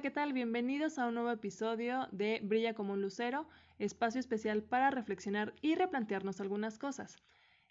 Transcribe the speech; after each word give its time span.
Hola, 0.00 0.08
¿qué 0.08 0.14
tal? 0.14 0.32
Bienvenidos 0.32 0.98
a 0.98 1.08
un 1.08 1.12
nuevo 1.12 1.30
episodio 1.30 2.08
de 2.10 2.40
Brilla 2.42 2.72
como 2.72 2.94
un 2.94 3.02
lucero, 3.02 3.46
espacio 3.78 4.18
especial 4.18 4.62
para 4.62 4.90
reflexionar 4.90 5.52
y 5.60 5.74
replantearnos 5.74 6.40
algunas 6.40 6.78
cosas. 6.78 7.18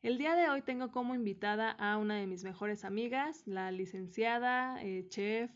El 0.04 0.20
día 0.20 0.36
de 0.36 0.48
hoy 0.48 0.62
tengo 0.62 0.92
como 0.92 1.16
invitada 1.16 1.72
a 1.72 1.98
una 1.98 2.18
de 2.18 2.28
mis 2.28 2.44
mejores 2.44 2.86
amigas, 2.86 3.48
la 3.48 3.72
licenciada, 3.72 4.80
eh, 4.84 5.08
chef, 5.08 5.50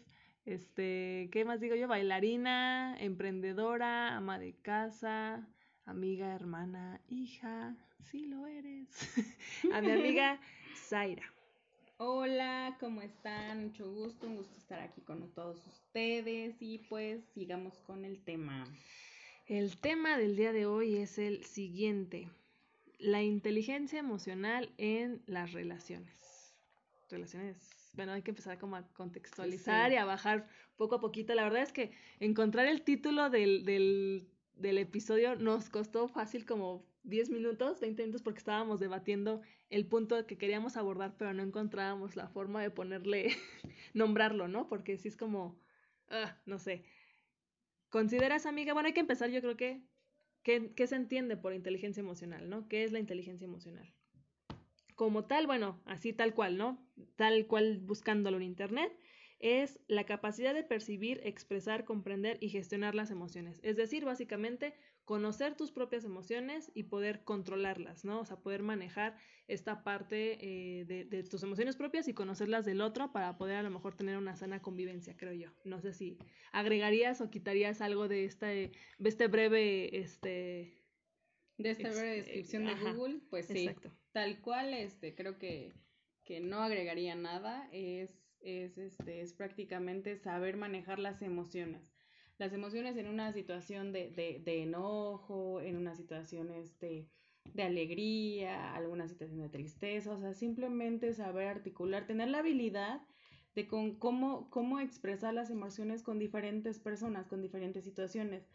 este, 0.45 1.29
¿qué 1.31 1.45
más 1.45 1.59
digo 1.59 1.75
yo? 1.75 1.87
Bailarina, 1.87 2.97
emprendedora, 2.99 4.17
ama 4.17 4.39
de 4.39 4.55
casa, 4.55 5.47
amiga, 5.85 6.33
hermana, 6.33 7.01
hija, 7.07 7.75
sí 7.99 8.25
lo 8.25 8.47
eres, 8.47 8.87
a 9.71 9.79
mi 9.79 9.91
amiga 9.91 10.39
Zaira. 10.89 11.31
Hola, 11.97 12.75
¿cómo 12.79 13.01
están? 13.03 13.65
Mucho 13.65 13.89
gusto, 13.93 14.25
un 14.25 14.37
gusto 14.37 14.57
estar 14.57 14.79
aquí 14.79 15.01
con 15.01 15.31
todos 15.31 15.65
ustedes 15.67 16.59
y 16.59 16.79
pues 16.89 17.23
sigamos 17.35 17.79
con 17.81 18.03
el 18.03 18.23
tema. 18.23 18.65
El 19.45 19.77
tema 19.77 20.17
del 20.17 20.35
día 20.35 20.53
de 20.53 20.65
hoy 20.65 20.97
es 20.97 21.19
el 21.19 21.43
siguiente, 21.45 22.29
la 22.97 23.21
inteligencia 23.21 23.99
emocional 23.99 24.73
en 24.77 25.21
las 25.27 25.53
relaciones. 25.53 26.55
Relaciones, 27.11 27.91
bueno, 27.93 28.13
hay 28.13 28.23
que 28.23 28.31
empezar 28.31 28.57
como 28.57 28.75
a 28.75 28.87
contextualizar 28.93 29.91
y 29.91 29.97
a 29.97 30.05
bajar 30.05 30.49
poco 30.77 30.95
a 30.95 30.99
poquito. 30.99 31.35
La 31.35 31.43
verdad 31.43 31.61
es 31.61 31.71
que 31.71 31.91
encontrar 32.19 32.65
el 32.65 32.81
título 32.81 33.29
del, 33.29 33.65
del, 33.65 34.27
del 34.55 34.79
episodio 34.79 35.35
nos 35.35 35.69
costó 35.69 36.07
fácil 36.07 36.45
como 36.47 36.83
10 37.03 37.29
minutos, 37.29 37.79
20 37.79 38.01
minutos 38.03 38.21
porque 38.21 38.39
estábamos 38.39 38.79
debatiendo 38.79 39.41
el 39.69 39.85
punto 39.85 40.25
que 40.25 40.37
queríamos 40.37 40.77
abordar, 40.77 41.15
pero 41.17 41.33
no 41.33 41.43
encontrábamos 41.43 42.15
la 42.15 42.27
forma 42.27 42.61
de 42.61 42.71
ponerle, 42.71 43.29
nombrarlo, 43.93 44.47
¿no? 44.47 44.67
Porque 44.67 44.97
si 44.97 45.09
es 45.09 45.17
como, 45.17 45.59
ah, 46.09 46.37
no 46.45 46.59
sé. 46.59 46.83
¿Consideras 47.89 48.45
amiga? 48.45 48.73
Bueno, 48.73 48.87
hay 48.87 48.93
que 48.93 49.01
empezar, 49.01 49.29
yo 49.29 49.41
creo 49.41 49.57
que, 49.57 49.83
¿qué 50.43 50.87
se 50.87 50.95
entiende 50.95 51.37
por 51.37 51.53
inteligencia 51.53 52.01
emocional, 52.01 52.49
¿no? 52.49 52.67
¿Qué 52.67 52.83
es 52.83 52.91
la 52.91 52.99
inteligencia 52.99 53.45
emocional? 53.45 53.93
Como 54.95 55.25
tal, 55.25 55.47
bueno, 55.47 55.81
así 55.85 56.13
tal 56.13 56.33
cual, 56.33 56.57
¿no? 56.57 56.85
Tal 57.15 57.47
cual 57.47 57.79
buscándolo 57.79 58.37
en 58.37 58.43
internet, 58.43 58.91
es 59.39 59.79
la 59.87 60.05
capacidad 60.05 60.53
de 60.53 60.63
percibir, 60.63 61.19
expresar, 61.25 61.83
comprender 61.83 62.37
y 62.39 62.49
gestionar 62.49 62.95
las 62.95 63.11
emociones. 63.11 63.59
Es 63.61 63.75
decir, 63.75 64.05
básicamente 64.05 64.73
conocer 65.05 65.55
tus 65.55 65.71
propias 65.71 66.05
emociones 66.05 66.71
y 66.73 66.83
poder 66.83 67.23
controlarlas, 67.23 68.05
¿no? 68.05 68.21
O 68.21 68.25
sea, 68.25 68.37
poder 68.37 68.63
manejar 68.63 69.17
esta 69.47 69.83
parte 69.83 70.37
eh, 70.41 70.85
de, 70.85 71.23
tus 71.23 71.43
emociones 71.43 71.75
propias 71.75 72.07
y 72.07 72.13
conocerlas 72.13 72.65
del 72.65 72.81
otro 72.81 73.11
para 73.11 73.37
poder 73.37 73.57
a 73.57 73.63
lo 73.63 73.69
mejor 73.69 73.95
tener 73.95 74.17
una 74.17 74.35
sana 74.35 74.61
convivencia, 74.61 75.17
creo 75.17 75.33
yo. 75.33 75.49
No 75.65 75.81
sé 75.81 75.93
si 75.93 76.17
agregarías 76.51 77.19
o 77.21 77.29
quitarías 77.29 77.81
algo 77.81 78.07
de, 78.07 78.25
este, 78.25 78.71
de 78.97 79.09
este 79.09 79.27
breve, 79.27 79.97
este... 79.97 80.79
De 81.57 81.69
esta 81.69 81.91
breve 81.91 82.15
descripción 82.15 82.65
de 82.65 82.73
Google, 82.73 83.21
pues 83.29 83.45
sí, 83.45 83.67
exacto. 83.67 83.91
tal 84.11 84.41
cual, 84.41 84.73
este, 84.73 85.13
creo 85.13 85.37
que, 85.37 85.71
que 86.23 86.39
no 86.39 86.63
agregaría 86.63 87.13
nada, 87.15 87.69
es, 87.71 88.09
es, 88.39 88.77
este, 88.79 89.21
es 89.21 89.33
prácticamente 89.33 90.17
saber 90.17 90.57
manejar 90.57 90.97
las 90.97 91.21
emociones 91.21 91.92
las 92.43 92.51
emociones 92.51 92.97
en 92.97 93.07
una 93.07 93.31
situación 93.31 93.93
de, 93.93 94.09
de, 94.09 94.41
de 94.43 94.63
enojo, 94.63 95.61
en 95.61 95.77
una 95.77 95.95
situación 95.95 96.51
este, 96.51 97.07
de 97.53 97.63
alegría, 97.63 98.75
alguna 98.75 99.07
situación 99.07 99.39
de 99.39 99.47
tristeza, 99.47 100.11
o 100.11 100.19
sea, 100.19 100.33
simplemente 100.33 101.13
saber 101.13 101.47
articular, 101.47 102.05
tener 102.05 102.27
la 102.27 102.39
habilidad 102.39 103.01
de 103.55 103.65
con 103.65 103.95
cómo, 103.95 104.49
cómo 104.49 104.81
expresar 104.81 105.33
las 105.33 105.51
emociones 105.51 106.03
con 106.03 106.19
diferentes 106.19 106.79
personas, 106.79 107.27
con 107.27 107.41
diferentes 107.41 107.85
situaciones. 107.85 108.45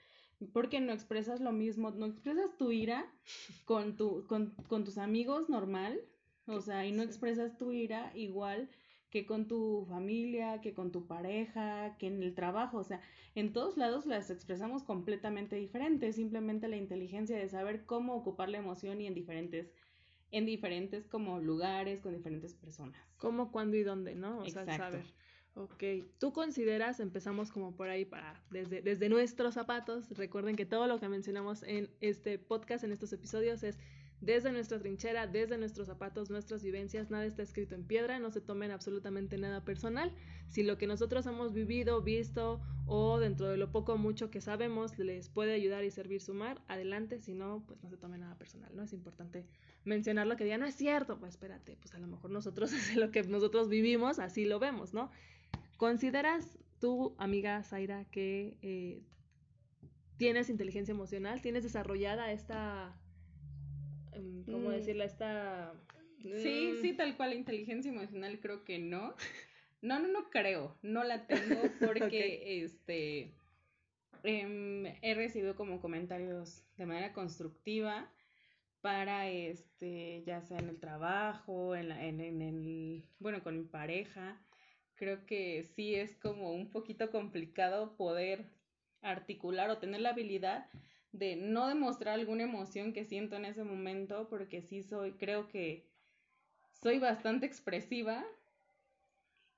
Porque 0.52 0.80
no 0.80 0.92
expresas 0.92 1.40
lo 1.40 1.52
mismo, 1.52 1.90
no 1.90 2.04
expresas 2.04 2.58
tu 2.58 2.70
ira 2.70 3.10
con, 3.64 3.96
tu, 3.96 4.26
con, 4.26 4.50
con 4.68 4.84
tus 4.84 4.98
amigos 4.98 5.48
normal, 5.48 5.98
o 6.46 6.60
sea, 6.60 6.84
y 6.84 6.92
no 6.92 7.02
expresas 7.02 7.56
tu 7.56 7.72
ira 7.72 8.12
igual 8.14 8.68
que 9.10 9.26
con 9.26 9.48
tu 9.48 9.86
familia, 9.88 10.60
que 10.60 10.74
con 10.74 10.92
tu 10.92 11.06
pareja, 11.06 11.96
que 11.98 12.06
en 12.06 12.22
el 12.22 12.34
trabajo, 12.34 12.78
o 12.78 12.84
sea, 12.84 13.00
en 13.34 13.52
todos 13.52 13.76
lados 13.76 14.06
las 14.06 14.30
expresamos 14.30 14.82
completamente 14.82 15.56
diferentes, 15.56 16.16
simplemente 16.16 16.68
la 16.68 16.76
inteligencia 16.76 17.36
de 17.36 17.48
saber 17.48 17.84
cómo 17.86 18.14
ocupar 18.14 18.48
la 18.48 18.58
emoción 18.58 19.00
y 19.00 19.06
en 19.06 19.14
diferentes 19.14 19.72
en 20.30 20.44
diferentes 20.44 21.06
como 21.06 21.40
lugares 21.40 22.00
con 22.00 22.12
diferentes 22.12 22.54
personas. 22.54 22.98
Cómo, 23.16 23.50
cuándo 23.50 23.78
y 23.78 23.82
dónde, 23.82 24.14
¿no? 24.14 24.40
O 24.40 24.50
sea, 24.50 24.66
saber. 24.66 25.04
Ok, 25.54 25.82
tú 26.18 26.32
consideras, 26.32 27.00
empezamos 27.00 27.50
como 27.50 27.74
por 27.74 27.88
ahí 27.88 28.04
para, 28.04 28.40
desde, 28.50 28.80
desde 28.80 29.08
nuestros 29.08 29.54
zapatos, 29.54 30.08
recuerden 30.10 30.54
que 30.54 30.66
todo 30.66 30.86
lo 30.86 31.00
que 31.00 31.08
mencionamos 31.08 31.64
en 31.64 31.90
este 32.00 32.38
podcast, 32.38 32.84
en 32.84 32.92
estos 32.92 33.12
episodios, 33.12 33.64
es 33.64 33.76
desde 34.20 34.50
nuestra 34.50 34.78
trinchera, 34.78 35.26
desde 35.26 35.58
nuestros 35.58 35.86
zapatos, 35.86 36.28
nuestras 36.28 36.62
vivencias, 36.62 37.10
nada 37.10 37.24
está 37.24 37.42
escrito 37.42 37.74
en 37.74 37.84
piedra, 37.84 38.18
no 38.18 38.30
se 38.30 38.40
tomen 38.40 38.72
absolutamente 38.72 39.38
nada 39.38 39.64
personal. 39.64 40.12
Si 40.48 40.62
lo 40.62 40.76
que 40.76 40.86
nosotros 40.86 41.24
hemos 41.26 41.52
vivido, 41.52 42.02
visto 42.02 42.60
o 42.86 43.18
dentro 43.20 43.48
de 43.48 43.56
lo 43.56 43.70
poco 43.70 43.92
o 43.92 43.98
mucho 43.98 44.30
que 44.30 44.40
sabemos 44.40 44.98
les 44.98 45.28
puede 45.28 45.54
ayudar 45.54 45.84
y 45.84 45.90
servir 45.90 46.20
sumar, 46.20 46.60
adelante, 46.66 47.20
si 47.20 47.34
no, 47.34 47.62
pues 47.66 47.82
no 47.82 47.90
se 47.90 47.96
tome 47.96 48.18
nada 48.18 48.36
personal, 48.36 48.74
¿no? 48.74 48.82
Es 48.82 48.92
importante 48.92 49.46
mencionar 49.84 50.26
lo 50.26 50.36
que 50.36 50.44
digan, 50.44 50.60
no 50.60 50.66
es 50.66 50.74
cierto, 50.74 51.18
pues 51.18 51.34
espérate, 51.34 51.76
pues 51.76 51.94
a 51.94 51.98
lo 51.98 52.08
mejor 52.08 52.30
nosotros 52.30 52.72
es 52.72 52.96
lo 52.96 53.10
que 53.12 53.22
nosotros 53.22 53.68
vivimos, 53.68 54.18
así 54.18 54.44
lo 54.46 54.58
vemos, 54.58 54.94
¿no? 54.94 55.10
¿Consideras 55.76 56.58
tú, 56.80 57.14
amiga 57.18 57.62
Zaira, 57.62 58.04
que 58.06 58.56
eh, 58.62 59.02
tienes 60.16 60.50
inteligencia 60.50 60.92
emocional? 60.92 61.40
¿Tienes 61.40 61.62
desarrollada 61.62 62.32
esta 62.32 62.98
¿cómo 64.46 64.68
mm. 64.68 64.72
decirla? 64.72 65.04
Esta... 65.04 65.74
Sí, 66.20 66.74
mm. 66.74 66.82
sí, 66.82 66.92
tal 66.94 67.16
cual, 67.16 67.34
inteligencia 67.34 67.90
emocional 67.90 68.40
creo 68.40 68.64
que 68.64 68.78
no. 68.78 69.14
No, 69.80 70.00
no, 70.00 70.08
no 70.08 70.30
creo, 70.30 70.76
no 70.82 71.04
la 71.04 71.26
tengo 71.26 71.62
porque 71.80 72.64
este 72.64 73.32
em, 74.24 74.86
he 75.02 75.14
recibido 75.14 75.54
como 75.54 75.80
comentarios 75.80 76.64
de 76.76 76.86
manera 76.86 77.12
constructiva 77.12 78.10
para 78.80 79.28
este, 79.28 80.22
ya 80.24 80.42
sea 80.42 80.58
en 80.58 80.68
el 80.68 80.80
trabajo, 80.80 81.76
en, 81.76 81.88
la, 81.90 82.04
en, 82.04 82.20
en 82.20 82.42
el, 82.42 83.04
bueno, 83.18 83.42
con 83.42 83.56
mi 83.56 83.64
pareja. 83.64 84.40
Creo 84.96 85.26
que 85.26 85.62
sí 85.62 85.94
es 85.94 86.16
como 86.16 86.52
un 86.52 86.70
poquito 86.70 87.10
complicado 87.10 87.96
poder 87.96 88.46
articular 89.00 89.70
o 89.70 89.78
tener 89.78 90.00
la 90.00 90.10
habilidad 90.10 90.68
de 91.18 91.36
no 91.36 91.68
demostrar 91.68 92.14
alguna 92.14 92.44
emoción 92.44 92.92
que 92.92 93.04
siento 93.04 93.36
en 93.36 93.44
ese 93.44 93.64
momento, 93.64 94.28
porque 94.28 94.62
sí 94.62 94.82
soy, 94.82 95.12
creo 95.12 95.48
que 95.48 95.84
soy 96.80 96.98
bastante 96.98 97.46
expresiva 97.46 98.24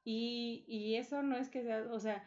y, 0.04 0.64
y 0.66 0.96
eso 0.96 1.22
no 1.22 1.36
es 1.36 1.50
que 1.50 1.62
sea, 1.62 1.86
o 1.90 2.00
sea, 2.00 2.24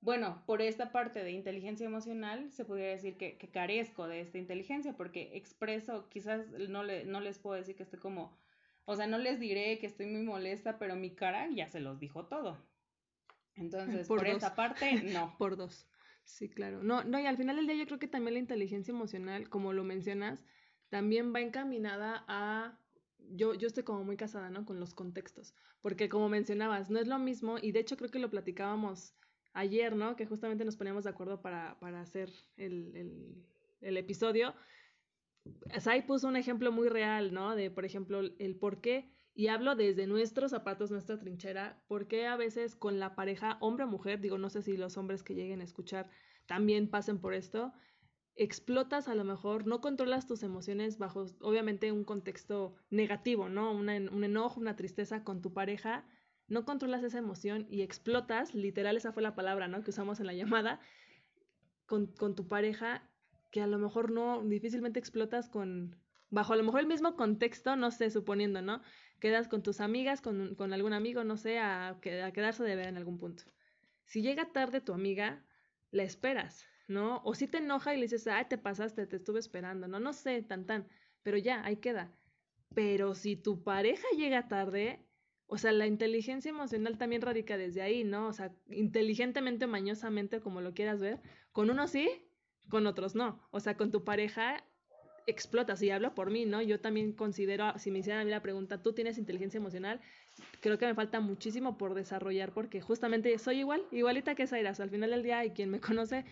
bueno, 0.00 0.42
por 0.46 0.60
esta 0.60 0.92
parte 0.92 1.24
de 1.24 1.30
inteligencia 1.30 1.86
emocional 1.86 2.50
se 2.50 2.64
podría 2.64 2.88
decir 2.88 3.16
que, 3.16 3.38
que 3.38 3.48
carezco 3.48 4.06
de 4.06 4.20
esta 4.20 4.38
inteligencia 4.38 4.92
porque 4.96 5.30
expreso, 5.34 6.08
quizás 6.10 6.48
no, 6.68 6.82
le, 6.82 7.04
no 7.04 7.20
les 7.20 7.38
puedo 7.38 7.56
decir 7.56 7.76
que 7.76 7.84
estoy 7.84 8.00
como, 8.00 8.36
o 8.84 8.96
sea, 8.96 9.06
no 9.06 9.18
les 9.18 9.40
diré 9.40 9.78
que 9.78 9.86
estoy 9.86 10.06
muy 10.06 10.22
molesta, 10.22 10.78
pero 10.78 10.96
mi 10.96 11.10
cara 11.14 11.48
ya 11.54 11.68
se 11.70 11.80
los 11.80 12.00
dijo 12.00 12.26
todo. 12.26 12.58
Entonces, 13.56 14.08
por, 14.08 14.18
por 14.18 14.26
esta 14.26 14.54
parte, 14.54 15.02
no. 15.04 15.34
por 15.38 15.56
dos. 15.56 15.86
Sí, 16.24 16.48
claro. 16.48 16.82
No, 16.82 17.04
no, 17.04 17.20
y 17.20 17.26
al 17.26 17.36
final 17.36 17.56
del 17.56 17.66
día 17.66 17.76
yo 17.76 17.86
creo 17.86 17.98
que 17.98 18.08
también 18.08 18.34
la 18.34 18.40
inteligencia 18.40 18.92
emocional, 18.92 19.48
como 19.50 19.72
lo 19.72 19.84
mencionas, 19.84 20.44
también 20.88 21.34
va 21.34 21.40
encaminada 21.40 22.24
a 22.28 22.80
yo, 23.18 23.54
yo 23.54 23.66
estoy 23.66 23.84
como 23.84 24.04
muy 24.04 24.16
casada, 24.16 24.50
¿no? 24.50 24.64
Con 24.64 24.80
los 24.80 24.94
contextos, 24.94 25.54
porque 25.82 26.08
como 26.08 26.28
mencionabas, 26.28 26.90
no 26.90 26.98
es 26.98 27.08
lo 27.08 27.18
mismo, 27.18 27.56
y 27.60 27.72
de 27.72 27.80
hecho 27.80 27.96
creo 27.96 28.10
que 28.10 28.18
lo 28.18 28.30
platicábamos 28.30 29.16
ayer, 29.52 29.96
¿no? 29.96 30.16
Que 30.16 30.26
justamente 30.26 30.64
nos 30.64 30.76
poníamos 30.76 31.04
de 31.04 31.10
acuerdo 31.10 31.42
para, 31.42 31.78
para 31.78 32.00
hacer 32.00 32.30
el, 32.56 32.96
el, 32.96 33.46
el 33.80 33.96
episodio. 33.98 34.54
Sai 35.78 36.06
puso 36.06 36.28
un 36.28 36.36
ejemplo 36.36 36.72
muy 36.72 36.88
real, 36.88 37.32
¿no? 37.32 37.54
De, 37.54 37.70
por 37.70 37.84
ejemplo, 37.84 38.20
el 38.20 38.58
por 38.58 38.80
qué 38.80 39.13
y 39.34 39.48
hablo 39.48 39.74
desde 39.74 40.06
nuestros 40.06 40.52
zapatos, 40.52 40.90
nuestra 40.90 41.18
trinchera, 41.18 41.82
porque 41.88 42.26
a 42.26 42.36
veces 42.36 42.76
con 42.76 43.00
la 43.00 43.16
pareja, 43.16 43.58
hombre 43.60 43.84
o 43.84 43.88
mujer, 43.88 44.20
digo, 44.20 44.38
no 44.38 44.48
sé 44.48 44.62
si 44.62 44.76
los 44.76 44.96
hombres 44.96 45.22
que 45.22 45.34
lleguen 45.34 45.60
a 45.60 45.64
escuchar 45.64 46.08
también 46.46 46.88
pasen 46.88 47.18
por 47.18 47.34
esto, 47.34 47.72
explotas 48.36 49.08
a 49.08 49.14
lo 49.14 49.24
mejor, 49.24 49.66
no 49.66 49.80
controlas 49.80 50.26
tus 50.26 50.42
emociones 50.44 50.98
bajo, 50.98 51.26
obviamente, 51.40 51.90
un 51.90 52.04
contexto 52.04 52.76
negativo, 52.90 53.48
¿no? 53.48 53.72
un 53.72 53.88
enojo, 53.88 54.60
una 54.60 54.76
tristeza 54.76 55.24
con 55.24 55.42
tu 55.42 55.52
pareja, 55.52 56.06
no 56.46 56.64
controlas 56.64 57.02
esa 57.02 57.18
emoción 57.18 57.66
y 57.70 57.82
explotas, 57.82 58.54
literal 58.54 58.96
esa 58.96 59.12
fue 59.12 59.22
la 59.22 59.34
palabra, 59.34 59.66
¿no? 59.66 59.82
Que 59.82 59.90
usamos 59.90 60.20
en 60.20 60.26
la 60.26 60.34
llamada, 60.34 60.80
con, 61.86 62.06
con 62.06 62.34
tu 62.34 62.46
pareja, 62.48 63.08
que 63.50 63.62
a 63.62 63.66
lo 63.66 63.78
mejor 63.78 64.10
no, 64.10 64.42
difícilmente 64.42 64.98
explotas 64.98 65.48
con, 65.48 65.96
bajo 66.30 66.52
a 66.52 66.56
lo 66.56 66.62
mejor 66.62 66.80
el 66.80 66.86
mismo 66.86 67.16
contexto, 67.16 67.76
no 67.76 67.90
sé, 67.90 68.10
suponiendo, 68.10 68.62
¿no? 68.62 68.82
quedas 69.24 69.48
con 69.48 69.62
tus 69.62 69.80
amigas, 69.80 70.20
con, 70.20 70.72
algún 70.74 70.92
amigo, 70.92 71.24
no 71.24 71.38
sé, 71.38 71.58
a, 71.58 71.88
a, 71.88 72.00
quedarse 72.00 72.62
de 72.62 72.76
ver 72.76 72.88
en 72.88 72.98
algún 72.98 73.16
punto. 73.16 73.44
Si 74.04 74.20
llega 74.20 74.52
tarde 74.52 74.82
tu 74.82 74.92
amiga, 74.92 75.42
la 75.92 76.02
esperas, 76.02 76.66
¿no? 76.88 77.22
O 77.24 77.34
si 77.34 77.46
te 77.46 77.56
enoja 77.56 77.94
y 77.94 77.96
le 77.96 78.02
dices, 78.02 78.26
ay, 78.26 78.44
te 78.50 78.58
pasaste, 78.58 79.06
te 79.06 79.16
estuve 79.16 79.40
esperando, 79.40 79.88
no, 79.88 79.98
no 79.98 80.12
sé, 80.12 80.42
tan 80.42 80.66
tan, 80.66 80.86
pero 81.22 81.38
ya, 81.38 81.64
ahí 81.64 81.76
queda. 81.78 82.12
Pero 82.74 83.14
si 83.14 83.34
tu 83.34 83.62
pareja 83.62 84.06
llega 84.14 84.46
tarde, 84.46 85.06
o 85.46 85.56
sea, 85.56 85.72
la 85.72 85.86
inteligencia 85.86 86.50
emocional 86.50 86.98
también 86.98 87.22
radica 87.22 87.56
desde 87.56 87.80
ahí, 87.80 88.04
¿no? 88.04 88.26
O 88.28 88.32
sea, 88.34 88.52
inteligentemente, 88.68 89.66
mañosamente, 89.66 90.40
como 90.40 90.60
lo 90.60 90.74
quieras 90.74 91.00
ver, 91.00 91.22
con 91.50 91.70
unos 91.70 91.92
sí, 91.92 92.28
con 92.68 92.86
otros 92.86 93.14
no. 93.14 93.40
O 93.50 93.60
sea, 93.60 93.76
con 93.78 93.90
tu 93.90 94.04
pareja 94.04 94.64
explotas, 95.26 95.82
y 95.82 95.90
hablo 95.90 96.14
por 96.14 96.30
mí, 96.30 96.44
¿no? 96.44 96.62
Yo 96.62 96.80
también 96.80 97.12
considero, 97.12 97.72
si 97.78 97.90
me 97.90 98.00
hicieran 98.00 98.22
a 98.22 98.24
mí 98.24 98.30
la 98.30 98.42
pregunta, 98.42 98.82
¿tú 98.82 98.92
tienes 98.92 99.18
inteligencia 99.18 99.58
emocional? 99.58 100.00
Creo 100.60 100.78
que 100.78 100.86
me 100.86 100.94
falta 100.94 101.20
muchísimo 101.20 101.78
por 101.78 101.94
desarrollar 101.94 102.52
porque 102.52 102.80
justamente 102.80 103.36
soy 103.38 103.60
igual, 103.60 103.82
igualita 103.90 104.34
que 104.34 104.46
Zaira. 104.46 104.72
al 104.78 104.90
final 104.90 105.10
del 105.10 105.22
día, 105.22 105.44
y 105.44 105.50
quien 105.50 105.70
me 105.70 105.80
conoce, 105.80 106.24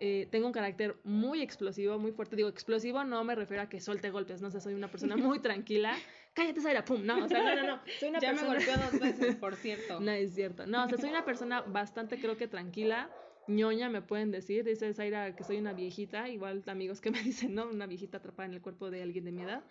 eh, 0.00 0.28
tengo 0.30 0.46
un 0.46 0.52
carácter 0.52 0.96
muy 1.02 1.42
explosivo, 1.42 1.98
muy 1.98 2.12
fuerte. 2.12 2.36
Digo, 2.36 2.48
explosivo 2.48 3.02
no 3.04 3.24
me 3.24 3.34
refiero 3.34 3.62
a 3.62 3.68
que 3.68 3.80
suelte 3.80 4.10
golpes, 4.10 4.40
no 4.40 4.50
sé, 4.50 4.60
soy 4.60 4.74
una 4.74 4.88
persona 4.88 5.16
muy 5.16 5.38
tranquila. 5.42 5.96
Cállate, 6.34 6.60
Zaira, 6.60 6.84
pum, 6.84 7.04
no, 7.04 7.24
o 7.24 7.28
sea, 7.28 7.42
no, 7.42 7.54
no, 7.56 7.76
no. 7.76 7.80
Soy 7.98 8.10
una 8.10 8.20
ya 8.20 8.32
me 8.32 8.44
golpeó 8.44 8.76
dos 8.76 9.00
veces, 9.00 9.34
por 9.36 9.56
cierto. 9.56 9.98
No, 9.98 10.12
es 10.12 10.34
cierto. 10.34 10.66
No, 10.66 10.84
o 10.84 10.88
sea, 10.88 10.96
soy 10.98 11.10
una 11.10 11.24
persona 11.24 11.62
bastante, 11.62 12.20
creo 12.20 12.36
que 12.36 12.46
tranquila 12.46 13.10
ñoña 13.48 13.88
me 13.88 14.02
pueden 14.02 14.30
decir, 14.30 14.64
dice 14.64 14.92
Zaira 14.94 15.34
que 15.34 15.44
soy 15.44 15.58
una 15.58 15.72
viejita, 15.72 16.28
igual 16.28 16.62
amigos 16.66 17.00
que 17.00 17.10
me 17.10 17.22
dicen, 17.22 17.54
¿no? 17.54 17.68
Una 17.68 17.86
viejita 17.86 18.18
atrapada 18.18 18.48
en 18.48 18.54
el 18.54 18.62
cuerpo 18.62 18.90
de 18.90 19.02
alguien 19.02 19.24
de 19.24 19.32
mi 19.32 19.42
edad, 19.42 19.64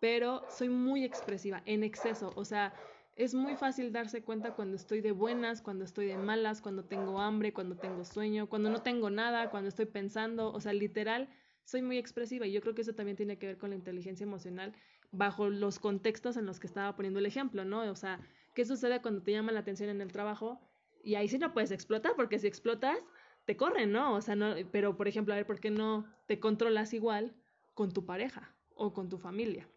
pero 0.00 0.44
soy 0.50 0.68
muy 0.68 1.04
expresiva, 1.04 1.62
en 1.66 1.84
exceso, 1.84 2.32
o 2.36 2.44
sea, 2.44 2.72
es 3.16 3.34
muy 3.34 3.54
fácil 3.54 3.92
darse 3.92 4.22
cuenta 4.22 4.54
cuando 4.54 4.74
estoy 4.76 5.00
de 5.00 5.12
buenas, 5.12 5.62
cuando 5.62 5.84
estoy 5.84 6.06
de 6.06 6.16
malas, 6.16 6.60
cuando 6.60 6.84
tengo 6.84 7.20
hambre, 7.20 7.52
cuando 7.52 7.76
tengo 7.76 8.04
sueño, 8.04 8.48
cuando 8.48 8.70
no 8.70 8.82
tengo 8.82 9.08
nada, 9.08 9.50
cuando 9.50 9.68
estoy 9.68 9.86
pensando, 9.86 10.52
o 10.52 10.60
sea, 10.60 10.72
literal, 10.72 11.28
soy 11.64 11.82
muy 11.82 11.96
expresiva 11.96 12.46
y 12.46 12.52
yo 12.52 12.60
creo 12.60 12.74
que 12.74 12.82
eso 12.82 12.94
también 12.94 13.16
tiene 13.16 13.38
que 13.38 13.46
ver 13.46 13.58
con 13.58 13.70
la 13.70 13.76
inteligencia 13.76 14.24
emocional 14.24 14.74
bajo 15.12 15.48
los 15.48 15.78
contextos 15.78 16.36
en 16.36 16.46
los 16.46 16.58
que 16.58 16.66
estaba 16.66 16.96
poniendo 16.96 17.20
el 17.20 17.26
ejemplo, 17.26 17.64
¿no? 17.64 17.88
O 17.88 17.94
sea, 17.94 18.20
¿qué 18.54 18.64
sucede 18.64 19.00
cuando 19.00 19.22
te 19.22 19.30
llama 19.30 19.52
la 19.52 19.60
atención 19.60 19.90
en 19.90 20.00
el 20.00 20.10
trabajo? 20.10 20.60
Y 21.04 21.16
ahí 21.16 21.28
sí 21.28 21.38
no 21.38 21.52
puedes 21.52 21.70
explotar, 21.70 22.14
porque 22.16 22.38
si 22.38 22.46
explotas, 22.46 22.98
te 23.44 23.56
corren, 23.56 23.92
¿no? 23.92 24.14
O 24.14 24.20
sea, 24.20 24.36
no, 24.36 24.54
pero 24.72 24.96
por 24.96 25.08
ejemplo, 25.08 25.34
a 25.34 25.36
ver, 25.36 25.46
¿por 25.46 25.60
qué 25.60 25.70
no 25.70 26.06
te 26.26 26.40
controlas 26.40 26.94
igual 26.94 27.34
con 27.74 27.92
tu 27.92 28.06
pareja 28.06 28.54
o 28.74 28.92
con 28.92 29.08
tu 29.08 29.18
familia? 29.18 29.68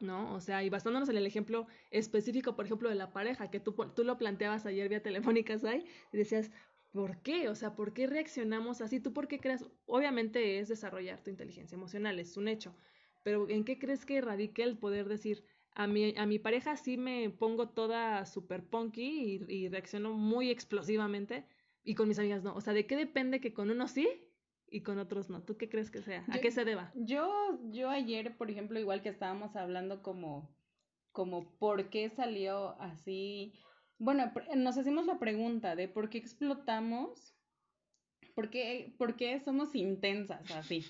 ¿No? 0.00 0.34
O 0.34 0.40
sea, 0.40 0.62
y 0.64 0.70
basándonos 0.70 1.08
en 1.08 1.16
el 1.16 1.26
ejemplo 1.26 1.66
específico, 1.90 2.56
por 2.56 2.64
ejemplo, 2.64 2.88
de 2.88 2.94
la 2.94 3.12
pareja, 3.12 3.50
que 3.50 3.60
tú, 3.60 3.72
tú 3.94 4.04
lo 4.04 4.18
planteabas 4.18 4.66
ayer 4.66 4.88
vía 4.88 5.02
telefónica, 5.02 5.58
Sai, 5.58 5.84
y 6.12 6.16
decías, 6.16 6.50
¿por 6.92 7.18
qué? 7.22 7.48
O 7.48 7.54
sea, 7.54 7.74
¿por 7.74 7.92
qué 7.92 8.06
reaccionamos 8.06 8.80
así? 8.80 9.00
¿Tú 9.00 9.12
por 9.12 9.28
qué 9.28 9.40
crees? 9.40 9.64
Obviamente 9.86 10.58
es 10.58 10.68
desarrollar 10.68 11.22
tu 11.22 11.30
inteligencia 11.30 11.76
emocional, 11.76 12.18
es 12.18 12.36
un 12.36 12.48
hecho, 12.48 12.74
pero 13.22 13.48
¿en 13.48 13.64
qué 13.64 13.78
crees 13.78 14.04
que 14.04 14.20
radique 14.20 14.62
el 14.62 14.78
poder 14.78 15.08
decir, 15.08 15.44
a 15.74 15.86
mi, 15.86 16.14
a 16.16 16.26
mi 16.26 16.38
pareja 16.38 16.76
sí 16.76 16.96
me 16.96 17.30
pongo 17.30 17.68
toda 17.68 18.24
super 18.26 18.64
punky 18.64 19.42
y, 19.48 19.52
y, 19.52 19.68
reacciono 19.68 20.12
muy 20.12 20.50
explosivamente 20.50 21.46
y 21.82 21.94
con 21.94 22.08
mis 22.08 22.18
amigas 22.18 22.42
no. 22.42 22.54
O 22.54 22.60
sea, 22.60 22.72
¿de 22.72 22.86
qué 22.86 22.96
depende 22.96 23.40
que 23.40 23.54
con 23.54 23.70
unos 23.70 23.92
sí 23.92 24.08
y 24.68 24.82
con 24.82 24.98
otros 24.98 25.30
no? 25.30 25.42
¿Tú 25.42 25.56
qué 25.56 25.68
crees 25.68 25.90
que 25.90 26.02
sea? 26.02 26.24
¿A 26.28 26.38
qué 26.38 26.50
se 26.50 26.64
deba? 26.64 26.92
Yo, 26.94 27.58
yo 27.70 27.90
ayer, 27.90 28.36
por 28.36 28.50
ejemplo, 28.50 28.78
igual 28.78 29.02
que 29.02 29.08
estábamos 29.08 29.56
hablando 29.56 30.02
como, 30.02 30.54
como 31.10 31.56
por 31.58 31.90
qué 31.90 32.10
salió 32.10 32.80
así. 32.80 33.54
Bueno, 33.98 34.32
nos 34.56 34.78
hacemos 34.78 35.06
la 35.06 35.18
pregunta 35.18 35.76
de 35.76 35.88
por 35.88 36.10
qué 36.10 36.18
explotamos, 36.18 37.31
por 38.34 38.50
qué, 38.50 38.92
por 38.98 39.16
qué 39.16 39.40
somos 39.40 39.74
intensas 39.74 40.50
así. 40.52 40.84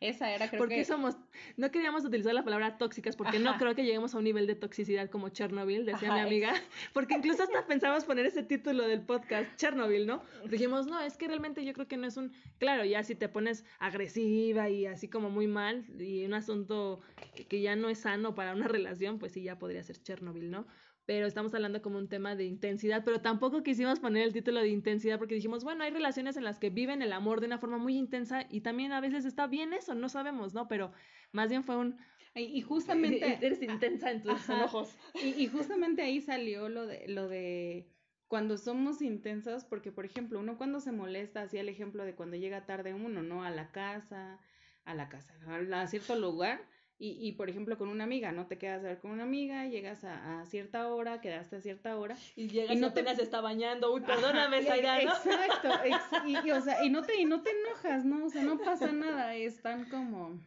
Esa 0.00 0.30
era, 0.30 0.48
creo 0.48 0.58
porque 0.58 0.84
somos, 0.84 1.16
no 1.56 1.70
queríamos 1.70 2.04
utilizar 2.04 2.34
la 2.34 2.44
palabra 2.44 2.76
tóxicas 2.76 3.16
porque 3.16 3.38
no 3.38 3.56
creo 3.56 3.74
que 3.74 3.84
lleguemos 3.84 4.14
a 4.14 4.18
un 4.18 4.24
nivel 4.24 4.46
de 4.46 4.54
toxicidad 4.54 5.08
como 5.08 5.30
Chernobyl, 5.30 5.86
decía 5.86 6.12
mi 6.12 6.20
amiga, 6.20 6.52
porque 6.92 7.14
incluso 7.14 7.42
hasta 7.42 7.66
pensamos 7.66 8.04
poner 8.04 8.26
ese 8.26 8.42
título 8.42 8.86
del 8.86 9.00
podcast, 9.02 9.54
Chernobyl, 9.56 10.06
¿no? 10.06 10.22
Dijimos, 10.50 10.86
no, 10.86 11.00
es 11.00 11.16
que 11.16 11.28
realmente 11.28 11.64
yo 11.64 11.72
creo 11.72 11.88
que 11.88 11.96
no 11.96 12.06
es 12.06 12.16
un, 12.16 12.32
claro, 12.58 12.84
ya 12.84 13.02
si 13.04 13.14
te 13.14 13.28
pones 13.28 13.64
agresiva 13.78 14.68
y 14.68 14.86
así 14.86 15.08
como 15.08 15.30
muy 15.30 15.46
mal 15.46 15.86
y 15.98 16.24
un 16.24 16.34
asunto 16.34 17.00
que 17.48 17.60
ya 17.60 17.76
no 17.76 17.88
es 17.88 18.00
sano 18.00 18.34
para 18.34 18.52
una 18.52 18.68
relación, 18.68 19.18
pues 19.18 19.32
sí, 19.32 19.42
ya 19.42 19.58
podría 19.58 19.82
ser 19.82 20.02
Chernobyl, 20.02 20.50
¿no? 20.50 20.66
Pero 21.06 21.26
estamos 21.26 21.54
hablando 21.54 21.80
como 21.80 21.98
un 21.98 22.08
tema 22.08 22.34
de 22.34 22.44
intensidad, 22.44 23.04
pero 23.04 23.20
tampoco 23.20 23.62
quisimos 23.62 24.00
poner 24.00 24.24
el 24.24 24.32
título 24.32 24.60
de 24.60 24.68
intensidad 24.68 25.18
porque 25.18 25.36
dijimos, 25.36 25.62
bueno, 25.62 25.84
hay 25.84 25.92
relaciones 25.92 26.36
en 26.36 26.42
las 26.42 26.58
que 26.58 26.68
viven 26.68 27.00
el 27.00 27.12
amor 27.12 27.40
de 27.40 27.46
una 27.46 27.58
forma 27.58 27.78
muy 27.78 27.96
intensa 27.96 28.44
y 28.50 28.60
también 28.60 28.92
a 28.92 29.00
veces 29.00 29.24
está 29.24 29.46
bien 29.46 29.72
eso, 29.72 29.94
no 29.94 30.08
sabemos, 30.08 30.52
¿no? 30.52 30.66
Pero 30.66 30.92
más 31.32 31.48
bien 31.48 31.62
fue 31.62 31.76
un... 31.76 31.96
Y, 32.34 32.60
justamente... 32.60 33.38
Eres 33.40 33.62
intensa 33.62 34.10
en 34.10 34.22
tus 34.22 34.50
ojos. 34.50 34.94
Y, 35.14 35.28
y, 35.42 35.46
justamente 35.46 36.02
ahí 36.02 36.20
salió 36.20 36.68
lo 36.68 36.86
de, 36.86 37.06
lo 37.08 37.28
de 37.28 37.88
cuando 38.26 38.58
somos 38.58 39.00
intensos, 39.00 39.64
porque 39.64 39.92
por 39.92 40.04
ejemplo, 40.04 40.40
uno 40.40 40.58
cuando 40.58 40.80
se 40.80 40.92
molesta, 40.92 41.42
hacía 41.42 41.60
el 41.60 41.68
ejemplo 41.68 42.04
de 42.04 42.14
cuando 42.16 42.36
llega 42.36 42.66
tarde 42.66 42.92
uno, 42.92 43.22
¿no? 43.22 43.44
A 43.44 43.50
la 43.50 43.70
casa, 43.70 44.40
a 44.84 44.94
la 44.94 45.08
casa, 45.08 45.34
a 45.72 45.86
cierto 45.86 46.16
lugar 46.16 46.60
y, 46.98 47.28
y, 47.28 47.32
por 47.32 47.50
ejemplo, 47.50 47.76
con 47.76 47.88
una 47.88 48.04
amiga, 48.04 48.32
¿no? 48.32 48.46
Te 48.46 48.56
quedas 48.56 48.82
a 48.82 48.88
ver 48.88 48.98
con 49.00 49.10
una 49.10 49.24
amiga, 49.24 49.66
llegas 49.66 50.02
a, 50.02 50.40
a 50.40 50.46
cierta 50.46 50.88
hora, 50.88 51.20
quedaste 51.20 51.56
a 51.56 51.60
cierta 51.60 51.98
hora. 51.98 52.16
Y 52.36 52.48
llegas 52.48 52.74
y 52.74 52.80
no 52.80 52.94
te... 52.94 53.00
está 53.00 53.42
bañando. 53.42 53.92
Uy, 53.92 54.00
perdóname, 54.00 54.62
Zaira, 54.62 55.02
¿no? 55.02 55.12
Exacto. 55.12 55.68
y, 56.26 56.50
o 56.50 56.60
sea, 56.62 56.82
y 56.82 56.88
no, 56.88 57.02
te, 57.02 57.20
y 57.20 57.26
no 57.26 57.42
te 57.42 57.50
enojas, 57.50 58.06
¿no? 58.06 58.24
O 58.24 58.30
sea, 58.30 58.42
no 58.42 58.58
pasa 58.58 58.92
nada. 58.92 59.34
Están 59.34 59.90
como... 59.90 60.40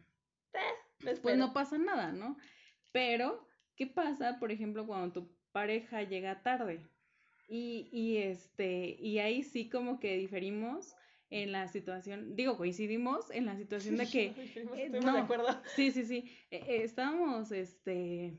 Eh, 0.52 1.14
pues 1.22 1.38
no 1.38 1.52
pasa 1.52 1.78
nada, 1.78 2.10
¿no? 2.10 2.36
Pero, 2.90 3.46
¿qué 3.76 3.86
pasa, 3.86 4.38
por 4.40 4.50
ejemplo, 4.50 4.86
cuando 4.88 5.12
tu 5.12 5.36
pareja 5.52 6.02
llega 6.02 6.42
tarde? 6.42 6.84
Y, 7.48 7.88
y, 7.92 8.18
este, 8.18 8.96
y 8.98 9.20
ahí 9.20 9.44
sí 9.44 9.68
como 9.68 10.00
que 10.00 10.16
diferimos 10.16 10.96
en 11.30 11.52
la 11.52 11.68
situación, 11.68 12.34
digo, 12.34 12.56
coincidimos 12.56 13.30
en 13.30 13.46
la 13.46 13.56
situación 13.56 13.96
de 13.96 14.06
que... 14.06 14.34
Eh, 14.76 14.90
no, 14.90 15.12
de 15.12 15.20
acuerdo. 15.20 15.46
Sí, 15.76 15.90
sí, 15.92 16.04
sí. 16.04 16.30
Eh, 16.50 16.64
eh, 16.66 16.82
estábamos, 16.82 17.52
este, 17.52 18.36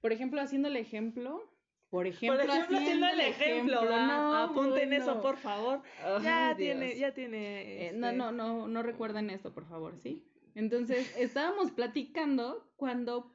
por 0.00 0.12
ejemplo, 0.12 0.40
haciendo 0.40 0.68
el 0.68 0.76
ejemplo. 0.76 1.52
Por 1.88 2.06
ejemplo, 2.08 2.40
por 2.40 2.50
ejemplo 2.50 2.78
haciendo, 2.78 3.06
el 3.06 3.20
ejemplo. 3.20 3.84
no, 3.84 4.36
apunten 4.36 4.92
eso, 4.92 5.22
por 5.22 5.36
favor. 5.36 5.82
ya 6.22 6.54
tiene, 6.56 6.98
ya 6.98 7.14
tiene. 7.14 7.92
no, 7.94 8.12
no, 8.12 8.32
no, 8.32 8.66
no 8.66 8.82
recuerden 8.82 9.30
esto, 9.30 9.54
por 9.54 9.66
favor, 9.66 9.96
¿sí? 9.96 10.26
Entonces, 10.54 11.16
estábamos 11.16 11.70
platicando 11.70 12.68
cuando 12.76 13.30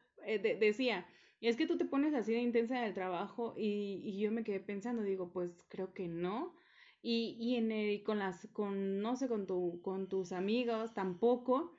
decía, 0.60 1.08
es 1.40 1.56
que 1.56 1.66
tú 1.66 1.78
te 1.78 1.86
pones 1.86 2.14
así 2.14 2.34
de 2.34 2.42
intensa 2.42 2.78
en 2.78 2.84
el 2.84 2.94
trabajo 2.94 3.54
y, 3.58 4.02
y 4.04 4.20
yo 4.20 4.32
me 4.32 4.44
quedé 4.44 4.60
pensando, 4.60 5.02
digo, 5.02 5.32
pues 5.32 5.64
creo 5.70 5.94
que 5.94 6.10
no 6.10 6.54
y, 7.02 7.36
y 7.40 7.56
en 7.56 7.72
el, 7.72 8.04
con 8.04 8.20
las, 8.20 8.48
con, 8.54 9.02
no 9.02 9.16
sé, 9.16 9.28
con, 9.28 9.48
tu, 9.48 9.82
con 9.82 10.08
tus 10.08 10.32
amigos 10.32 10.94
tampoco. 10.94 11.78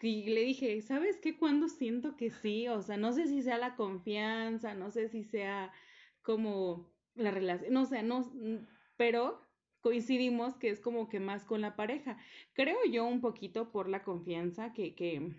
Y 0.00 0.30
le 0.30 0.42
dije, 0.42 0.80
¿sabes 0.82 1.18
qué? 1.20 1.38
Cuando 1.38 1.68
siento 1.68 2.16
que 2.16 2.30
sí, 2.30 2.66
o 2.68 2.82
sea, 2.82 2.96
no 2.96 3.12
sé 3.12 3.28
si 3.28 3.42
sea 3.42 3.58
la 3.58 3.76
confianza, 3.76 4.74
no 4.74 4.90
sé 4.90 5.08
si 5.08 5.22
sea 5.22 5.72
como 6.22 6.92
la 7.14 7.30
relación, 7.30 7.72
no 7.72 7.84
sé, 7.84 8.02
no, 8.02 8.28
pero 8.96 9.40
coincidimos 9.80 10.56
que 10.56 10.70
es 10.70 10.80
como 10.80 11.08
que 11.08 11.20
más 11.20 11.44
con 11.44 11.60
la 11.60 11.76
pareja. 11.76 12.18
Creo 12.52 12.78
yo 12.90 13.04
un 13.04 13.20
poquito 13.20 13.70
por 13.70 13.88
la 13.88 14.02
confianza 14.02 14.72
que, 14.72 14.94
que, 14.94 15.36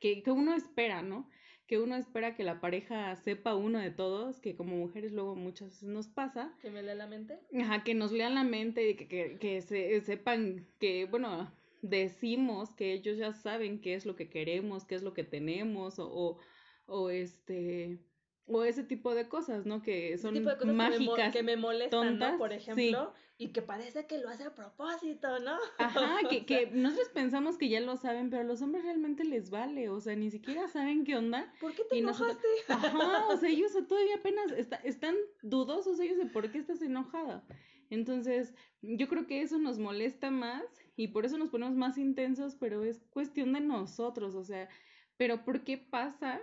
que, 0.00 0.22
que 0.22 0.30
uno 0.30 0.54
espera, 0.54 1.02
¿no? 1.02 1.28
Que 1.66 1.78
uno 1.78 1.96
espera 1.96 2.34
que 2.34 2.44
la 2.44 2.60
pareja 2.60 3.14
sepa 3.16 3.54
uno 3.54 3.78
de 3.78 3.90
todos, 3.90 4.40
que 4.40 4.56
como 4.56 4.76
mujeres 4.76 5.12
luego 5.12 5.34
muchas 5.34 5.70
veces 5.70 5.88
nos 5.88 6.08
pasa. 6.08 6.54
Que 6.60 6.70
me 6.70 6.82
lea 6.82 6.94
la 6.94 7.06
mente. 7.06 7.40
Ajá, 7.58 7.82
que 7.84 7.94
nos 7.94 8.12
lean 8.12 8.34
la 8.34 8.44
mente 8.44 8.90
y 8.90 8.96
que, 8.96 9.08
que, 9.08 9.38
que 9.38 9.62
se, 9.62 10.00
sepan 10.02 10.66
que, 10.78 11.06
bueno, 11.06 11.50
decimos 11.80 12.74
que 12.74 12.92
ellos 12.92 13.18
ya 13.18 13.32
saben 13.32 13.80
qué 13.80 13.94
es 13.94 14.06
lo 14.06 14.16
que 14.16 14.28
queremos, 14.28 14.84
qué 14.84 14.94
es 14.94 15.02
lo 15.02 15.14
que 15.14 15.24
tenemos, 15.24 15.98
o, 15.98 16.10
o, 16.10 16.38
o 16.86 17.10
este 17.10 17.98
o 18.46 18.64
ese 18.64 18.84
tipo 18.84 19.14
de 19.14 19.28
cosas, 19.28 19.66
¿no? 19.66 19.82
Que 19.82 20.18
son 20.18 20.34
mágicas. 20.76 21.32
Que 21.32 21.42
me, 21.42 21.56
molestan, 21.56 22.18
¿no? 22.18 22.38
Por 22.38 22.52
ejemplo, 22.52 23.12
y 23.36 23.48
que 23.48 23.62
parece 23.62 24.06
que 24.06 24.18
lo 24.18 24.28
hace 24.28 24.44
a 24.44 24.54
propósito, 24.54 25.40
¿no? 25.40 25.56
Ajá, 25.78 26.18
que, 26.30 26.46
que 26.46 26.66
nosotros 26.66 27.08
pensamos 27.08 27.56
que 27.56 27.68
ya 27.68 27.80
lo 27.80 27.96
saben, 27.96 28.30
pero 28.30 28.42
a 28.42 28.44
los 28.44 28.62
hombres 28.62 28.84
realmente 28.84 29.24
les 29.24 29.50
vale, 29.50 29.88
o 29.88 30.00
sea, 30.00 30.14
ni 30.14 30.30
siquiera 30.30 30.68
saben 30.68 31.04
qué 31.04 31.16
onda. 31.16 31.52
¿Por 31.60 31.74
qué 31.74 31.84
te 31.84 31.98
enojaste? 31.98 32.46
Ajá, 32.68 33.26
o 33.28 33.36
sea, 33.36 33.48
ellos 33.48 33.72
todavía 33.88 34.16
apenas 34.16 34.52
están 34.84 35.16
dudosos 35.42 35.98
ellos 35.98 36.18
de 36.18 36.26
por 36.26 36.50
qué 36.50 36.58
estás 36.58 36.82
enojada. 36.82 37.44
Entonces, 37.90 38.54
yo 38.82 39.08
creo 39.08 39.26
que 39.26 39.42
eso 39.42 39.58
nos 39.58 39.78
molesta 39.78 40.30
más 40.30 40.62
y 40.96 41.08
por 41.08 41.24
eso 41.24 41.38
nos 41.38 41.50
ponemos 41.50 41.76
más 41.76 41.98
intensos, 41.98 42.56
pero 42.56 42.84
es 42.84 43.04
cuestión 43.10 43.52
de 43.52 43.60
nosotros, 43.60 44.34
o 44.34 44.44
sea, 44.44 44.68
pero 45.16 45.44
¿por 45.44 45.64
qué 45.64 45.76
pasa 45.76 46.40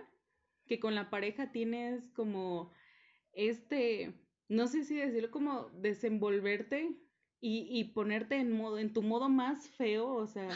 que 0.66 0.80
con 0.80 0.94
la 0.94 1.10
pareja 1.10 1.52
tienes 1.52 2.08
como 2.10 2.72
este, 3.32 4.14
no 4.48 4.66
sé 4.66 4.84
si 4.84 4.96
decirlo 4.96 5.30
como 5.30 5.70
desenvolverte 5.70 6.96
y, 7.40 7.66
y 7.70 7.84
ponerte 7.92 8.36
en 8.36 8.52
modo, 8.52 8.78
en 8.78 8.92
tu 8.92 9.02
modo 9.02 9.28
más 9.28 9.68
feo, 9.70 10.08
o 10.08 10.26
sea, 10.26 10.48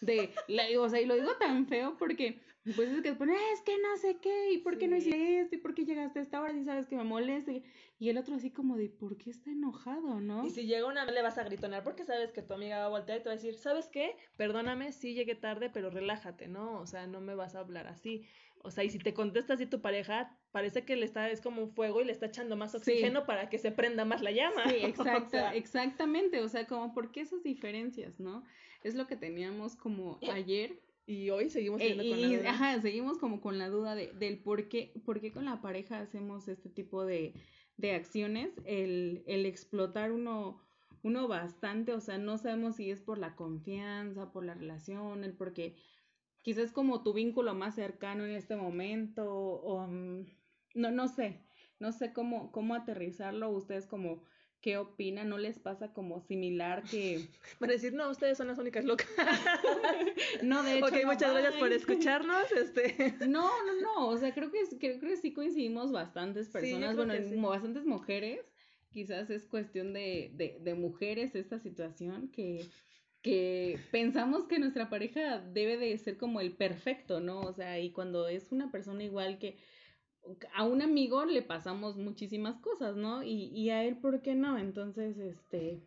de, 0.00 0.30
o 0.78 0.88
sea, 0.88 1.00
y 1.00 1.06
lo 1.06 1.14
digo 1.14 1.36
tan 1.36 1.66
feo 1.66 1.96
porque 1.98 2.40
pues 2.76 2.90
es 2.90 3.02
que 3.02 3.14
pone, 3.14 3.34
es 3.54 3.62
que 3.62 3.76
no 3.78 3.96
sé 3.96 4.18
qué, 4.20 4.52
y 4.52 4.58
por 4.58 4.76
qué 4.76 4.86
no 4.86 4.96
hiciste 4.96 5.40
esto, 5.40 5.56
y 5.56 5.58
por 5.58 5.74
qué 5.74 5.86
llegaste 5.86 6.18
a 6.18 6.22
esta 6.22 6.42
hora, 6.42 6.52
y 6.52 6.64
sabes 6.64 6.86
que 6.86 6.96
me 6.96 7.04
molesta. 7.04 7.52
Y 7.98 8.08
el 8.08 8.18
otro 8.18 8.34
así 8.34 8.50
como 8.50 8.76
de, 8.76 8.90
¿por 8.90 9.16
qué 9.16 9.30
está 9.30 9.50
enojado, 9.50 10.20
no? 10.20 10.44
Y 10.44 10.50
si 10.50 10.66
llega 10.66 10.86
una 10.86 11.06
le 11.06 11.22
vas 11.22 11.38
a 11.38 11.44
gritonar 11.44 11.82
porque 11.84 12.04
sabes 12.04 12.32
que 12.32 12.42
tu 12.42 12.52
amiga 12.52 12.78
va 12.78 12.86
a 12.86 12.88
voltear 12.88 13.18
y 13.18 13.22
te 13.22 13.28
va 13.28 13.32
a 13.32 13.36
decir, 13.36 13.54
¿sabes 13.54 13.88
qué? 13.88 14.14
Perdóname, 14.36 14.92
sí 14.92 15.14
llegué 15.14 15.34
tarde, 15.34 15.70
pero 15.70 15.90
relájate, 15.90 16.48
¿no? 16.48 16.80
O 16.80 16.86
sea, 16.86 17.06
no 17.06 17.20
me 17.20 17.34
vas 17.34 17.54
a 17.54 17.60
hablar 17.60 17.86
así. 17.86 18.26
O 18.62 18.70
sea, 18.70 18.84
y 18.84 18.90
si 18.90 18.98
te 18.98 19.14
contesta 19.14 19.54
así 19.54 19.66
tu 19.66 19.80
pareja, 19.80 20.38
parece 20.50 20.84
que 20.84 20.96
le 20.96 21.06
está, 21.06 21.30
es 21.30 21.40
como 21.40 21.62
un 21.62 21.70
fuego 21.70 22.00
y 22.00 22.04
le 22.04 22.12
está 22.12 22.26
echando 22.26 22.56
más 22.56 22.74
oxígeno 22.74 23.24
para 23.24 23.48
que 23.48 23.58
se 23.58 23.72
prenda 23.72 24.04
más 24.04 24.20
la 24.20 24.32
llama. 24.32 24.68
Sí, 24.68 24.76
exacto, 24.84 25.38
exactamente. 25.54 26.40
O 26.40 26.48
sea, 26.48 26.66
como, 26.66 26.92
¿por 26.92 27.10
qué 27.10 27.22
esas 27.22 27.42
diferencias, 27.42 28.20
no? 28.20 28.44
Es 28.82 28.94
lo 28.94 29.06
que 29.06 29.16
teníamos 29.16 29.76
como 29.76 30.18
ayer 30.30 30.78
y 31.06 31.30
hoy 31.30 31.50
seguimos 31.50 31.80
eh, 31.80 31.96
con 31.96 31.98
la 31.98 32.28
duda. 32.28 32.50
Ajá, 32.50 32.80
seguimos 32.80 33.18
como 33.18 33.40
con 33.40 33.58
la 33.58 33.68
duda 33.68 33.94
de, 33.94 34.12
del 34.12 34.38
por 34.38 34.68
qué, 34.68 34.92
por 35.04 35.20
qué 35.20 35.32
con 35.32 35.44
la 35.44 35.60
pareja 35.60 35.98
hacemos 35.98 36.46
este 36.46 36.68
tipo 36.68 37.04
de, 37.04 37.34
de 37.78 37.94
acciones, 37.94 38.52
el, 38.64 39.24
el 39.26 39.46
explotar 39.46 40.12
uno, 40.12 40.60
uno 41.02 41.28
bastante, 41.28 41.92
o 41.94 42.00
sea, 42.00 42.18
no 42.18 42.38
sabemos 42.38 42.76
si 42.76 42.90
es 42.90 43.00
por 43.00 43.18
la 43.18 43.34
confianza, 43.34 44.30
por 44.32 44.44
la 44.44 44.54
relación, 44.54 45.24
el 45.24 45.32
porque 45.32 45.76
quizás 46.42 46.72
como 46.72 47.02
tu 47.02 47.12
vínculo 47.12 47.54
más 47.54 47.74
cercano 47.74 48.24
en 48.24 48.32
este 48.32 48.56
momento, 48.56 49.24
o 49.32 49.86
mm, 49.86 50.26
no, 50.74 50.90
no 50.90 51.08
sé, 51.08 51.40
no 51.78 51.92
sé 51.92 52.12
cómo, 52.12 52.52
cómo 52.52 52.74
aterrizarlo, 52.74 53.50
ustedes 53.50 53.86
como 53.86 54.22
qué 54.60 54.76
opinan, 54.76 55.28
¿no 55.28 55.38
les 55.38 55.58
pasa 55.58 55.92
como 55.92 56.20
similar 56.20 56.82
que... 56.82 57.28
Para 57.58 57.72
decir, 57.72 57.94
no, 57.94 58.10
ustedes 58.10 58.36
son 58.36 58.48
las 58.48 58.58
únicas 58.58 58.84
locas. 58.84 59.08
no, 60.42 60.62
de 60.62 60.76
hecho. 60.76 60.86
Ok, 60.86 60.94
muchas 61.06 61.32
gracias 61.32 61.54
por 61.54 61.72
escucharnos. 61.72 62.52
Este. 62.52 63.14
No, 63.26 63.48
no, 63.64 63.80
no, 63.80 64.08
o 64.08 64.16
sea, 64.18 64.34
creo 64.34 64.50
que, 64.50 64.58
creo 64.78 65.00
que 65.00 65.16
sí 65.16 65.32
coincidimos 65.32 65.92
bastantes 65.92 66.48
personas, 66.48 66.96
bueno, 66.96 67.14
bastantes 67.48 67.86
mujeres. 67.86 68.40
Quizás 68.90 69.30
es 69.30 69.46
cuestión 69.46 69.92
de, 69.92 70.32
de, 70.34 70.58
de 70.60 70.74
mujeres 70.74 71.34
esta 71.34 71.60
situación 71.60 72.28
que 72.28 72.68
que 73.22 73.78
pensamos 73.90 74.46
que 74.46 74.58
nuestra 74.58 74.88
pareja 74.88 75.40
debe 75.40 75.76
de 75.76 75.96
ser 75.98 76.16
como 76.16 76.40
el 76.40 76.52
perfecto, 76.56 77.20
¿no? 77.20 77.40
O 77.40 77.52
sea, 77.52 77.78
y 77.78 77.92
cuando 77.92 78.28
es 78.28 78.52
una 78.52 78.70
persona 78.70 79.04
igual 79.04 79.38
que 79.38 79.58
a 80.54 80.64
un 80.64 80.82
amigo 80.82 81.24
le 81.24 81.42
pasamos 81.42 81.96
muchísimas 81.96 82.58
cosas, 82.60 82.96
¿no? 82.96 83.22
Y, 83.22 83.46
y 83.54 83.70
a 83.70 83.84
él, 83.84 83.96
¿por 83.98 84.22
qué 84.22 84.34
no? 84.34 84.58
Entonces, 84.58 85.18
este... 85.18 85.80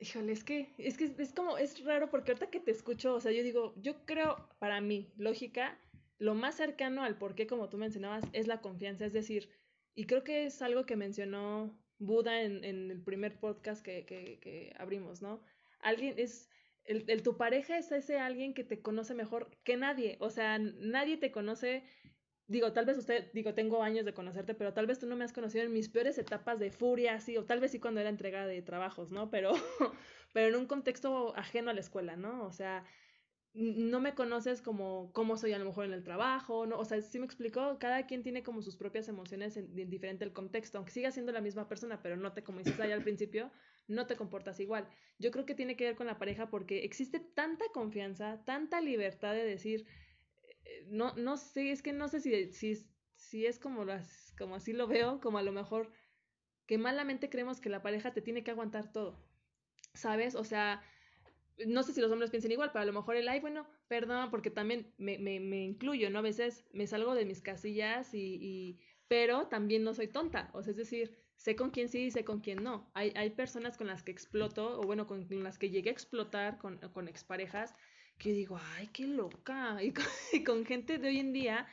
Híjole, 0.00 0.32
es 0.32 0.42
que, 0.42 0.74
es 0.78 0.98
que 0.98 1.14
es 1.16 1.32
como, 1.32 1.58
es 1.58 1.84
raro 1.84 2.10
porque 2.10 2.32
ahorita 2.32 2.50
que 2.50 2.58
te 2.58 2.72
escucho, 2.72 3.14
o 3.14 3.20
sea, 3.20 3.30
yo 3.30 3.44
digo, 3.44 3.72
yo 3.76 4.04
creo, 4.04 4.48
para 4.58 4.80
mí, 4.80 5.12
lógica, 5.16 5.78
lo 6.18 6.34
más 6.34 6.56
cercano 6.56 7.04
al 7.04 7.18
por 7.18 7.36
qué, 7.36 7.46
como 7.46 7.68
tú 7.68 7.78
mencionabas, 7.78 8.24
es 8.32 8.48
la 8.48 8.60
confianza, 8.60 9.04
es 9.04 9.12
decir, 9.12 9.48
y 9.94 10.06
creo 10.06 10.24
que 10.24 10.46
es 10.46 10.60
algo 10.60 10.86
que 10.86 10.96
mencionó 10.96 11.78
Buda 11.98 12.42
en, 12.42 12.64
en 12.64 12.90
el 12.90 13.00
primer 13.00 13.38
podcast 13.38 13.84
que, 13.84 14.04
que, 14.04 14.40
que 14.40 14.74
abrimos, 14.76 15.22
¿no? 15.22 15.40
Alguien 15.82 16.14
es, 16.16 16.48
el, 16.84 17.04
el, 17.08 17.22
tu 17.22 17.36
pareja 17.36 17.76
es 17.76 17.92
ese 17.92 18.18
alguien 18.18 18.54
que 18.54 18.64
te 18.64 18.80
conoce 18.80 19.14
mejor 19.14 19.50
que 19.62 19.76
nadie, 19.76 20.16
o 20.20 20.30
sea, 20.30 20.58
nadie 20.58 21.16
te 21.18 21.30
conoce 21.30 21.84
digo, 22.52 22.72
tal 22.72 22.84
vez 22.84 22.98
usted, 22.98 23.32
digo, 23.32 23.54
tengo 23.54 23.82
años 23.82 24.04
de 24.04 24.14
conocerte, 24.14 24.54
pero 24.54 24.72
tal 24.72 24.86
vez 24.86 24.98
tú 24.98 25.06
no 25.06 25.16
me 25.16 25.24
has 25.24 25.32
conocido 25.32 25.64
en 25.64 25.72
mis 25.72 25.88
peores 25.88 26.18
etapas 26.18 26.58
de 26.58 26.70
furia, 26.70 27.14
así, 27.14 27.36
o 27.36 27.44
tal 27.44 27.60
vez 27.60 27.72
sí 27.72 27.80
cuando 27.80 28.00
era 28.00 28.10
entrega 28.10 28.46
de 28.46 28.62
trabajos, 28.62 29.10
¿no? 29.10 29.30
Pero, 29.30 29.52
pero 30.32 30.48
en 30.48 30.56
un 30.56 30.66
contexto 30.66 31.34
ajeno 31.36 31.70
a 31.70 31.74
la 31.74 31.80
escuela, 31.80 32.16
¿no? 32.16 32.44
O 32.44 32.52
sea, 32.52 32.84
no 33.54 34.00
me 34.00 34.14
conoces 34.14 34.62
como 34.62 35.12
cómo 35.12 35.36
soy 35.36 35.52
a 35.52 35.58
lo 35.58 35.64
mejor 35.64 35.84
en 35.86 35.92
el 35.92 36.04
trabajo, 36.04 36.66
¿no? 36.66 36.78
O 36.78 36.84
sea, 36.84 37.00
sí 37.00 37.18
me 37.18 37.26
explico, 37.26 37.78
cada 37.78 38.06
quien 38.06 38.22
tiene 38.22 38.42
como 38.42 38.62
sus 38.62 38.76
propias 38.76 39.08
emociones 39.08 39.56
en, 39.56 39.74
diferente 39.74 40.24
el 40.24 40.32
contexto, 40.32 40.78
aunque 40.78 40.92
siga 40.92 41.10
siendo 41.10 41.32
la 41.32 41.40
misma 41.40 41.68
persona, 41.68 42.02
pero 42.02 42.16
no 42.16 42.32
te, 42.32 42.42
como 42.42 42.58
dices 42.58 42.78
ahí 42.80 42.92
al 42.92 43.02
principio, 43.02 43.50
no 43.88 44.06
te 44.06 44.16
comportas 44.16 44.60
igual. 44.60 44.88
Yo 45.18 45.30
creo 45.30 45.46
que 45.46 45.54
tiene 45.54 45.76
que 45.76 45.84
ver 45.84 45.96
con 45.96 46.06
la 46.06 46.18
pareja 46.18 46.50
porque 46.50 46.84
existe 46.84 47.20
tanta 47.20 47.64
confianza, 47.72 48.44
tanta 48.44 48.80
libertad 48.80 49.34
de 49.34 49.44
decir, 49.44 49.86
no, 50.86 51.14
no 51.16 51.36
sé, 51.36 51.70
es 51.72 51.82
que 51.82 51.92
no 51.92 52.08
sé 52.08 52.20
si, 52.20 52.52
si, 52.52 52.76
si 53.14 53.46
es 53.46 53.58
como, 53.58 53.84
las, 53.84 54.34
como 54.38 54.56
así 54.56 54.72
lo 54.72 54.86
veo, 54.86 55.20
como 55.20 55.38
a 55.38 55.42
lo 55.42 55.52
mejor 55.52 55.92
que 56.66 56.78
malamente 56.78 57.30
creemos 57.30 57.60
que 57.60 57.68
la 57.68 57.82
pareja 57.82 58.12
te 58.12 58.22
tiene 58.22 58.44
que 58.44 58.50
aguantar 58.50 58.92
todo, 58.92 59.18
¿sabes? 59.94 60.34
O 60.34 60.44
sea, 60.44 60.82
no 61.66 61.82
sé 61.82 61.92
si 61.92 62.00
los 62.00 62.12
hombres 62.12 62.30
piensan 62.30 62.52
igual, 62.52 62.70
pero 62.72 62.82
a 62.82 62.86
lo 62.86 62.92
mejor 62.92 63.16
el, 63.16 63.28
ay, 63.28 63.40
bueno, 63.40 63.68
perdón, 63.88 64.30
porque 64.30 64.50
también 64.50 64.94
me, 64.98 65.18
me, 65.18 65.40
me 65.40 65.64
incluyo, 65.64 66.10
¿no? 66.10 66.20
A 66.20 66.22
veces 66.22 66.66
me 66.72 66.86
salgo 66.86 67.14
de 67.14 67.26
mis 67.26 67.42
casillas 67.42 68.14
y, 68.14 68.38
y, 68.40 68.80
pero 69.08 69.48
también 69.48 69.84
no 69.84 69.94
soy 69.94 70.08
tonta, 70.08 70.50
o 70.54 70.62
sea, 70.62 70.72
es 70.72 70.76
decir, 70.76 71.21
sé 71.42 71.56
con 71.56 71.70
quién 71.70 71.88
sí 71.88 72.04
y 72.04 72.10
sé 72.12 72.24
con 72.24 72.38
quién 72.40 72.62
no. 72.62 72.88
Hay, 72.94 73.12
hay 73.16 73.30
personas 73.30 73.76
con 73.76 73.88
las 73.88 74.04
que 74.04 74.12
exploto, 74.12 74.80
o 74.80 74.84
bueno, 74.84 75.08
con 75.08 75.26
las 75.42 75.58
que 75.58 75.70
llegué 75.70 75.90
a 75.90 75.92
explotar 75.92 76.56
con, 76.58 76.78
con 76.92 77.08
exparejas, 77.08 77.74
que 78.16 78.32
digo, 78.32 78.60
ay, 78.76 78.88
qué 78.92 79.08
loca. 79.08 79.76
Y 80.32 80.44
con, 80.44 80.64
gente 80.64 80.98
de 80.98 81.08
hoy 81.08 81.18
en 81.18 81.32
día, 81.32 81.66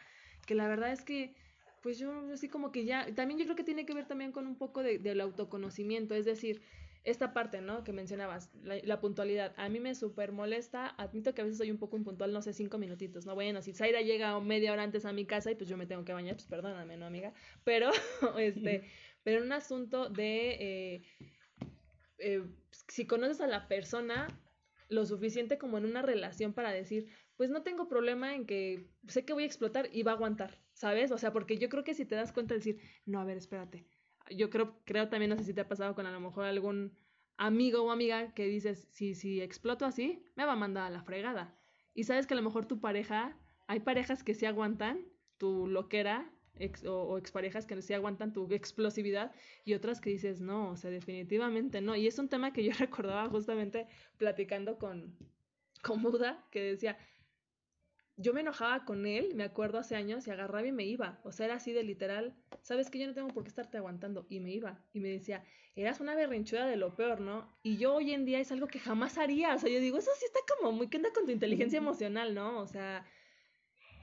que 0.47 0.55
la 0.55 0.67
verdad 0.67 0.91
es 0.91 1.03
que, 1.03 1.35
pues 1.83 1.99
yo 1.99 2.11
así 2.33 2.49
como 2.49 2.71
que 2.71 2.83
ya, 2.83 3.13
también 3.13 3.39
yo 3.39 3.45
creo 3.45 3.55
que 3.55 3.63
tiene 3.63 3.85
que 3.85 3.93
ver 3.93 4.07
también 4.07 4.31
con 4.31 4.47
un 4.47 4.57
poco 4.57 4.81
de, 4.81 4.97
del 4.97 5.21
autoconocimiento, 5.21 6.15
es 6.15 6.25
decir, 6.25 6.63
esta 7.03 7.33
parte, 7.33 7.61
¿no? 7.61 7.83
Que 7.83 7.93
mencionabas, 7.93 8.49
la, 8.63 8.99
puntualidad. 8.99 9.53
A 9.57 9.69
mí 9.69 9.79
me 9.79 9.95
súper 9.95 10.31
molesta, 10.31 10.87
admito 10.97 11.33
que 11.33 11.41
a 11.41 11.43
veces 11.45 11.57
soy 11.57 11.71
un 11.71 11.77
poco 11.77 11.95
impuntual, 11.95 12.33
no 12.33 12.41
sé, 12.41 12.53
cinco 12.53 12.77
minutitos, 12.77 13.25
¿no? 13.25 13.35
Bueno, 13.35 13.61
si 13.61 13.73
Zaira 13.73 14.01
llega 14.01 14.39
media 14.39 14.73
hora 14.73 14.83
antes 14.83 15.05
a 15.05 15.13
mi 15.13 15.25
casa 15.25 15.51
y 15.51 15.55
pues 15.55 15.69
yo 15.69 15.77
me 15.77 15.85
tengo 15.85 16.03
que 16.03 16.13
bañar, 16.13 16.35
pues 16.35 16.47
perdóname, 16.47 16.97
¿no, 16.97 17.05
amiga? 17.05 17.33
Pero, 17.63 17.89
este, 18.37 18.83
pero 19.29 19.41
en 19.41 19.45
un 19.45 19.53
asunto 19.53 20.09
de... 20.09 20.49
Eh, 20.59 21.01
eh, 22.17 22.43
si 22.87 23.05
conoces 23.05 23.41
a 23.41 23.45
la 23.47 23.67
persona, 23.67 24.27
lo 24.87 25.05
suficiente 25.05 25.59
como 25.59 25.77
en 25.77 25.85
una 25.85 26.01
relación 26.01 26.51
para 26.53 26.71
decir, 26.71 27.07
pues 27.37 27.51
no 27.51 27.61
tengo 27.61 27.87
problema 27.87 28.33
en 28.33 28.47
que 28.47 28.89
sé 29.07 29.25
que 29.25 29.33
voy 29.33 29.43
a 29.43 29.45
explotar 29.45 29.87
y 29.93 30.01
va 30.01 30.13
a 30.13 30.15
aguantar, 30.15 30.57
¿sabes? 30.73 31.11
O 31.11 31.19
sea, 31.19 31.31
porque 31.31 31.59
yo 31.59 31.69
creo 31.69 31.83
que 31.83 31.93
si 31.93 32.05
te 32.05 32.15
das 32.15 32.33
cuenta 32.33 32.55
de 32.55 32.57
decir, 32.57 32.81
no, 33.05 33.21
a 33.21 33.23
ver, 33.23 33.37
espérate. 33.37 33.85
Yo 34.31 34.49
creo, 34.49 34.81
creo 34.83 35.09
también, 35.09 35.29
no 35.29 35.37
sé 35.37 35.43
si 35.43 35.53
te 35.53 35.61
ha 35.61 35.67
pasado 35.67 35.93
con 35.93 36.07
a 36.07 36.11
lo 36.11 36.19
mejor 36.19 36.45
algún 36.45 36.97
amigo 37.37 37.83
o 37.83 37.91
amiga 37.91 38.33
que 38.33 38.47
dices, 38.47 38.87
si, 38.89 39.13
si 39.13 39.41
exploto 39.41 39.85
así, 39.85 40.23
me 40.35 40.45
va 40.45 40.53
a 40.53 40.55
mandar 40.55 40.87
a 40.87 40.89
la 40.89 41.03
fregada. 41.03 41.55
Y 41.93 42.05
sabes 42.05 42.25
que 42.25 42.33
a 42.33 42.37
lo 42.37 42.41
mejor 42.41 42.65
tu 42.65 42.81
pareja, 42.81 43.37
hay 43.67 43.81
parejas 43.81 44.23
que 44.23 44.33
sí 44.33 44.47
aguantan 44.47 45.05
tu 45.37 45.67
loquera 45.67 46.27
ex, 46.59 46.85
o, 46.85 47.17
exparejas 47.17 47.65
que 47.65 47.81
sí 47.81 47.93
aguantan 47.93 48.33
tu 48.33 48.51
explosividad 48.53 49.33
y 49.65 49.73
otras 49.73 50.01
que 50.01 50.09
dices, 50.09 50.41
no, 50.41 50.71
o 50.71 50.77
sea, 50.77 50.91
definitivamente 50.91 51.81
no. 51.81 51.95
Y 51.95 52.07
es 52.07 52.19
un 52.19 52.29
tema 52.29 52.53
que 52.53 52.63
yo 52.63 52.71
recordaba 52.79 53.29
justamente 53.29 53.87
platicando 54.17 54.77
con, 54.77 55.17
con 55.81 56.01
Buda, 56.03 56.45
que 56.51 56.61
decía, 56.61 56.97
yo 58.21 58.33
me 58.33 58.41
enojaba 58.41 58.83
con 58.83 59.05
él, 59.05 59.33
me 59.33 59.45
acuerdo 59.45 59.77
hace 59.79 59.95
años, 59.95 60.27
y 60.27 60.31
agarraba 60.31 60.67
y 60.67 60.73
me 60.73 60.83
iba. 60.83 61.21
O 61.23 61.31
sea, 61.31 61.45
era 61.45 61.55
así 61.55 61.71
de 61.71 61.83
literal, 61.83 62.35
sabes 62.61 62.89
que 62.89 62.99
yo 62.99 63.07
no 63.07 63.13
tengo 63.13 63.29
por 63.29 63.43
qué 63.43 63.49
estarte 63.49 63.77
aguantando. 63.77 64.25
Y 64.29 64.41
me 64.41 64.51
iba. 64.51 64.83
Y 64.91 64.99
me 64.99 65.07
decía, 65.07 65.45
eras 65.73 66.01
una 66.01 66.15
berrinchuda 66.15 66.65
de 66.67 66.75
lo 66.75 66.95
peor, 66.95 67.21
¿no? 67.21 67.49
Y 67.63 67.77
yo 67.77 67.95
hoy 67.95 68.11
en 68.11 68.25
día 68.25 68.41
es 68.41 68.51
algo 68.51 68.67
que 68.67 68.79
jamás 68.79 69.17
haría. 69.17 69.55
O 69.55 69.57
sea, 69.57 69.69
yo 69.69 69.79
digo, 69.79 69.97
eso 69.97 70.11
sí 70.19 70.25
está 70.25 70.39
como 70.57 70.73
muy, 70.73 70.89
¿qué 70.89 70.97
onda 70.97 71.13
con 71.13 71.25
tu 71.25 71.31
inteligencia 71.31 71.77
emocional, 71.77 72.35
no? 72.35 72.59
O 72.59 72.67
sea, 72.67 73.05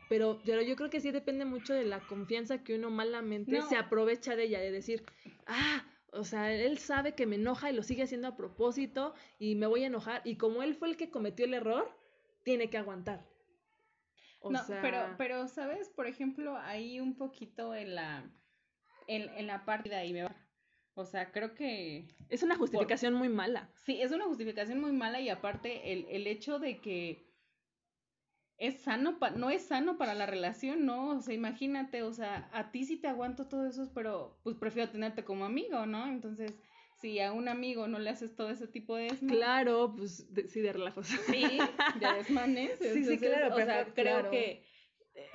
pero, 0.09 0.41
pero 0.45 0.63
yo 0.63 0.77
creo 0.77 0.91
que 0.91 1.01
sí 1.01 1.11
depende 1.11 1.45
mucho 1.45 1.75
de 1.75 1.85
la 1.85 2.01
confianza 2.01 2.63
que 2.63 2.75
uno 2.75 2.91
malamente 2.91 3.61
se 3.63 3.77
aprovecha 3.77 4.37
de 4.37 4.45
ella, 4.45 4.61
de 4.61 4.71
decir, 4.71 5.05
ah, 5.47 5.85
o 6.13 6.25
sea, 6.25 6.53
él 6.53 6.79
sabe 6.79 7.15
que 7.15 7.27
me 7.27 7.37
enoja 7.37 7.71
y 7.71 7.75
lo 7.75 7.83
sigue 7.83 8.05
haciendo 8.05 8.29
a 8.29 8.37
propósito 8.37 9.15
y 9.39 9.55
me 9.55 9.67
voy 9.67 9.85
a 9.85 9.89
enojar. 9.89 10.23
Y 10.25 10.37
como 10.37 10.63
él 10.63 10.75
fue 10.75 10.89
el 10.89 10.97
que 10.97 11.11
cometió 11.11 11.45
el 11.45 11.55
error, 11.55 11.91
tiene 12.43 12.71
que 12.71 12.79
aguantar. 12.79 13.27
no, 14.43 14.61
pero, 14.81 15.15
pero, 15.19 15.49
¿sabes? 15.49 15.89
Por 15.91 16.07
ejemplo, 16.07 16.57
ahí 16.57 17.01
un 17.01 17.17
poquito 17.17 17.75
en 17.75 17.95
la, 17.95 18.31
en, 19.09 19.29
en 19.37 19.47
la 19.47 19.65
parte 19.65 19.89
de 19.89 19.97
ahí 19.97 20.13
me 20.13 20.23
va. 20.23 20.37
O 20.95 21.05
sea, 21.05 21.31
creo 21.31 21.55
que... 21.55 22.09
Es 22.31 22.43
una 22.43 22.57
justificación 22.57 23.13
muy 23.13 23.29
mala. 23.29 23.71
Sí, 23.85 24.01
es 24.01 24.13
una 24.13 24.25
justificación 24.25 24.81
muy 24.81 24.93
mala 24.93 25.21
y 25.21 25.29
aparte 25.29 25.93
el, 25.93 26.07
el 26.09 26.27
hecho 26.27 26.59
de 26.59 26.81
que 26.81 27.26
es 28.59 28.81
sano, 28.81 29.19
no 29.37 29.51
es 29.51 29.67
sano 29.67 29.99
para 29.99 30.15
la 30.15 30.27
relación, 30.27 30.87
¿no? 30.87 31.11
O 31.11 31.21
sea, 31.21 31.35
imagínate, 31.35 32.03
o 32.03 32.13
sea, 32.13 32.49
a 32.53 32.71
ti 32.71 32.85
sí 32.85 32.97
te 32.97 33.09
aguanto 33.09 33.47
todo 33.49 33.67
eso, 33.67 33.91
pero 33.95 34.39
pues 34.43 34.57
prefiero 34.57 34.91
tenerte 34.91 35.25
como 35.25 35.45
amigo, 35.45 35.85
¿no? 35.87 36.07
Entonces, 36.09 36.59
si 37.01 37.21
a 37.21 37.33
un 37.33 37.49
amigo 37.49 37.87
no 37.87 37.99
le 37.99 38.11
haces 38.11 38.35
todo 38.35 38.51
ese 38.51 38.67
tipo 38.67 38.97
de... 38.97 39.09
Claro, 39.29 39.95
pues 39.97 40.27
sí, 40.49 40.61
de 40.61 40.73
relajos. 40.73 41.07
Sí, 41.07 41.43
de 42.01 42.15
desmanes. 42.17 42.79
sí, 42.81 43.05
sí, 43.05 43.19
claro. 43.19 43.55
O 43.55 43.57
sea, 43.59 43.85
creo 43.95 44.31
que 44.31 44.65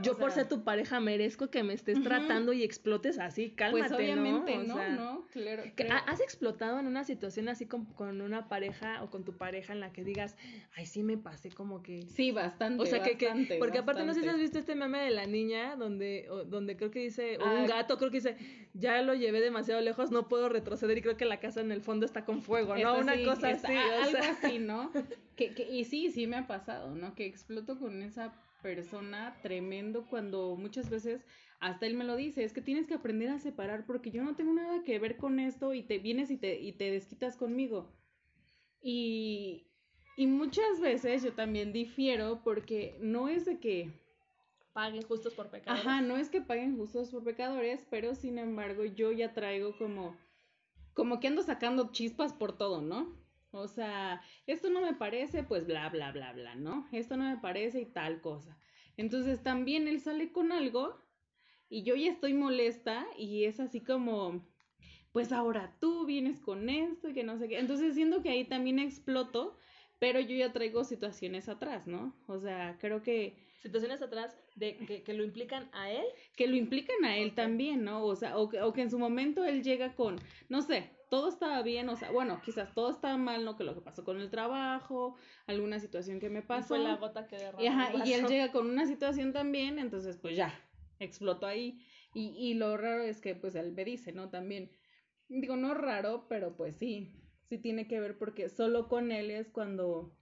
yo 0.02 0.18
por 0.18 0.32
ser 0.32 0.48
tu 0.48 0.64
pareja 0.64 1.00
merezco 1.00 1.50
que 1.50 1.64
me 1.64 1.74
estés 1.74 2.02
tratando 2.04 2.54
y 2.54 2.64
explotes 2.64 3.20
así, 3.20 3.48
pues, 3.48 3.56
cálmate, 3.56 3.90
pues 3.90 4.00
obviamente, 4.00 4.58
¿no? 4.58 4.90
no, 4.92 5.28
claro, 5.32 5.64
¿Has 6.08 6.22
explotado 6.22 6.80
en 6.80 6.88
una 6.88 7.04
situación 7.04 7.50
así 7.50 7.66
con, 7.66 7.86
con, 7.86 8.22
una 8.22 8.48
pareja 8.50 9.04
o 9.04 9.10
con 9.10 9.24
tu 9.24 9.38
pareja 9.38 9.74
en 9.74 9.80
la 9.80 9.92
que 9.92 10.04
digas, 10.04 10.36
ay, 10.76 10.86
sí 10.86 11.04
me 11.04 11.18
pasé 11.18 11.50
como 11.52 11.82
que... 11.84 12.04
Sí, 12.04 12.32
bastante, 12.32 12.82
O 12.82 12.86
sea, 12.86 13.02
que, 13.02 13.58
porque 13.60 13.80
aparte 13.80 14.04
no 14.04 14.14
sé 14.14 14.22
si 14.22 14.28
has 14.28 14.38
visto 14.38 14.60
este 14.60 14.76
meme 14.76 15.00
de 15.00 15.12
la 15.12 15.26
niña 15.26 15.76
donde, 15.76 16.28
donde 16.48 16.76
creo 16.76 16.92
que 16.92 17.00
dice, 17.00 17.38
o 17.38 17.44
un 17.44 17.66
ah, 17.66 17.68
gato 17.68 17.98
creo 17.98 18.12
que 18.12 18.18
dice, 18.18 18.38
ya 18.74 19.02
lo 19.02 19.14
llevé 19.14 19.42
demasiado 19.42 19.82
lejos, 19.82 20.12
no 20.12 20.28
puedo 20.28 20.50
retroceder 20.50 20.98
y 20.98 21.02
creo 21.02 21.18
que 21.18 21.26
la 21.26 21.40
casa 21.40 21.62
en 21.62 21.72
el 21.72 21.82
fondo 21.82 22.06
está 22.06 22.26
con 22.26 22.42
fuego, 22.42 22.76
¿no? 22.76 22.98
una 22.98 23.16
cosa 23.24 23.50
así. 23.50 23.74
algo 23.74 24.18
así, 24.20 24.60
¿no? 24.60 24.92
que, 25.36 25.54
que, 25.54 25.64
y 25.70 25.86
sí, 25.86 26.12
sí 26.12 26.28
me 26.28 26.38
ha 26.38 26.48
pasado, 26.48 26.96
¿no? 26.96 27.16
Que 27.16 27.26
exploto 27.26 27.78
con 27.78 28.02
esa 28.02 28.34
persona 28.62 29.38
tremendo 29.42 30.06
cuando 30.10 30.56
muchas 30.56 30.90
veces 30.90 31.26
hasta 31.60 31.86
él 31.86 31.96
me 31.96 32.04
lo 32.04 32.16
dice, 32.16 32.44
es 32.44 32.54
que 32.54 32.62
tienes 32.62 32.88
que 32.88 32.96
aprender 32.96 33.30
a 33.30 33.40
separar 33.40 33.86
porque 33.86 34.12
yo 34.12 34.24
no 34.24 34.36
tengo 34.36 34.54
nada 34.54 34.84
que 34.84 34.98
ver 35.00 35.18
con 35.18 35.40
esto 35.40 35.74
y 35.74 35.84
te 35.84 36.00
vienes 36.00 36.32
y 36.32 36.38
te, 36.38 36.60
y 36.60 36.74
te 36.74 36.90
desquitas 36.90 37.38
conmigo. 37.38 37.92
Y, 38.82 39.68
y 40.18 40.28
muchas 40.28 40.80
veces 40.82 41.24
yo 41.24 41.34
también 41.34 41.72
difiero 41.72 42.42
porque 42.44 42.98
no 43.00 43.30
es 43.30 43.46
de 43.46 43.60
que 43.60 43.94
paguen 44.74 45.04
justos 45.04 45.34
por 45.36 45.50
pecadores. 45.50 45.86
Ajá, 45.86 46.02
no 46.02 46.18
es 46.18 46.30
que 46.30 46.42
paguen 46.42 46.78
justos 46.78 47.10
por 47.10 47.24
pecadores, 47.24 47.86
pero 47.90 48.16
sin 48.16 48.40
embargo 48.40 48.86
yo 48.86 49.12
ya 49.12 49.34
traigo 49.34 49.78
como 49.78 50.18
como 50.94 51.20
que 51.20 51.28
ando 51.28 51.42
sacando 51.42 51.92
chispas 51.92 52.34
por 52.34 52.58
todo, 52.58 52.82
¿no? 52.82 53.21
O 53.52 53.68
sea, 53.68 54.22
esto 54.48 54.70
no 54.70 54.82
me 54.82 54.94
parece, 54.94 55.44
pues 55.44 55.68
bla, 55.68 55.90
bla, 55.90 56.12
bla, 56.12 56.32
bla, 56.34 56.56
¿no? 56.56 56.88
Esto 56.92 57.18
no 57.18 57.30
me 57.30 57.38
parece 57.38 57.82
y 57.82 57.86
tal 57.86 58.22
cosa. 58.22 58.58
Entonces 58.98 59.44
también 59.44 59.88
él 59.88 60.00
sale 60.00 60.32
con 60.32 60.52
algo 60.52 60.98
y 61.70 61.84
yo 61.84 61.96
ya 61.96 62.12
estoy 62.12 62.34
molesta 62.34 63.06
y 63.18 63.46
es 63.46 63.60
así 63.60 63.82
como, 63.82 64.46
pues 65.12 65.32
ahora 65.32 65.76
tú 65.80 66.06
vienes 66.06 66.40
con 66.40 66.70
esto 66.70 67.10
y 67.10 67.14
que 67.14 67.24
no 67.24 67.38
sé 67.38 67.50
qué. 67.50 67.60
Entonces 67.60 67.96
siento 67.96 68.22
que 68.22 68.30
ahí 68.30 68.46
también 68.46 68.80
exploto, 68.80 69.58
pero 70.00 70.20
yo 70.20 70.36
ya 70.36 70.54
traigo 70.54 70.84
situaciones 70.84 71.50
atrás, 71.50 71.88
¿no? 71.88 72.16
O 72.28 72.40
sea, 72.40 72.78
creo 72.80 73.02
que... 73.02 73.36
Situaciones 73.62 74.02
atrás 74.02 74.36
de 74.56 74.76
que, 74.78 75.04
que 75.04 75.14
lo 75.14 75.24
implican 75.24 75.70
a 75.74 75.92
él. 75.92 76.06
Que 76.36 76.48
lo 76.48 76.56
implican 76.56 77.06
a 77.06 77.18
él 77.18 77.36
también, 77.36 77.84
¿no? 77.84 78.04
O 78.04 78.16
sea, 78.16 78.38
o 78.38 78.44
o 78.44 78.74
que 78.74 78.82
en 78.82 78.90
su 78.90 78.98
momento 78.98 79.46
él 79.46 79.62
llega 79.62 79.94
con, 79.94 80.16
no 80.50 80.64
sé, 80.64 80.90
todo 81.12 81.28
estaba 81.28 81.62
bien, 81.62 81.90
o 81.90 81.98
sea, 81.98 82.10
bueno, 82.10 82.42
quizás 82.42 82.74
todo 82.74 82.90
estaba 82.90 83.18
mal, 83.18 83.44
¿no? 83.44 83.58
Que 83.58 83.66
lo 83.66 83.76
que 83.76 83.82
pasó 83.82 84.06
con 84.06 84.22
el 84.22 84.30
trabajo, 84.30 85.18
alguna 85.46 85.78
situación 85.82 86.22
que 86.22 86.30
me 86.30 86.42
pasó. 86.42 86.70
fue 86.70 86.80
la 86.80 86.96
gota 86.96 87.28
que 87.28 87.36
derramó. 87.36 87.62
Y, 87.62 87.68
ajá, 87.68 87.92
y 88.06 88.14
él 88.14 88.28
llega 88.28 88.54
con 88.54 88.70
una 88.70 88.88
situación 88.88 89.34
también, 89.34 89.78
entonces 89.78 90.16
pues 90.16 90.38
ya, 90.38 90.58
explotó 91.00 91.48
ahí. 91.48 91.86
Y, 92.14 92.30
y 92.38 92.54
lo 92.54 92.78
raro 92.78 93.04
es 93.04 93.20
que 93.20 93.36
pues 93.36 93.56
él 93.56 93.74
me 93.74 93.84
dice, 93.84 94.14
¿no? 94.14 94.30
También, 94.30 94.72
digo, 95.28 95.58
no 95.58 95.74
raro, 95.74 96.28
pero 96.30 96.56
pues 96.56 96.78
sí, 96.78 97.14
sí 97.44 97.58
tiene 97.58 97.90
que 97.90 98.00
ver 98.00 98.18
porque 98.18 98.48
solo 98.48 98.88
con 98.88 99.12
él 99.12 99.32
es 99.32 99.50
cuando 99.50 100.18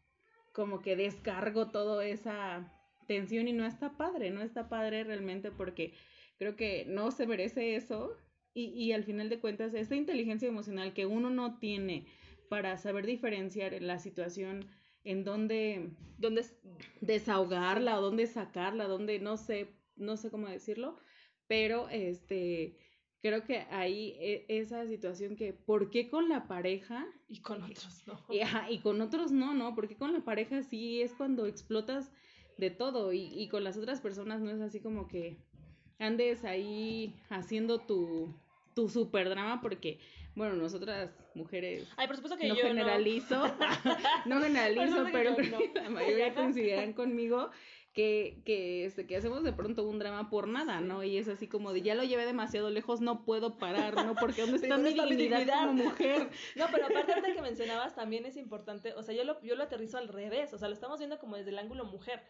como 0.54 0.82
que 0.82 0.96
descargo 0.96 1.70
toda 1.70 2.04
esa 2.04 2.74
tensión 3.08 3.48
y 3.48 3.54
no 3.54 3.64
está 3.64 3.96
padre, 3.96 4.32
no 4.32 4.42
está 4.42 4.70
padre 4.70 5.04
realmente 5.04 5.52
porque 5.52 5.94
creo 6.40 6.56
que 6.56 6.86
no 6.88 7.12
se 7.12 7.28
merece 7.28 7.76
eso 7.76 8.18
y, 8.60 8.74
y 8.74 8.92
al 8.92 9.04
final 9.04 9.30
de 9.30 9.40
cuentas, 9.40 9.74
esta 9.74 9.96
inteligencia 9.96 10.48
emocional 10.48 10.94
que 10.94 11.06
uno 11.06 11.30
no 11.30 11.58
tiene 11.60 12.06
para 12.50 12.78
saber 12.78 13.06
diferenciar 13.06 13.82
la 13.82 14.00
situación 14.00 14.68
en 15.04 15.24
donde, 15.24 15.92
donde 16.18 16.46
desahogarla 17.02 17.98
o 17.98 18.02
dónde 18.02 18.28
sacarla, 18.28 18.88
donde 18.88 19.20
no 19.20 19.38
sé, 19.38 19.70
no 19.96 20.18
sé 20.18 20.30
cómo 20.30 20.50
decirlo, 20.50 20.98
pero 21.48 21.90
este 21.90 22.78
creo 23.22 23.44
que 23.44 23.60
ahí 23.72 24.16
e, 24.20 24.46
esa 24.48 24.88
situación 24.88 25.36
que 25.36 25.54
¿por 25.54 25.90
qué 25.90 26.10
con 26.10 26.30
la 26.30 26.48
pareja 26.48 27.06
y 27.28 27.42
con 27.42 27.64
otros 27.64 28.04
no? 28.08 28.20
Y, 28.30 28.42
y 28.74 28.80
con 28.80 29.02
otros 29.02 29.32
no, 29.32 29.54
¿no? 29.54 29.76
Porque 29.76 29.96
con 29.96 30.14
la 30.14 30.24
pareja 30.24 30.64
sí 30.64 31.02
es 31.02 31.14
cuando 31.14 31.46
explotas 31.46 32.12
de 32.58 32.70
todo 32.72 33.14
y, 33.14 33.32
y 33.34 33.48
con 33.48 33.64
las 33.64 33.78
otras 33.78 34.02
personas 34.02 34.42
no 34.42 34.52
es 34.52 34.62
así 34.62 34.82
como 34.82 35.08
que 35.08 35.38
andes 35.98 36.44
ahí 36.46 37.16
haciendo 37.30 37.80
tu, 37.80 38.34
tu 38.80 38.88
super 38.88 39.28
drama 39.28 39.60
porque, 39.62 40.00
bueno, 40.36 40.56
nosotras 40.56 41.12
mujeres... 41.36 41.86
Ay, 41.98 42.08
por 42.08 42.16
supuesto 42.16 42.38
que 42.38 42.48
no 42.48 42.56
generalizo, 42.56 43.46
no, 44.26 44.42
generalizo, 44.42 45.06
pero 45.12 45.36
la 45.74 45.90
mayoría 45.90 46.34
consideran 46.34 46.94
conmigo 46.94 47.52
que, 47.94 48.42
que, 48.46 48.86
este, 48.86 49.06
que 49.06 49.18
hacemos 49.18 49.44
de 49.44 49.52
pronto 49.52 49.86
un 49.86 50.00
drama 50.00 50.30
por 50.30 50.48
nada, 50.48 50.80
¿no? 50.80 51.04
Y 51.04 51.18
es 51.18 51.28
así 51.28 51.50
como 51.50 51.74
de 51.74 51.82
ya 51.82 51.94
lo 51.94 52.06
llevé 52.06 52.26
demasiado 52.26 52.70
lejos, 52.70 53.02
no 53.02 53.26
puedo 53.26 53.58
parar, 53.58 53.96
¿no? 53.96 54.16
Porque 54.16 54.44
¿dónde 54.44 54.58
está, 54.62 54.78
mi, 54.78 55.16
dignidad 55.16 55.66
como 55.66 55.74
mujer? 55.74 56.30
No, 56.56 56.68
pero 56.72 56.86
aparte 56.86 57.20
de 57.20 57.34
que 57.34 57.42
mencionabas 57.42 57.96
también 57.96 58.26
es 58.26 58.38
importante, 58.38 58.94
o 58.94 59.04
sea, 59.04 59.14
yo 59.14 59.26
lo, 59.26 59.42
yo 59.42 59.56
lo 59.56 59.64
aterrizo 59.64 59.98
al 59.98 60.08
revés, 60.08 60.54
o 60.54 60.58
sea, 60.58 60.70
lo 60.70 60.74
estamos 60.74 61.00
viendo 61.00 61.20
como 61.20 61.36
desde 61.36 61.50
el 61.50 61.60
ángulo 61.60 61.84
mujer, 61.84 62.22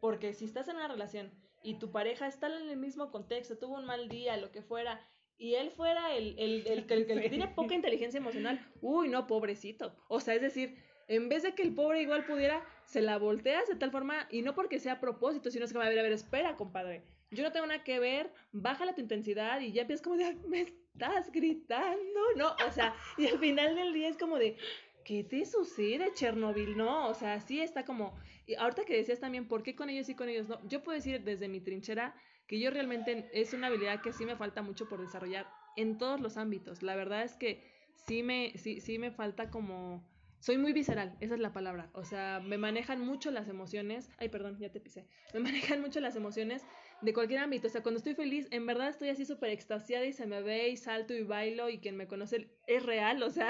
porque 0.00 0.34
si 0.34 0.44
estás 0.44 0.68
en 0.68 0.76
una 0.76 0.86
relación 0.86 1.32
y 1.64 1.80
tu 1.80 1.90
pareja 1.90 2.28
está 2.28 2.46
en 2.46 2.70
el 2.70 2.76
mismo 2.76 3.10
contexto, 3.10 3.58
tuvo 3.58 3.74
un 3.74 3.86
mal 3.86 4.08
día, 4.08 4.36
lo 4.36 4.52
que 4.52 4.62
fuera, 4.62 5.00
y 5.40 5.54
él 5.54 5.70
fuera 5.70 6.14
el, 6.14 6.38
el, 6.38 6.66
el, 6.66 6.86
el, 6.86 7.06
que 7.22 7.30
tiene 7.30 7.48
poca 7.48 7.74
inteligencia 7.74 8.18
emocional, 8.18 8.64
uy, 8.82 9.08
no, 9.08 9.26
pobrecito. 9.26 9.96
O 10.06 10.20
sea, 10.20 10.34
es 10.34 10.42
decir, 10.42 10.76
en 11.08 11.30
vez 11.30 11.42
de 11.42 11.54
que 11.54 11.62
el 11.62 11.74
pobre 11.74 12.02
igual 12.02 12.26
pudiera, 12.26 12.62
se 12.84 13.00
la 13.00 13.16
volteas 13.16 13.66
de 13.66 13.74
tal 13.74 13.90
forma, 13.90 14.28
y 14.30 14.42
no 14.42 14.54
porque 14.54 14.78
sea 14.78 14.92
a 14.94 15.00
propósito, 15.00 15.50
sino 15.50 15.64
es 15.64 15.72
que 15.72 15.78
va 15.78 15.86
a 15.86 15.88
ver, 15.88 15.98
a 15.98 16.02
ver, 16.02 16.12
espera, 16.12 16.56
compadre. 16.56 17.02
Yo 17.30 17.42
no 17.42 17.52
tengo 17.52 17.66
nada 17.66 17.82
que 17.82 17.98
ver, 17.98 18.30
bájala 18.52 18.94
tu 18.94 19.00
intensidad 19.00 19.60
y 19.60 19.72
ya 19.72 19.82
empiezas 19.82 20.04
como 20.04 20.16
de, 20.16 20.34
me 20.46 20.60
estás 20.60 21.32
gritando, 21.32 22.20
¿no? 22.36 22.54
O 22.68 22.70
sea, 22.70 22.94
y 23.16 23.26
al 23.26 23.38
final 23.38 23.74
del 23.76 23.94
día 23.94 24.10
es 24.10 24.18
como 24.18 24.38
de, 24.38 24.58
¿qué 25.06 25.24
te 25.24 25.46
sucede, 25.46 26.12
Chernobyl? 26.12 26.76
No, 26.76 27.08
o 27.08 27.14
sea, 27.14 27.40
sí 27.40 27.62
está 27.62 27.86
como, 27.86 28.14
y 28.46 28.56
ahorita 28.56 28.84
que 28.84 28.94
decías 28.94 29.20
también, 29.20 29.48
¿por 29.48 29.62
qué 29.62 29.74
con 29.74 29.88
ellos 29.88 30.10
y 30.10 30.14
con 30.14 30.28
ellos 30.28 30.48
no? 30.48 30.60
Yo 30.68 30.82
puedo 30.82 30.96
decir 30.96 31.24
desde 31.24 31.48
mi 31.48 31.60
trinchera 31.60 32.14
que 32.50 32.58
yo 32.58 32.72
realmente 32.72 33.30
es 33.32 33.54
una 33.54 33.68
habilidad 33.68 34.00
que 34.02 34.12
sí 34.12 34.26
me 34.26 34.34
falta 34.34 34.60
mucho 34.60 34.88
por 34.88 35.00
desarrollar 35.00 35.46
en 35.76 35.98
todos 35.98 36.20
los 36.20 36.36
ámbitos. 36.36 36.82
La 36.82 36.96
verdad 36.96 37.22
es 37.22 37.36
que 37.36 37.62
sí 37.94 38.24
me, 38.24 38.58
sí, 38.58 38.80
sí 38.80 38.98
me 38.98 39.12
falta 39.12 39.50
como... 39.50 40.04
Soy 40.40 40.58
muy 40.58 40.72
visceral, 40.72 41.16
esa 41.20 41.34
es 41.34 41.40
la 41.40 41.52
palabra. 41.52 41.90
O 41.92 42.02
sea, 42.02 42.40
me 42.44 42.58
manejan 42.58 43.06
mucho 43.06 43.30
las 43.30 43.46
emociones. 43.46 44.10
Ay, 44.18 44.30
perdón, 44.30 44.58
ya 44.58 44.72
te 44.72 44.80
pisé. 44.80 45.06
Me 45.32 45.38
manejan 45.48 45.80
mucho 45.80 46.00
las 46.00 46.16
emociones 46.16 46.64
de 47.02 47.14
cualquier 47.14 47.38
ámbito. 47.38 47.68
O 47.68 47.70
sea, 47.70 47.84
cuando 47.84 47.98
estoy 47.98 48.16
feliz, 48.16 48.48
en 48.50 48.66
verdad 48.66 48.88
estoy 48.88 49.10
así 49.10 49.24
súper 49.24 49.50
extasiada 49.50 50.04
y 50.04 50.12
se 50.12 50.26
me 50.26 50.42
ve 50.42 50.70
y 50.70 50.76
salto 50.76 51.14
y 51.14 51.22
bailo 51.22 51.70
y 51.70 51.78
quien 51.78 51.96
me 51.96 52.08
conoce 52.08 52.50
es 52.66 52.82
real. 52.84 53.22
O 53.22 53.30
sea, 53.30 53.48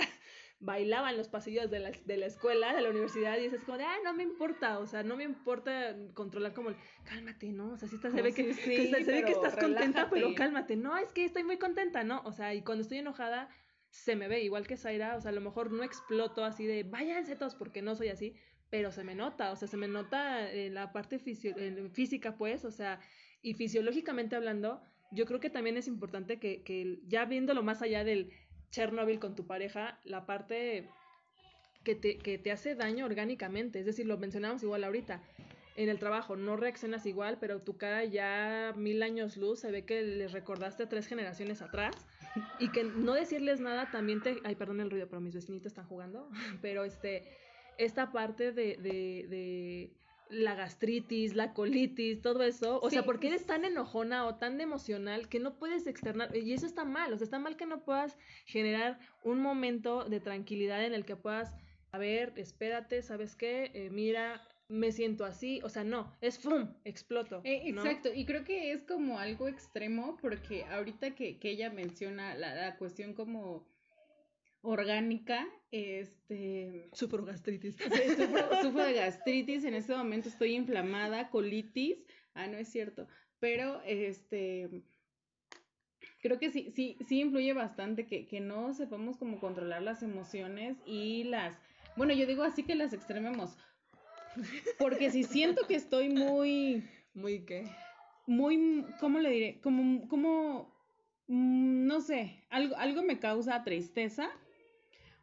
bailaba 0.61 1.11
en 1.11 1.17
los 1.17 1.29
pasillos 1.29 1.71
de 1.71 1.81
la, 1.81 1.91
de 1.91 2.17
la 2.19 2.27
escuela, 2.27 2.75
de 2.75 2.83
la 2.83 2.91
universidad, 2.91 3.39
y 3.39 3.47
es 3.47 3.65
como 3.65 3.79
de, 3.79 3.85
ah, 3.85 3.97
no 4.05 4.13
me 4.13 4.23
importa, 4.23 4.79
o 4.79 4.87
sea, 4.87 5.03
no 5.03 5.17
me 5.17 5.25
importa 5.25 5.97
controlar 6.13 6.53
como 6.53 6.69
el, 6.69 6.77
cálmate, 7.05 7.51
¿no? 7.51 7.73
O 7.73 7.77
sea, 7.79 7.89
sí 7.89 7.97
está, 7.97 8.11
se, 8.11 8.21
ve 8.21 8.35
que, 8.35 8.53
se, 8.53 8.69
ve 8.69 9.25
que 9.25 9.33
estás 9.33 9.57
contenta, 9.57 10.09
pero 10.11 10.35
cálmate, 10.35 10.77
no, 10.77 10.99
es 10.99 11.13
que 11.13 11.25
estoy 11.25 11.45
muy 11.45 11.59
contenta, 11.59 12.05
¿no? 12.05 12.21
O 12.25 12.33
sea, 12.33 12.55
y 12.55 12.63
cuando 12.63 12.83
estoy 12.83 12.99
enojada, 12.99 13.49
se 13.89 14.17
me 14.17 14.29
ve 14.29 14.43
igual 14.43 14.67
que 14.67 14.77
Zaira, 14.77 15.17
o 15.17 15.21
sea, 15.21 15.31
a 15.31 15.35
lo 15.35 15.41
mejor 15.41 15.73
no 15.73 15.83
exploto 15.83 16.45
así 16.45 16.67
de, 16.67 16.83
váyanse 16.83 17.37
todos, 17.37 17.55
porque 17.55 17.81
no 17.81 17.97
soy 17.97 18.09
así, 18.09 18.37
pero 18.69 18.93
se 18.93 19.03
me 19.03 19.15
nota, 19.15 19.53
o 19.53 19.57
sea, 19.57 19.67
se 19.67 19.79
me 19.79 19.89
nota 19.89 20.53
en 20.53 20.75
la 20.75 20.93
parte 20.93 21.19
física, 21.19 22.37
pues, 22.37 22.67
o 22.67 22.71
sea, 22.71 23.01
y 23.41 23.55
fisiológicamente 23.55 24.37
hablando, 24.37 24.83
yo 25.11 25.25
creo 25.25 25.41
que 25.41 25.49
también 25.49 25.79
es 25.79 25.89
importante 25.89 26.39
que, 26.39 26.63
que 26.63 27.01
ya 27.09 27.25
viéndolo 27.25 27.63
más 27.63 27.81
allá 27.81 28.05
del 28.05 28.31
Chernobyl 28.71 29.19
con 29.19 29.35
tu 29.35 29.47
pareja, 29.47 29.99
la 30.05 30.27
parte 30.27 30.89
que 31.85 31.95
te, 31.95 32.19
que 32.19 32.39
te 32.39 32.53
hace 32.53 32.75
daño 32.75 33.07
orgánicamente, 33.07 33.81
es 33.81 33.87
decir, 33.87 34.07
lo 34.07 34.19
mencionamos 34.19 34.63
igual 34.63 34.85
ahorita, 34.85 35.23
en 35.77 35.89
el 35.89 35.99
trabajo 35.99 36.37
no 36.37 36.57
reaccionas 36.57 37.07
igual, 37.07 37.39
pero 37.41 37.63
tu 37.63 37.77
cara 37.77 38.05
ya 38.05 38.75
mil 38.77 39.03
años 39.03 39.37
luz, 39.37 39.61
se 39.61 39.71
ve 39.71 39.85
que 39.85 40.03
les 40.03 40.33
recordaste 40.33 40.83
a 40.83 40.89
tres 40.89 41.07
generaciones 41.07 41.63
atrás 41.63 41.97
y 42.59 42.71
que 42.71 42.85
no 42.85 43.15
decirles 43.15 43.61
nada 43.61 43.91
también 43.91 44.21
te... 44.21 44.37
Ay, 44.45 44.57
perdón 44.57 44.81
el 44.81 44.91
ruido, 44.91 45.09
pero 45.09 45.21
mis 45.21 45.35
vecinitos 45.35 45.69
están 45.69 45.87
jugando, 45.87 46.29
pero 46.61 46.85
este, 46.85 47.25
esta 47.79 48.13
parte 48.13 48.53
de, 48.53 48.77
de 48.77 50.00
la 50.31 50.55
gastritis, 50.55 51.35
la 51.35 51.53
colitis, 51.53 52.23
todo 52.23 52.43
eso. 52.43 52.81
O 52.83 52.91
sea, 52.91 53.05
¿por 53.05 53.21
qué 53.21 53.29
eres 53.29 53.47
tan 53.47 53.65
enojona 53.65 54.27
o 54.27 54.37
tan 54.37 54.61
emocional 54.61 55.29
que 55.29 55.41
no 55.41 55.57
puedes 55.57 55.87
externar? 55.87 56.35
Y 56.37 56.53
eso 56.53 56.67
está 56.67 56.85
mal, 56.85 57.13
o 57.13 57.17
sea, 57.19 57.25
está 57.25 57.39
mal 57.39 57.57
que 57.57 57.67
no 57.67 57.85
puedas 57.85 58.17
generar 58.47 58.99
un 59.25 59.41
momento 59.41 60.05
de 60.05 60.21
tranquilidad 60.21 60.85
en 60.85 60.95
el 60.95 61.05
que 61.05 61.17
puedas, 61.17 61.53
a 61.93 61.99
ver, 61.99 62.33
espérate, 62.37 63.03
¿sabes 63.03 63.37
qué? 63.37 63.71
Eh, 63.75 63.91
mira, 63.91 64.41
me 64.69 64.93
siento 64.93 65.25
así, 65.25 65.61
o 65.65 65.69
sea, 65.69 65.83
no, 65.83 66.17
es 66.21 66.39
¡fum! 66.39 66.73
exploto. 66.85 67.41
Eh, 67.45 67.63
exacto, 67.65 68.11
y 68.15 68.25
creo 68.25 68.45
que 68.45 68.73
es 68.73 68.85
como 68.85 69.19
algo 69.19 69.49
extremo 69.49 70.17
porque 70.23 70.65
ahorita 70.65 71.15
que, 71.17 71.39
que 71.39 71.51
ella 71.51 71.71
menciona 71.71 72.35
la, 72.35 72.55
la 72.55 72.77
cuestión 72.77 73.15
como 73.15 73.67
orgánica, 74.63 75.47
este... 75.71 76.91
Sufro 76.93 77.25
gastritis. 77.25 77.77
sufro, 78.63 78.85
de 78.85 78.95
gastritis, 78.95 79.65
en 79.65 79.75
este 79.75 79.95
momento 79.95 80.29
estoy 80.29 80.55
inflamada, 80.55 81.31
colitis, 81.31 81.99
ah, 82.35 82.47
no 82.47 82.59
es 82.59 82.69
cierto, 82.69 83.07
Pero, 83.39 83.81
este, 83.85 84.69
creo 86.23 86.39
que 86.39 86.51
sí, 86.51 86.71
sí, 86.75 86.99
sí 87.07 87.21
influye 87.21 87.53
bastante 87.53 88.07
que, 88.07 88.27
que 88.27 88.41
no 88.41 88.75
sepamos 88.75 89.17
cómo 89.17 89.41
controlar 89.41 89.83
las 89.83 90.03
emociones 90.03 90.77
y 90.85 91.25
las, 91.25 91.57
bueno, 91.97 92.13
yo 92.13 92.27
digo 92.27 92.43
así 92.43 92.63
que 92.63 92.75
las 92.75 92.93
extrememos. 92.93 93.57
Porque 94.79 95.11
si 95.11 95.25
siento 95.25 95.67
que 95.67 95.75
estoy 95.75 96.09
muy... 96.09 96.85
Muy 97.15 97.45
qué? 97.45 97.65
Muy, 98.27 98.87
¿cómo 99.01 99.19
le 99.19 99.31
diré? 99.31 99.61
Como, 99.61 100.07
como, 100.07 100.73
mm, 101.27 101.87
no 101.87 102.01
sé, 102.01 102.45
algo, 102.51 102.77
algo 102.77 103.03
me 103.03 103.19
causa 103.19 103.65
tristeza 103.65 104.31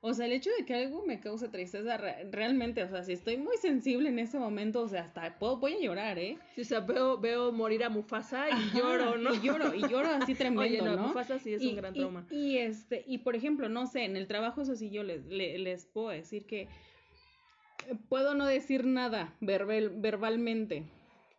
o 0.01 0.13
sea, 0.13 0.27
el 0.27 0.33
hecho 0.33 0.51
de 0.57 0.65
que 0.65 0.75
algo 0.75 1.03
me 1.05 1.19
cause 1.19 1.49
tristeza 1.49 1.97
realmente, 1.97 2.83
o 2.83 2.87
sea, 2.87 3.03
si 3.03 3.13
estoy 3.13 3.37
muy 3.37 3.57
sensible 3.57 4.09
en 4.09 4.19
ese 4.19 4.37
momento, 4.37 4.81
o 4.81 4.87
sea, 4.87 5.03
hasta 5.03 5.39
puedo, 5.39 5.57
voy 5.57 5.73
a 5.73 5.79
llorar, 5.79 6.19
¿eh? 6.19 6.37
Sí, 6.55 6.61
o 6.61 6.65
sea, 6.65 6.81
veo, 6.81 7.17
veo 7.17 7.51
morir 7.51 7.83
a 7.83 7.89
Mufasa 7.89 8.47
y 8.49 8.77
lloro, 8.77 9.17
¿no? 9.17 9.33
Y 9.33 9.41
lloro, 9.41 9.73
y 9.73 9.81
lloro 9.81 10.09
así 10.09 10.35
tremendo, 10.35 10.61
Oye, 10.61 10.81
no, 10.81 11.07
Mufasa 11.07 11.39
sí 11.39 11.53
es 11.53 11.63
un 11.63 11.75
gran 11.75 11.93
trauma. 11.93 12.27
Y, 12.29 12.57
este, 12.57 13.03
y 13.07 13.19
por 13.19 13.35
ejemplo, 13.35 13.69
no 13.69 13.87
sé, 13.87 14.03
en 14.03 14.15
el 14.17 14.27
trabajo 14.27 14.61
eso 14.61 14.75
sí 14.75 14.91
yo 14.91 15.01
les, 15.03 15.25
les, 15.25 15.85
puedo 15.87 16.09
decir 16.09 16.45
que 16.45 16.61
eh, 16.61 17.95
puedo 18.07 18.35
no 18.35 18.45
decir 18.45 18.85
nada 18.85 19.33
verbal, 19.41 19.89
verbalmente, 19.95 20.83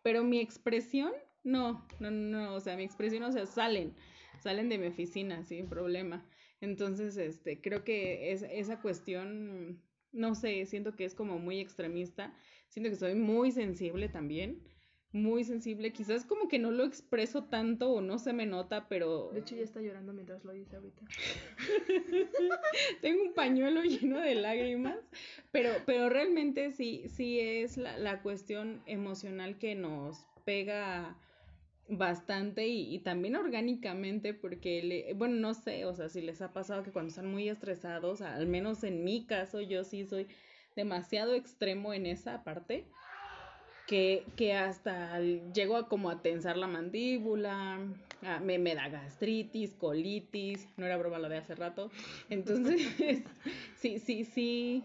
pero 0.03 0.23
mi 0.23 0.39
expresión, 0.39 1.13
no, 1.45 1.85
no, 1.99 2.11
no, 2.11 2.55
o 2.55 2.59
sea, 2.59 2.75
mi 2.75 2.83
expresión, 2.83 3.23
o 3.23 3.31
sea, 3.31 3.45
salen, 3.45 3.93
salen 4.41 4.67
de 4.67 4.77
mi 4.77 4.87
oficina 4.87 5.45
sin 5.45 5.69
problema. 5.69 6.25
Entonces, 6.61 7.17
este, 7.17 7.61
creo 7.61 7.83
que 7.83 8.31
es, 8.31 8.43
esa 8.43 8.81
cuestión, 8.81 9.81
no 10.11 10.35
sé, 10.35 10.65
siento 10.65 10.95
que 10.95 11.05
es 11.05 11.15
como 11.15 11.39
muy 11.39 11.59
extremista, 11.59 12.33
siento 12.67 12.89
que 12.89 12.97
soy 12.97 13.15
muy 13.15 13.51
sensible 13.51 14.09
también, 14.09 14.61
muy 15.11 15.43
sensible, 15.43 15.91
quizás 15.91 16.25
como 16.25 16.47
que 16.47 16.59
no 16.59 16.69
lo 16.69 16.85
expreso 16.85 17.45
tanto 17.45 17.91
o 17.91 18.01
no 18.01 18.19
se 18.19 18.33
me 18.33 18.45
nota, 18.45 18.87
pero... 18.89 19.31
De 19.31 19.39
hecho 19.39 19.55
ya 19.55 19.63
está 19.63 19.81
llorando 19.81 20.13
mientras 20.13 20.43
lo 20.43 20.53
dice 20.53 20.75
ahorita. 20.75 21.01
Tengo 23.01 23.23
un 23.23 23.33
pañuelo 23.33 23.81
lleno 23.81 24.19
de 24.19 24.35
lágrimas, 24.35 24.99
pero, 25.51 25.71
pero 25.85 26.09
realmente 26.09 26.73
sí, 26.73 27.05
sí 27.07 27.39
es 27.39 27.77
la, 27.77 27.97
la 27.97 28.21
cuestión 28.21 28.83
emocional 28.85 29.57
que 29.57 29.73
nos 29.73 30.27
pega 30.45 31.17
bastante 31.89 32.67
y, 32.67 32.99
también 32.99 33.35
orgánicamente 33.35 34.33
porque, 34.33 34.83
le, 34.83 35.13
bueno, 35.13 35.35
no 35.35 35.53
sé, 35.53 35.85
o 35.85 35.93
sea, 35.93 36.09
si 36.09 36.21
les 36.21 36.41
ha 36.41 36.53
pasado 36.53 36.83
que 36.83 36.91
cuando 36.91 37.09
están 37.09 37.31
muy 37.31 37.49
estresados, 37.49 38.21
al 38.21 38.47
menos 38.47 38.83
en 38.83 39.03
mi 39.03 39.25
caso, 39.25 39.61
yo 39.61 39.83
sí 39.83 40.05
soy 40.05 40.27
demasiado 40.75 41.33
extremo 41.33 41.93
en 41.93 42.05
esa 42.05 42.43
parte, 42.43 42.85
que, 43.87 44.23
que 44.35 44.53
hasta 44.53 45.19
llego 45.19 45.75
a 45.75 45.87
como 45.87 46.11
a 46.11 46.21
tensar 46.21 46.57
la 46.57 46.67
mandíbula, 46.67 47.79
me, 48.43 48.59
me 48.59 48.75
da 48.75 48.87
gastritis, 48.87 49.73
colitis, 49.73 50.67
no 50.77 50.85
era 50.85 50.97
broma 50.97 51.17
lo 51.17 51.27
de 51.27 51.37
hace 51.37 51.55
rato, 51.55 51.89
entonces, 52.29 52.79
sí, 53.77 53.97
sí, 53.97 54.25
sí, 54.25 54.83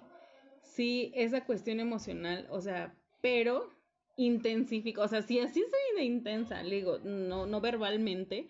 sí, 0.63 1.13
esa 1.15 1.45
cuestión 1.45 1.81
emocional, 1.81 2.47
o 2.49 2.63
sea, 2.63 2.95
pero 3.21 3.74
intensifico, 4.17 5.03
o 5.03 5.09
sea, 5.09 5.23
sí, 5.23 5.39
así 5.41 5.61
soy 5.61 5.97
de 5.97 6.05
intensa, 6.05 6.63
le 6.63 6.77
digo, 6.77 6.99
no, 6.99 7.47
no 7.47 7.61
verbalmente, 7.61 8.49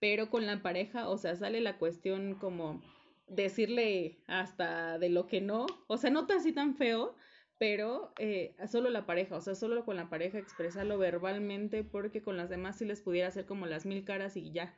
pero 0.00 0.30
con 0.30 0.46
la 0.46 0.62
pareja, 0.62 1.08
o 1.08 1.18
sea, 1.18 1.36
sale 1.36 1.60
la 1.60 1.78
cuestión 1.78 2.34
como 2.34 2.82
decirle 3.28 4.18
hasta 4.26 4.98
de 4.98 5.08
lo 5.08 5.26
que 5.26 5.40
no, 5.40 5.66
o 5.86 5.96
sea, 5.96 6.10
no 6.10 6.20
está 6.20 6.36
así 6.36 6.52
tan 6.52 6.74
feo, 6.74 7.14
pero 7.58 8.12
eh, 8.18 8.54
solo 8.70 8.90
la 8.90 9.06
pareja, 9.06 9.36
o 9.36 9.40
sea, 9.40 9.54
solo 9.54 9.84
con 9.84 9.96
la 9.96 10.10
pareja 10.10 10.38
expresarlo 10.38 10.98
verbalmente, 10.98 11.84
porque 11.84 12.22
con 12.22 12.36
las 12.36 12.50
demás 12.50 12.76
sí 12.78 12.84
les 12.84 13.00
pudiera 13.00 13.28
hacer 13.28 13.46
como 13.46 13.66
las 13.66 13.86
mil 13.86 14.04
caras 14.04 14.36
y 14.36 14.52
ya, 14.52 14.74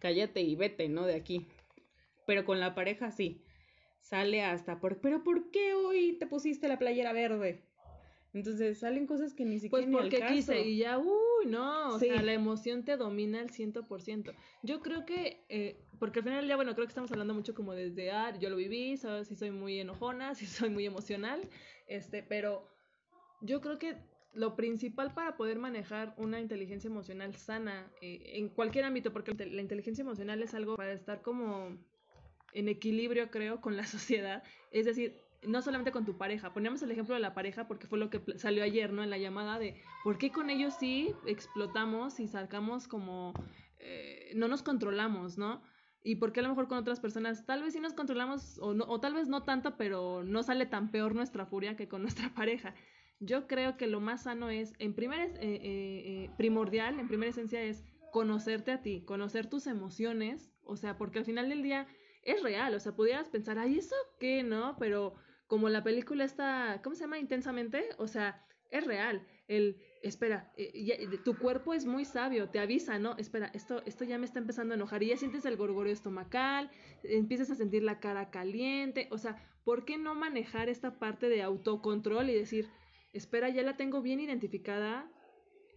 cállate 0.00 0.40
y 0.40 0.56
vete, 0.56 0.88
¿no? 0.88 1.04
De 1.04 1.14
aquí. 1.14 1.46
Pero 2.26 2.46
con 2.46 2.60
la 2.60 2.74
pareja 2.74 3.10
sí, 3.10 3.44
sale 4.00 4.42
hasta, 4.42 4.80
por, 4.80 5.00
pero 5.00 5.22
¿por 5.22 5.50
qué 5.50 5.74
hoy 5.74 6.16
te 6.18 6.26
pusiste 6.26 6.68
la 6.68 6.78
playera 6.78 7.12
verde? 7.12 7.62
Entonces 8.34 8.78
salen 8.78 9.06
cosas 9.06 9.32
que 9.32 9.44
ni 9.44 9.60
siquiera. 9.60 9.86
Pues 9.86 10.02
porque 10.02 10.26
quise 10.26 10.60
y 10.66 10.78
ya, 10.78 10.98
uy, 10.98 11.46
no, 11.46 11.94
o 11.94 11.98
sea, 12.00 12.20
la 12.20 12.32
emoción 12.32 12.84
te 12.84 12.96
domina 12.96 13.40
al 13.40 13.50
ciento 13.50 13.86
por 13.86 14.02
ciento. 14.02 14.32
Yo 14.64 14.80
creo 14.80 15.06
que, 15.06 15.44
eh, 15.48 15.80
porque 16.00 16.18
al 16.18 16.24
final 16.24 16.46
ya, 16.48 16.56
bueno, 16.56 16.74
creo 16.74 16.84
que 16.84 16.90
estamos 16.90 17.12
hablando 17.12 17.32
mucho 17.32 17.54
como 17.54 17.74
desde, 17.74 18.10
ah, 18.10 18.36
yo 18.38 18.50
lo 18.50 18.56
viví, 18.56 18.96
¿sabes? 18.96 19.28
si 19.28 19.36
soy 19.36 19.52
muy 19.52 19.78
enojona, 19.78 20.34
si 20.34 20.46
soy 20.46 20.68
muy 20.68 20.84
emocional, 20.84 21.48
este, 21.86 22.24
pero 22.24 22.68
yo 23.40 23.60
creo 23.60 23.78
que 23.78 23.96
lo 24.32 24.56
principal 24.56 25.14
para 25.14 25.36
poder 25.36 25.60
manejar 25.60 26.12
una 26.16 26.40
inteligencia 26.40 26.88
emocional 26.88 27.36
sana 27.36 27.88
eh, 28.02 28.32
en 28.34 28.48
cualquier 28.48 28.84
ámbito, 28.84 29.12
porque 29.12 29.32
la 29.32 29.62
inteligencia 29.62 30.02
emocional 30.02 30.42
es 30.42 30.54
algo 30.54 30.74
para 30.74 30.92
estar 30.92 31.22
como 31.22 31.78
en 32.52 32.68
equilibrio, 32.68 33.30
creo, 33.30 33.60
con 33.60 33.76
la 33.76 33.86
sociedad, 33.86 34.42
es 34.72 34.86
decir, 34.86 35.23
no 35.46 35.62
solamente 35.62 35.92
con 35.92 36.04
tu 36.04 36.16
pareja, 36.16 36.52
ponemos 36.52 36.82
el 36.82 36.90
ejemplo 36.90 37.14
de 37.14 37.20
la 37.20 37.34
pareja 37.34 37.66
porque 37.66 37.86
fue 37.86 37.98
lo 37.98 38.10
que 38.10 38.22
salió 38.38 38.64
ayer, 38.64 38.92
¿no? 38.92 39.02
En 39.02 39.10
la 39.10 39.18
llamada 39.18 39.58
de 39.58 39.80
por 40.02 40.18
qué 40.18 40.30
con 40.30 40.50
ellos 40.50 40.74
sí 40.78 41.14
explotamos 41.26 42.20
y 42.20 42.28
sacamos 42.28 42.88
como, 42.88 43.34
eh, 43.78 44.32
no 44.34 44.48
nos 44.48 44.62
controlamos, 44.62 45.38
¿no? 45.38 45.62
Y 46.02 46.16
por 46.16 46.32
qué 46.32 46.40
a 46.40 46.42
lo 46.42 46.50
mejor 46.50 46.68
con 46.68 46.78
otras 46.78 47.00
personas 47.00 47.46
tal 47.46 47.62
vez 47.62 47.72
sí 47.72 47.80
nos 47.80 47.94
controlamos 47.94 48.58
o, 48.58 48.68
o 48.70 49.00
tal 49.00 49.14
vez 49.14 49.28
no 49.28 49.42
tanto, 49.42 49.76
pero 49.76 50.22
no 50.22 50.42
sale 50.42 50.66
tan 50.66 50.90
peor 50.90 51.14
nuestra 51.14 51.46
furia 51.46 51.76
que 51.76 51.88
con 51.88 52.02
nuestra 52.02 52.34
pareja. 52.34 52.74
Yo 53.20 53.46
creo 53.46 53.76
que 53.76 53.86
lo 53.86 54.00
más 54.00 54.24
sano 54.24 54.50
es, 54.50 54.74
en 54.78 54.94
primer, 54.94 55.30
eh, 55.36 55.38
eh, 55.40 56.30
primordial, 56.36 56.98
en 57.00 57.08
primera 57.08 57.30
esencia 57.30 57.62
es 57.62 57.84
conocerte 58.12 58.70
a 58.70 58.82
ti, 58.82 59.02
conocer 59.04 59.48
tus 59.48 59.66
emociones, 59.66 60.52
o 60.62 60.76
sea, 60.76 60.96
porque 60.96 61.20
al 61.20 61.24
final 61.24 61.48
del 61.48 61.62
día 61.62 61.86
es 62.22 62.42
real, 62.42 62.74
o 62.74 62.80
sea, 62.80 62.94
pudieras 62.94 63.28
pensar, 63.28 63.58
ay, 63.58 63.78
¿eso 63.78 63.96
qué, 64.18 64.42
no? 64.42 64.76
Pero 64.78 65.14
como 65.54 65.68
la 65.68 65.84
película 65.84 66.24
está, 66.24 66.80
¿cómo 66.82 66.96
se 66.96 67.02
llama? 67.02 67.16
Intensamente, 67.16 67.90
o 67.98 68.08
sea, 68.08 68.44
es 68.72 68.84
real. 68.84 69.24
El, 69.46 69.80
espera, 70.02 70.52
eh, 70.56 71.06
tu 71.24 71.38
cuerpo 71.38 71.74
es 71.74 71.86
muy 71.86 72.04
sabio, 72.04 72.48
te 72.48 72.58
avisa, 72.58 72.98
¿no? 72.98 73.16
Espera, 73.18 73.52
esto, 73.54 73.80
esto 73.86 74.02
ya 74.02 74.18
me 74.18 74.24
está 74.24 74.40
empezando 74.40 74.74
a 74.74 74.76
enojar 74.76 75.04
y 75.04 75.10
ya 75.10 75.16
sientes 75.16 75.44
el 75.44 75.56
gorgorio 75.56 75.92
estomacal, 75.92 76.72
empiezas 77.04 77.52
a 77.52 77.54
sentir 77.54 77.84
la 77.84 78.00
cara 78.00 78.32
caliente, 78.32 79.06
o 79.12 79.18
sea, 79.18 79.40
¿por 79.62 79.84
qué 79.84 79.96
no 79.96 80.16
manejar 80.16 80.68
esta 80.68 80.98
parte 80.98 81.28
de 81.28 81.42
autocontrol 81.44 82.30
y 82.30 82.34
decir, 82.34 82.68
espera, 83.12 83.48
ya 83.48 83.62
la 83.62 83.76
tengo 83.76 84.02
bien 84.02 84.18
identificada? 84.18 85.08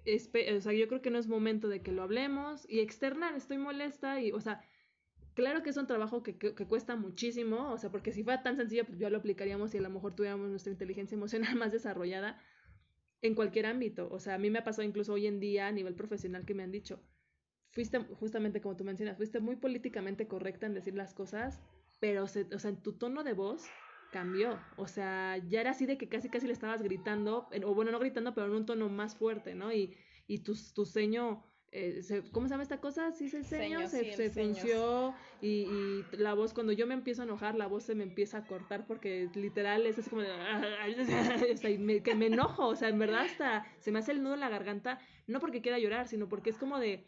o 0.08 0.62
sea, 0.62 0.74
yo 0.74 0.88
creo 0.88 1.04
que 1.04 1.12
no 1.12 1.20
es 1.20 1.28
momento 1.28 1.68
de 1.68 1.84
que 1.84 1.92
lo 1.92 2.02
hablemos 2.02 2.66
y 2.68 2.80
externar, 2.80 3.36
estoy 3.36 3.60
molesta 3.60 4.22
y, 4.22 4.32
o 4.32 4.42
sea, 4.42 4.60
Claro 5.38 5.62
que 5.62 5.70
es 5.70 5.78
un 5.78 5.86
trabajo 5.86 6.24
que, 6.24 6.36
cuesta 6.68 6.96
muchísimo, 6.96 7.72
o 7.72 7.78
sea, 7.78 7.92
porque 7.92 8.12
si 8.12 8.24
fuera 8.24 8.42
tan 8.42 8.58
sencillo, 8.58 8.86
pues 8.88 8.98
ya 8.98 9.12
lo 9.12 9.20
aplicaríamos 9.20 9.72
y 9.72 9.78
a 9.78 9.82
lo 9.82 9.92
mejor 9.92 10.16
tuviéramos 10.16 10.50
nuestra 10.50 10.72
inteligencia 10.72 11.14
emocional 11.14 11.56
más 11.56 11.72
desarrollada 11.72 12.42
en 13.22 13.36
cualquier 13.36 13.68
ámbito. 13.68 14.10
O 14.12 14.20
sea, 14.20 14.34
a 14.34 14.38
mí 14.40 14.50
me 14.50 14.58
ha 14.58 14.64
pasado 14.64 14.88
incluso 14.88 15.14
hoy 15.14 15.28
en 15.28 15.40
día 15.40 15.68
a 15.68 15.72
nivel 15.72 15.94
profesional 15.94 16.44
que 16.44 16.56
me 16.56 16.64
han 16.64 16.72
dicho, 16.72 17.04
fuiste, 17.70 18.00
justamente 18.00 18.62
como 18.62 18.78
tú 18.78 18.84
mencionas, 18.84 19.16
fuiste 19.16 19.40
muy 19.40 19.58
políticamente 19.58 20.28
correcta 20.28 20.66
en 20.66 20.74
decir 20.74 20.96
las 20.96 21.14
cosas, 21.14 21.62
pero, 22.00 22.24
o 22.24 22.28
sea, 22.28 22.72
en 22.72 22.82
tu 22.82 22.94
tono 22.94 23.24
de 23.24 23.34
voz 23.34 23.68
cambió. 24.12 24.60
O 24.76 24.88
sea, 24.88 25.38
ya 25.48 25.62
era 25.62 25.70
así 25.70 25.86
de 25.86 26.00
que 26.00 26.10
casi 26.10 26.30
casi 26.30 26.48
le 26.48 26.54
estabas 26.54 26.82
gritando, 26.82 27.48
o 27.64 27.76
bueno, 27.76 27.92
no 27.92 28.00
gritando, 28.00 28.34
pero 28.34 28.48
en 28.48 28.54
un 28.54 28.66
tono 28.66 28.90
más 28.90 29.16
fuerte, 29.16 29.54
¿no? 29.54 29.72
Y, 29.72 29.96
y 30.26 30.40
tu, 30.40 30.56
tu 30.74 30.84
ceño 30.88 31.44
eh, 31.78 32.24
¿cómo 32.32 32.48
se 32.48 32.54
llama 32.54 32.64
esta 32.64 32.80
cosa? 32.82 33.12
Sí, 33.12 33.30
se, 33.30 33.44
seño, 33.44 33.88
se, 33.88 34.14
se 34.14 34.32
funció 34.32 35.14
y, 35.42 35.48
y, 35.48 36.06
la 36.14 36.34
voz, 36.34 36.52
cuando 36.54 36.74
yo 36.74 36.88
me 36.88 36.96
empiezo 36.96 37.22
a 37.22 37.26
enojar, 37.26 37.54
la 37.54 37.68
voz 37.68 37.84
se 37.84 37.94
me 37.94 38.04
empieza 38.04 38.40
a 38.40 38.48
cortar 38.48 38.88
porque 38.88 39.30
literal 39.36 39.86
es 39.86 40.00
así 40.00 40.10
como 40.10 40.24
de, 40.24 40.32
que 42.04 42.16
me 42.16 42.26
enojo, 42.26 42.66
o 42.66 42.76
sea, 42.76 42.90
en 42.90 42.98
verdad 42.98 43.26
hasta 43.26 43.68
se 43.80 43.92
me 43.92 44.00
hace 44.00 44.14
el 44.14 44.24
nudo 44.24 44.34
en 44.34 44.40
la 44.40 44.50
garganta, 44.50 45.00
no 45.28 45.40
porque 45.40 45.62
quiera 45.62 45.78
llorar, 45.78 46.08
sino 46.08 46.28
porque 46.28 46.50
es 46.50 46.58
como 46.58 46.80
de, 46.80 47.06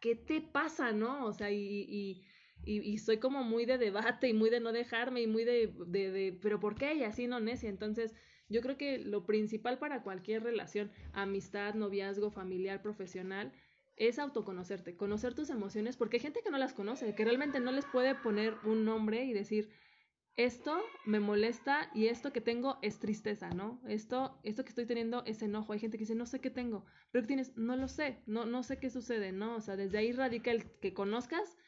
¿qué 0.00 0.16
te 0.16 0.40
pasa, 0.40 0.92
no? 0.92 1.26
O 1.26 1.34
sea, 1.34 1.50
y, 1.50 1.58
y, 1.60 2.22
y, 2.64 2.98
soy 2.98 3.18
como 3.18 3.44
muy 3.44 3.66
de 3.66 3.76
debate 3.76 4.28
y 4.28 4.32
muy 4.32 4.48
de 4.48 4.60
no 4.60 4.72
dejarme 4.72 5.20
y 5.20 5.26
muy 5.26 5.44
de, 5.44 5.74
de, 5.86 6.10
de 6.10 6.38
pero 6.40 6.58
¿por 6.58 6.74
qué? 6.74 6.94
Y 6.94 7.04
así 7.04 7.26
no 7.26 7.38
necia, 7.38 7.68
entonces... 7.68 8.14
Yo 8.52 8.62
creo 8.62 8.76
que 8.76 8.98
lo 8.98 9.26
principal 9.26 9.78
para 9.78 10.02
cualquier 10.02 10.42
relación, 10.42 10.90
amistad, 11.12 11.74
noviazgo, 11.74 12.32
familiar, 12.32 12.82
profesional, 12.82 13.52
es 14.00 14.18
autoconocerte, 14.18 14.96
conocer 14.96 15.34
tus 15.34 15.50
emociones, 15.50 15.98
porque 15.98 16.16
hay 16.16 16.22
gente 16.22 16.40
que 16.42 16.50
no 16.50 16.56
las 16.56 16.72
conoce, 16.72 17.14
que 17.14 17.24
realmente 17.24 17.60
no 17.60 17.70
les 17.70 17.84
puede 17.84 18.14
poner 18.14 18.54
un 18.64 18.86
nombre 18.86 19.24
y 19.24 19.34
decir, 19.34 19.68
esto 20.36 20.80
me 21.04 21.20
molesta 21.20 21.90
y 21.94 22.06
esto 22.06 22.32
que 22.32 22.40
tengo 22.40 22.78
es 22.80 22.98
tristeza, 22.98 23.50
¿no? 23.50 23.78
Esto, 23.86 24.40
esto 24.42 24.64
que 24.64 24.70
estoy 24.70 24.86
teniendo 24.86 25.22
es 25.26 25.42
enojo. 25.42 25.74
Hay 25.74 25.80
gente 25.80 25.98
que 25.98 26.04
dice, 26.04 26.14
no 26.14 26.24
sé 26.24 26.40
qué 26.40 26.48
tengo, 26.48 26.86
pero 27.10 27.24
que 27.24 27.28
tienes, 27.28 27.54
no 27.58 27.76
lo 27.76 27.88
sé, 27.88 28.22
no, 28.24 28.46
no 28.46 28.62
sé 28.62 28.78
qué 28.78 28.88
sucede, 28.88 29.32
¿no? 29.32 29.56
O 29.56 29.60
sea, 29.60 29.76
desde 29.76 29.98
ahí 29.98 30.12
radica 30.12 30.50
el 30.50 30.64
que 30.80 30.94
conozcas 30.94 31.58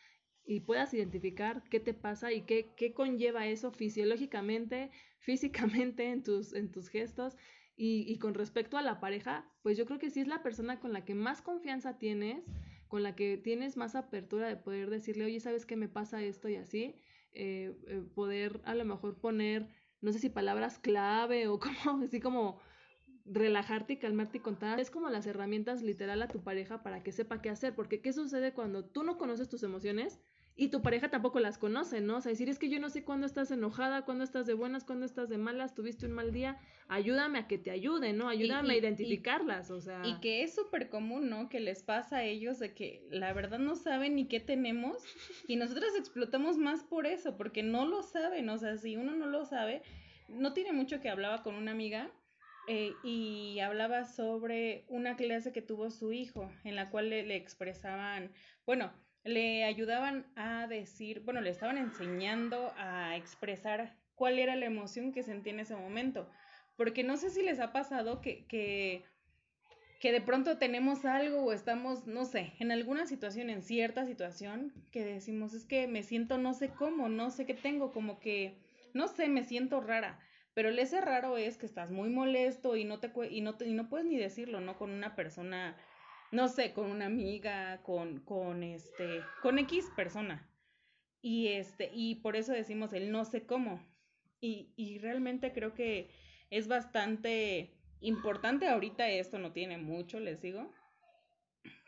y 0.47 0.61
puedas 0.61 0.95
identificar 0.95 1.63
qué 1.69 1.81
te 1.81 1.93
pasa 1.93 2.33
y 2.33 2.47
qué, 2.47 2.73
qué 2.79 2.95
conlleva 2.95 3.47
eso 3.47 3.73
fisiológicamente, 3.73 4.91
físicamente 5.19 6.09
en 6.09 6.23
tus, 6.23 6.55
en 6.55 6.71
tus 6.71 6.89
gestos 6.89 7.37
Y, 7.77 8.05
y 8.07 8.19
con 8.19 8.35
respecto 8.35 8.77
a 8.77 8.83
la 8.83 9.01
pareja, 9.01 9.51
pues 9.63 9.77
yo 9.79 9.87
creo 9.87 9.99
que 9.99 10.11
sí 10.11 10.21
es 10.21 10.29
la 10.29 10.43
persona 10.43 10.79
con 10.81 10.93
la 10.93 11.05
que 11.05 11.15
más 11.15 11.43
confianza 11.43 11.99
tienes, 11.99 12.45
con 12.89 13.03
la 13.03 13.15
que 13.15 13.39
tienes 13.39 13.77
más 13.77 13.95
apertura 13.95 14.49
de 14.49 14.57
poder 14.57 14.91
decirle, 14.91 15.25
oye, 15.25 15.41
¿sabes 15.41 15.65
qué 15.65 15.77
me 15.77 15.89
pasa 15.89 16.23
esto 16.23 16.49
y 16.49 16.57
así? 16.57 16.95
Eh, 17.33 17.75
eh, 17.87 18.03
poder 18.15 18.61
a 18.65 18.75
lo 18.75 18.85
mejor 18.85 19.19
poner, 19.19 19.69
no 20.03 20.13
sé 20.13 20.19
si 20.19 20.29
palabras 20.29 20.79
clave 20.79 21.49
o 21.49 21.59
como, 21.85 22.03
así 22.05 22.21
como 22.21 22.61
relajarte 23.25 23.95
y 23.95 23.99
calmarte 23.99 24.39
y 24.39 24.41
contar. 24.41 24.81
Es 24.81 24.91
como 24.91 25.09
las 25.09 25.27
herramientas 25.27 25.83
literal 25.83 26.21
a 26.23 26.29
tu 26.29 26.43
pareja 26.43 26.83
para 26.83 27.03
que 27.03 27.13
sepa 27.13 27.41
qué 27.41 27.51
hacer, 27.51 27.75
porque 27.75 28.01
¿qué 28.03 28.13
sucede 28.13 28.53
cuando 28.53 28.85
tú 28.85 29.03
no 29.05 29.17
conoces 29.19 29.49
tus 29.49 29.63
emociones? 29.63 30.21
Y 30.55 30.69
tu 30.69 30.83
pareja 30.83 31.09
tampoco 31.09 31.41
las 31.41 31.57
conoce, 31.57 32.01
¿no? 32.01 32.17
O 32.17 32.21
sea, 32.21 32.31
decir 32.31 32.49
es 32.49 32.59
que 32.59 32.69
yo 32.69 32.79
no 32.79 32.91
sé 32.91 33.05
cuándo 33.05 33.27
estás 33.27 33.51
enojada, 33.51 34.05
cuándo 34.05 34.23
estás 34.23 34.47
de 34.47 34.55
buenas, 34.55 34.85
cuándo 34.85 35.07
estás 35.07 35.29
de 35.29 35.39
malas, 35.39 35.75
tuviste 35.75 36.07
un 36.07 36.13
mal 36.13 36.33
día, 36.33 36.59
ayúdame 36.89 37.39
a 37.39 37.47
que 37.47 37.57
te 37.57 37.71
ayude, 37.71 38.13
¿no? 38.13 38.29
Ayúdame 38.29 38.75
a 38.75 38.77
identificarlas, 38.77 39.71
o 39.71 39.81
sea. 39.81 40.03
Y 40.05 40.21
que 40.21 40.43
es 40.43 40.55
súper 40.55 40.91
común, 40.91 41.31
¿no? 41.31 41.49
Que 41.49 41.61
les 41.61 41.83
pasa 41.83 42.19
a 42.19 42.25
ellos 42.25 42.59
de 42.59 42.75
que 42.75 43.07
la 43.11 43.33
verdad 43.33 43.59
no 43.59 43.77
saben 43.77 44.15
ni 44.15 44.27
qué 44.27 44.41
tenemos 44.41 45.03
y 45.49 45.57
nosotros 45.57 45.95
explotamos 45.97 46.59
más 46.59 46.85
por 46.85 47.07
eso, 47.07 47.37
porque 47.37 47.63
no 47.63 47.87
lo 47.87 48.03
saben, 48.03 48.49
o 48.51 48.59
sea, 48.59 48.77
si 48.77 48.97
uno 48.97 49.13
no 49.13 49.27
lo 49.27 49.47
sabe, 49.47 49.83
no 50.29 50.53
tiene 50.53 50.73
mucho 50.73 51.01
que 51.01 51.09
hablaba 51.09 51.43
con 51.43 51.55
una 51.55 51.71
amiga 51.71 52.11
eh, 52.69 52.93
y 53.03 53.59
hablaba 53.61 54.05
sobre 54.05 54.85
una 54.89 55.17
clase 55.17 55.53
que 55.53 55.63
tuvo 55.63 55.91
su 55.91 56.13
hijo, 56.13 56.53
en 56.65 56.77
la 56.77 56.91
cual 56.91 57.09
le 57.09 57.37
expresaban, 57.37 58.33
bueno, 58.67 58.93
le 59.25 59.65
ayudaban 59.65 60.27
a 60.37 60.67
decir, 60.67 61.21
bueno, 61.21 61.41
le 61.41 61.51
estaban 61.51 61.79
enseñando 61.79 62.73
a 62.77 63.17
expresar 63.17 63.97
cuál 64.15 64.39
era 64.39 64.57
la 64.57 64.67
emoción 64.67 65.13
que 65.13 65.23
sentía 65.23 65.53
en 65.53 65.61
ese 65.61 65.77
momento. 65.77 66.29
Porque 66.77 67.05
no 67.05 67.17
sé 67.17 67.31
si 67.31 67.43
les 67.43 67.61
ha 67.61 67.73
pasado 67.73 68.21
que, 68.21 68.47
que, 68.47 69.05
que 70.01 70.13
de 70.13 70.21
pronto 70.21 70.59
tenemos 70.59 71.05
algo 71.05 71.45
o 71.45 71.53
estamos, 71.53 72.07
no 72.07 72.25
sé, 72.25 72.55
en 72.59 72.73
alguna 72.73 73.07
situación, 73.07 73.51
en 73.51 73.63
cierta 73.63 74.07
situación, 74.07 74.73
que 74.91 75.05
decimos, 75.05 75.55
es 75.55 75.65
que 75.65 75.87
me 75.87 76.03
siento 76.03 76.39
no 76.39 76.55
sé 76.55 76.71
cómo, 76.71 77.09
no 77.09 77.31
sé 77.31 77.47
qué 77.47 77.55
tengo, 77.55 77.93
como 77.93 78.19
que, 78.19 78.59
no 78.95 79.07
sé, 79.07 79.29
me 79.29 79.45
siento 79.45 79.81
rara. 79.81 80.19
Pero 80.55 80.69
el 80.69 80.79
ese 80.79 81.01
raro 81.01 81.39
es 81.39 81.57
que 81.57 81.67
estás 81.67 81.91
muy 81.91 82.11
molesto 82.11 82.77
y 82.77 82.85
no 82.85 83.01
te 83.01 83.11
y 83.31 83.41
no, 83.41 83.57
te, 83.57 83.67
y 83.67 83.73
no 83.73 83.89
puedes 83.89 84.07
ni 84.07 84.17
decirlo, 84.17 84.61
¿no? 84.61 84.77
Con 84.77 84.91
una 84.91 85.15
persona 85.15 85.77
no 86.33 86.49
sé, 86.49 86.73
con 86.73 86.91
una 86.91 87.07
amiga, 87.07 87.83
con, 87.83 88.21
con 88.21 88.63
este, 88.63 89.21
con 89.43 89.59
X 89.59 89.89
persona. 89.95 90.49
Y 91.21 91.49
este, 91.49 91.91
y 91.95 92.17
por 92.17 92.35
eso 92.35 92.53
decimos 92.53 92.93
el 92.95 93.13
no 93.13 93.25
sé 93.25 93.47
cómo. 93.47 93.87
Y, 94.41 94.73
y 94.75 94.99
realmente 94.99 95.53
creo 95.53 95.75
que 95.75 96.11
es 96.51 96.67
bastante 96.67 97.71
importante 98.01 98.67
ahorita 98.67 99.09
esto 99.09 99.39
no 99.39 99.53
tiene 99.53 99.79
mucho, 99.79 100.19
les 100.19 100.41
digo, 100.41 100.73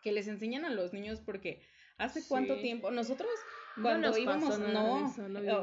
que 0.03 0.13
les 0.13 0.29
enseñan 0.29 0.65
a 0.65 0.71
los 0.71 0.93
niños 0.93 1.21
porque 1.21 1.61
hace 1.99 2.23
cuánto 2.29 2.61
tiempo 2.61 2.91
nosotros 2.91 3.29
cuando 3.81 4.17
íbamos 4.17 4.59
no, 4.59 5.07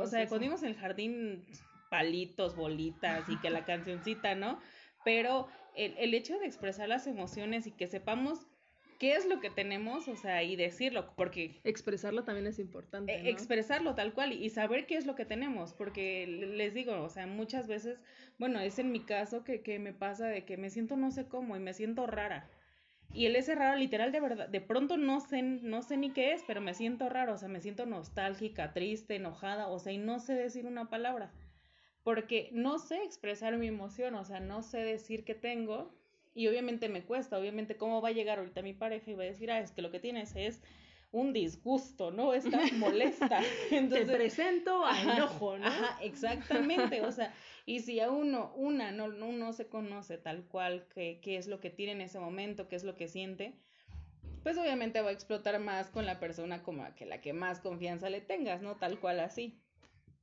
o 0.01 0.07
sea, 0.07 0.27
cuando 0.27 0.45
íbamos 0.45 0.63
en 0.63 0.69
el 0.69 0.75
jardín 0.75 1.45
palitos, 1.89 2.55
bolitas 2.55 3.29
y 3.29 3.37
que 3.37 3.49
la 3.49 3.63
cancioncita, 3.65 4.35
¿no? 4.35 4.59
Pero 5.05 5.47
el, 5.75 5.95
el 5.97 6.13
hecho 6.13 6.37
de 6.39 6.45
expresar 6.45 6.89
las 6.89 7.07
emociones 7.07 7.67
y 7.67 7.71
que 7.71 7.87
sepamos 7.87 8.47
qué 9.01 9.15
es 9.15 9.25
lo 9.25 9.39
que 9.39 9.49
tenemos, 9.49 10.07
o 10.07 10.15
sea, 10.15 10.43
y 10.43 10.55
decirlo, 10.55 11.15
porque... 11.15 11.59
Expresarlo 11.63 12.23
también 12.23 12.45
es 12.45 12.59
importante. 12.59 13.11
E, 13.11 13.31
expresarlo 13.31 13.95
tal 13.95 14.13
cual 14.13 14.31
y, 14.31 14.47
saber 14.51 14.85
qué 14.85 14.95
es 14.95 15.07
lo 15.07 15.15
que 15.15 15.25
tenemos, 15.25 15.73
porque 15.73 16.27
les 16.27 16.75
digo, 16.75 17.01
o 17.01 17.09
sea, 17.09 17.25
muchas 17.25 17.67
veces, 17.67 17.99
bueno, 18.37 18.59
es 18.59 18.77
en 18.77 18.91
mi 18.91 18.99
caso 18.99 19.43
que, 19.43 19.63
que 19.63 19.79
me 19.79 19.91
pasa 19.91 20.27
de 20.27 20.45
que 20.45 20.55
me 20.55 20.69
siento 20.69 20.97
no 20.97 21.09
sé 21.09 21.27
cómo 21.27 21.57
y 21.57 21.59
me 21.59 21.73
siento 21.73 22.05
rara. 22.05 22.47
Y 23.11 23.25
el 23.25 23.35
ese 23.35 23.55
raro, 23.55 23.75
literal, 23.75 24.11
de 24.11 24.19
verdad, 24.19 24.47
de 24.47 24.61
pronto 24.61 24.97
no 24.97 25.19
sé, 25.19 25.41
no 25.41 25.81
sé 25.81 25.97
ni 25.97 26.11
qué 26.11 26.33
es, 26.33 26.43
pero 26.45 26.61
me 26.61 26.75
siento 26.75 27.09
raro, 27.09 27.33
o 27.33 27.37
sea, 27.39 27.47
me 27.47 27.59
siento 27.59 27.87
nostálgica, 27.87 28.71
triste, 28.71 29.15
enojada, 29.15 29.67
o 29.67 29.79
sea, 29.79 29.93
y 29.93 29.97
no 29.97 30.19
sé 30.19 30.35
decir 30.35 30.67
una 30.67 30.91
palabra, 30.91 31.31
porque 32.03 32.49
no 32.51 32.77
sé 32.77 33.01
expresar 33.03 33.57
mi 33.57 33.65
emoción, 33.65 34.13
o 34.13 34.23
sea, 34.25 34.39
no 34.39 34.61
sé 34.61 34.77
decir 34.77 35.25
qué 35.25 35.33
tengo, 35.33 35.99
y 36.33 36.47
obviamente 36.47 36.89
me 36.89 37.03
cuesta, 37.03 37.37
obviamente 37.37 37.77
cómo 37.77 38.01
va 38.01 38.09
a 38.09 38.13
llegar 38.13 38.39
ahorita 38.39 38.61
mi 38.61 38.73
pareja 38.73 39.11
y 39.11 39.15
va 39.15 39.23
a 39.23 39.27
decir, 39.27 39.51
ah, 39.51 39.59
es 39.59 39.71
que 39.71 39.81
lo 39.81 39.91
que 39.91 39.99
tienes 39.99 40.35
es 40.35 40.61
un 41.11 41.33
disgusto, 41.33 42.11
¿no? 42.11 42.33
Estás 42.33 42.71
molesta. 42.73 43.41
Entonces, 43.69 44.07
Te 44.07 44.13
presento 44.13 44.85
a 44.85 45.01
enojo, 45.01 45.57
¿no? 45.57 45.67
Ajá, 45.67 45.97
exactamente, 46.01 47.01
o 47.01 47.11
sea, 47.11 47.33
y 47.65 47.81
si 47.81 47.99
a 47.99 48.09
uno, 48.09 48.53
una, 48.55 48.91
no, 48.91 49.09
no 49.09 49.53
se 49.53 49.67
conoce 49.67 50.17
tal 50.17 50.45
cual 50.45 50.87
qué, 50.93 51.19
qué 51.21 51.37
es 51.37 51.47
lo 51.47 51.59
que 51.59 51.69
tiene 51.69 51.91
en 51.93 52.01
ese 52.01 52.19
momento, 52.19 52.67
qué 52.67 52.75
es 52.75 52.83
lo 52.83 52.95
que 52.95 53.07
siente, 53.07 53.53
pues 54.43 54.57
obviamente 54.57 55.01
va 55.01 55.09
a 55.09 55.13
explotar 55.13 55.59
más 55.59 55.89
con 55.89 56.05
la 56.05 56.19
persona 56.19 56.63
como 56.63 56.83
a 56.83 56.95
que 56.95 57.05
la 57.05 57.21
que 57.21 57.33
más 57.33 57.59
confianza 57.59 58.09
le 58.09 58.21
tengas, 58.21 58.61
¿no? 58.61 58.77
Tal 58.77 58.99
cual 58.99 59.19
así. 59.19 59.61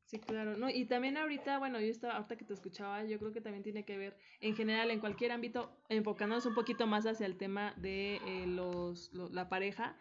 Sí, 0.09 0.18
claro, 0.21 0.57
¿no? 0.57 0.71
Y 0.71 0.87
también 0.87 1.18
ahorita, 1.18 1.59
bueno, 1.59 1.79
yo 1.81 1.88
estaba, 1.88 2.14
ahorita 2.14 2.37
que 2.37 2.47
te 2.47 2.55
escuchaba, 2.55 3.05
yo 3.05 3.18
creo 3.18 3.31
que 3.31 3.42
también 3.42 3.62
tiene 3.62 3.85
que 3.85 3.99
ver, 3.99 4.16
en 4.40 4.57
general, 4.57 4.90
en 4.90 5.01
cualquier 5.01 5.33
ámbito, 5.33 5.71
enfocándonos 5.90 6.47
un 6.47 6.55
poquito 6.55 6.87
más 6.87 7.05
hacia 7.05 7.27
el 7.27 7.37
tema 7.37 7.75
de 7.77 8.16
eh, 8.16 8.47
los, 8.47 9.12
la 9.12 9.51
pareja, 9.51 9.99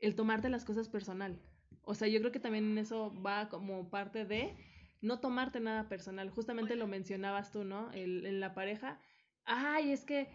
el 0.00 0.14
tomarte 0.16 0.48
las 0.48 0.64
cosas 0.64 0.88
personal. 0.88 1.38
O 1.82 1.94
sea, 1.94 2.08
yo 2.08 2.20
creo 2.20 2.32
que 2.32 2.40
también 2.40 2.78
eso 2.78 3.12
va 3.22 3.50
como 3.50 3.90
parte 3.90 4.24
de 4.24 4.56
no 5.02 5.20
tomarte 5.20 5.60
nada 5.60 5.86
personal. 5.86 6.30
Justamente 6.30 6.74
lo 6.74 6.86
mencionabas 6.86 7.52
tú, 7.52 7.62
¿no? 7.62 7.92
El, 7.92 8.24
en 8.24 8.40
la 8.40 8.54
pareja, 8.54 9.02
ay, 9.44 9.92
es 9.92 10.06
que 10.06 10.30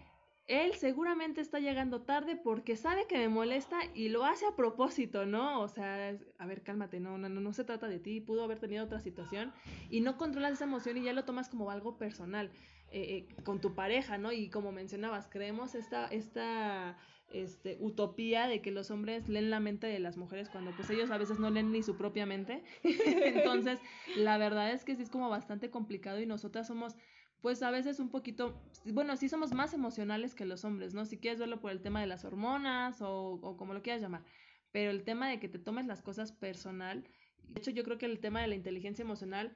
él 0.47 0.73
seguramente 0.75 1.41
está 1.41 1.59
llegando 1.59 2.01
tarde 2.01 2.37
porque 2.37 2.77
sabe 2.77 3.05
que 3.07 3.17
me 3.17 3.27
molesta 3.27 3.79
y 3.93 4.09
lo 4.09 4.23
hace 4.23 4.45
a 4.45 4.55
propósito, 4.55 5.25
¿no? 5.25 5.61
O 5.61 5.67
sea, 5.67 6.17
a 6.37 6.45
ver, 6.45 6.63
cálmate, 6.63 6.99
no, 6.99 7.17
no, 7.17 7.27
no, 7.29 7.53
se 7.53 7.65
trata 7.65 7.87
de 7.87 7.99
ti, 7.99 8.21
pudo 8.21 8.43
haber 8.43 8.59
tenido 8.59 8.85
otra 8.85 9.01
situación 9.01 9.53
y 9.89 9.99
no 10.01 10.17
controlas 10.17 10.53
esa 10.53 10.63
emoción 10.63 10.97
y 10.97 11.03
ya 11.03 11.13
lo 11.13 11.25
tomas 11.25 11.49
como 11.49 11.69
algo 11.69 11.97
personal 11.97 12.49
eh, 12.91 13.27
eh, 13.29 13.43
con 13.43 13.59
tu 13.59 13.75
pareja, 13.75 14.17
¿no? 14.17 14.31
Y 14.31 14.49
como 14.49 14.71
mencionabas, 14.71 15.27
creemos 15.27 15.75
esta, 15.75 16.07
esta 16.07 16.97
este, 17.33 17.77
utopía 17.81 18.47
de 18.47 18.61
que 18.61 18.71
los 18.71 18.89
hombres 18.89 19.27
leen 19.27 19.49
la 19.49 19.59
mente 19.59 19.87
de 19.87 19.99
las 19.99 20.15
mujeres 20.15 20.47
cuando 20.47 20.71
pues 20.71 20.89
ellos 20.89 21.11
a 21.11 21.17
veces 21.17 21.39
no 21.39 21.49
leen 21.49 21.73
ni 21.73 21.83
su 21.83 21.97
propia 21.97 22.25
mente. 22.25 22.63
Entonces, 22.83 23.79
la 24.15 24.37
verdad 24.37 24.71
es 24.71 24.85
que 24.85 24.95
sí 24.95 25.03
es 25.03 25.09
como 25.09 25.29
bastante 25.29 25.69
complicado 25.69 26.21
y 26.21 26.25
nosotras 26.25 26.67
somos 26.67 26.95
pues 27.41 27.61
a 27.63 27.71
veces 27.71 27.99
un 27.99 28.09
poquito, 28.09 28.61
bueno, 28.85 29.15
sí 29.15 29.29
somos 29.29 29.53
más 29.53 29.73
emocionales 29.73 30.35
que 30.35 30.45
los 30.45 30.65
hombres, 30.65 30.93
¿no? 30.93 31.05
Si 31.05 31.17
quieres 31.17 31.39
verlo 31.39 31.59
por 31.59 31.71
el 31.71 31.81
tema 31.81 32.01
de 32.01 32.07
las 32.07 32.25
hormonas 32.25 33.01
o, 33.01 33.39
o 33.41 33.57
como 33.57 33.73
lo 33.73 33.81
quieras 33.81 34.01
llamar, 34.01 34.23
pero 34.71 34.91
el 34.91 35.03
tema 35.03 35.29
de 35.29 35.39
que 35.39 35.49
te 35.49 35.59
tomes 35.59 35.85
las 35.85 36.01
cosas 36.01 36.31
personal, 36.31 37.03
de 37.49 37.59
hecho 37.59 37.71
yo 37.71 37.83
creo 37.83 37.97
que 37.97 38.05
el 38.05 38.19
tema 38.19 38.41
de 38.41 38.47
la 38.47 38.55
inteligencia 38.55 39.03
emocional, 39.03 39.55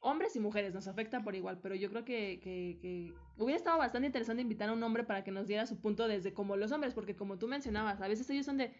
hombres 0.00 0.36
y 0.36 0.40
mujeres 0.40 0.74
nos 0.74 0.88
afecta 0.88 1.22
por 1.22 1.34
igual, 1.34 1.60
pero 1.60 1.74
yo 1.74 1.90
creo 1.90 2.04
que, 2.04 2.40
que, 2.42 2.78
que 2.80 3.12
hubiera 3.36 3.56
estado 3.56 3.78
bastante 3.78 4.06
interesante 4.06 4.42
invitar 4.42 4.68
a 4.68 4.72
un 4.72 4.82
hombre 4.82 5.04
para 5.04 5.24
que 5.24 5.30
nos 5.30 5.46
diera 5.46 5.66
su 5.66 5.80
punto 5.80 6.08
desde 6.08 6.32
como 6.32 6.56
los 6.56 6.72
hombres, 6.72 6.94
porque 6.94 7.16
como 7.16 7.38
tú 7.38 7.48
mencionabas, 7.48 8.00
a 8.00 8.08
veces 8.08 8.28
ellos 8.30 8.46
son 8.46 8.58
de, 8.58 8.72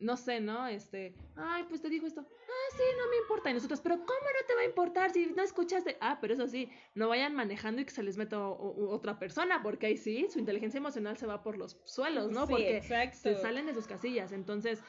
no 0.00 0.16
sé, 0.16 0.40
¿no? 0.40 0.66
Este, 0.66 1.14
ay, 1.36 1.64
pues 1.68 1.80
te 1.80 1.88
dijo 1.88 2.06
esto, 2.06 2.20
ah, 2.22 2.76
sí, 2.76 2.82
no 2.98 3.08
me 3.10 3.16
importa. 3.18 3.50
Y 3.50 3.54
nosotros, 3.54 3.80
pero 3.80 3.96
¿cómo 3.96 4.06
no 4.08 4.46
te 4.46 4.54
va 4.54 4.62
a 4.62 4.64
importar 4.66 5.10
si 5.12 5.26
no 5.26 5.42
escuchaste? 5.42 5.96
Ah, 6.00 6.18
pero 6.20 6.34
eso 6.34 6.46
sí, 6.46 6.70
no 6.94 7.08
vayan 7.08 7.34
manejando 7.34 7.80
y 7.82 7.84
que 7.84 7.90
se 7.90 8.02
les 8.02 8.16
meta 8.16 8.46
otra 8.46 9.18
persona, 9.18 9.62
porque 9.62 9.86
ahí 9.86 9.96
sí, 9.96 10.26
su 10.30 10.38
inteligencia 10.38 10.78
emocional 10.78 11.16
se 11.16 11.26
va 11.26 11.42
por 11.42 11.56
los 11.56 11.78
suelos, 11.84 12.30
¿no? 12.30 12.46
porque 12.46 12.82
se 13.12 13.36
salen 13.36 13.66
de 13.66 13.74
sus 13.74 13.86
casillas. 13.86 14.32
Entonces, 14.32 14.82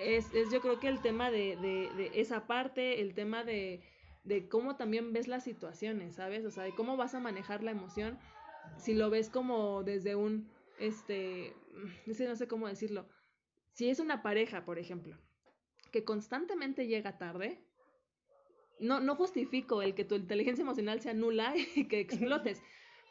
es, 0.00 0.32
es 0.34 0.50
yo 0.50 0.60
creo 0.60 0.78
que 0.80 0.88
el 0.88 1.00
tema 1.00 1.30
de, 1.30 1.56
de, 1.56 1.90
de 1.96 2.20
esa 2.20 2.46
parte, 2.46 3.00
el 3.00 3.14
tema 3.14 3.44
de, 3.44 3.82
de 4.24 4.48
cómo 4.48 4.76
también 4.76 5.12
ves 5.12 5.28
las 5.28 5.44
situaciones, 5.44 6.16
¿sabes? 6.16 6.44
O 6.44 6.50
sea, 6.50 6.64
de 6.64 6.74
cómo 6.74 6.96
vas 6.96 7.14
a 7.14 7.20
manejar 7.20 7.62
la 7.62 7.70
emoción, 7.70 8.18
si 8.76 8.94
lo 8.94 9.08
ves 9.10 9.30
como 9.30 9.82
desde 9.82 10.14
un, 10.16 10.50
este, 10.78 11.54
no 12.06 12.36
sé 12.36 12.48
cómo 12.48 12.68
decirlo, 12.68 13.06
si 13.78 13.88
es 13.88 14.00
una 14.00 14.24
pareja, 14.24 14.64
por 14.64 14.80
ejemplo, 14.80 15.16
que 15.92 16.02
constantemente 16.02 16.88
llega 16.88 17.16
tarde, 17.16 17.64
no, 18.80 18.98
no 18.98 19.14
justifico 19.14 19.82
el 19.82 19.94
que 19.94 20.04
tu 20.04 20.16
inteligencia 20.16 20.62
emocional 20.62 21.00
sea 21.00 21.14
nula 21.14 21.54
y 21.76 21.86
que 21.86 22.00
explotes, 22.00 22.60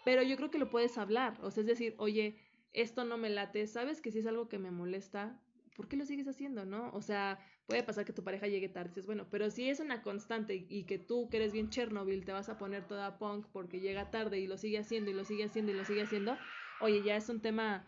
pero 0.04 0.24
yo 0.24 0.36
creo 0.36 0.52
que 0.52 0.58
lo 0.58 0.70
puedes 0.70 0.98
hablar, 0.98 1.40
o 1.42 1.52
sea, 1.52 1.62
es 1.62 1.68
decir, 1.68 1.96
oye, 2.00 2.42
esto 2.74 3.06
no 3.06 3.18
me 3.18 3.30
late, 3.30 3.66
sabes 3.66 4.02
que 4.02 4.12
si 4.12 4.20
es 4.20 4.28
algo 4.28 4.50
que 4.50 4.60
me 4.60 4.72
molesta, 4.72 5.42
¿por 5.78 5.88
qué 5.88 5.96
lo 5.96 6.04
sigues 6.06 6.28
haciendo, 6.28 6.66
no? 6.66 6.92
O 6.92 7.02
sea, 7.02 7.40
puede 7.66 7.84
pasar 7.84 8.04
que 8.04 8.12
tu 8.12 8.26
pareja 8.26 8.48
llegue 8.48 8.68
tarde, 8.68 9.00
es 9.00 9.06
bueno, 9.06 9.26
pero 9.32 9.50
si 9.50 9.70
es 9.70 9.80
una 9.80 10.02
constante 10.02 10.66
y 10.68 10.84
que 10.84 11.00
tú, 11.00 11.30
que 11.30 11.38
eres 11.38 11.54
bien 11.54 11.70
Chernobyl, 11.70 12.26
te 12.26 12.34
vas 12.34 12.50
a 12.50 12.58
poner 12.58 12.86
toda 12.86 13.18
punk 13.20 13.48
porque 13.54 13.80
llega 13.80 14.12
tarde 14.12 14.40
y 14.40 14.48
lo 14.48 14.58
sigue 14.58 14.80
haciendo 14.80 15.12
y 15.12 15.14
lo 15.14 15.24
sigue 15.24 15.46
haciendo 15.46 15.72
y 15.72 15.76
lo 15.76 15.86
sigue 15.86 16.02
haciendo, 16.02 16.38
oye, 16.82 17.04
ya 17.06 17.16
es 17.16 17.30
un 17.30 17.42
tema 17.42 17.88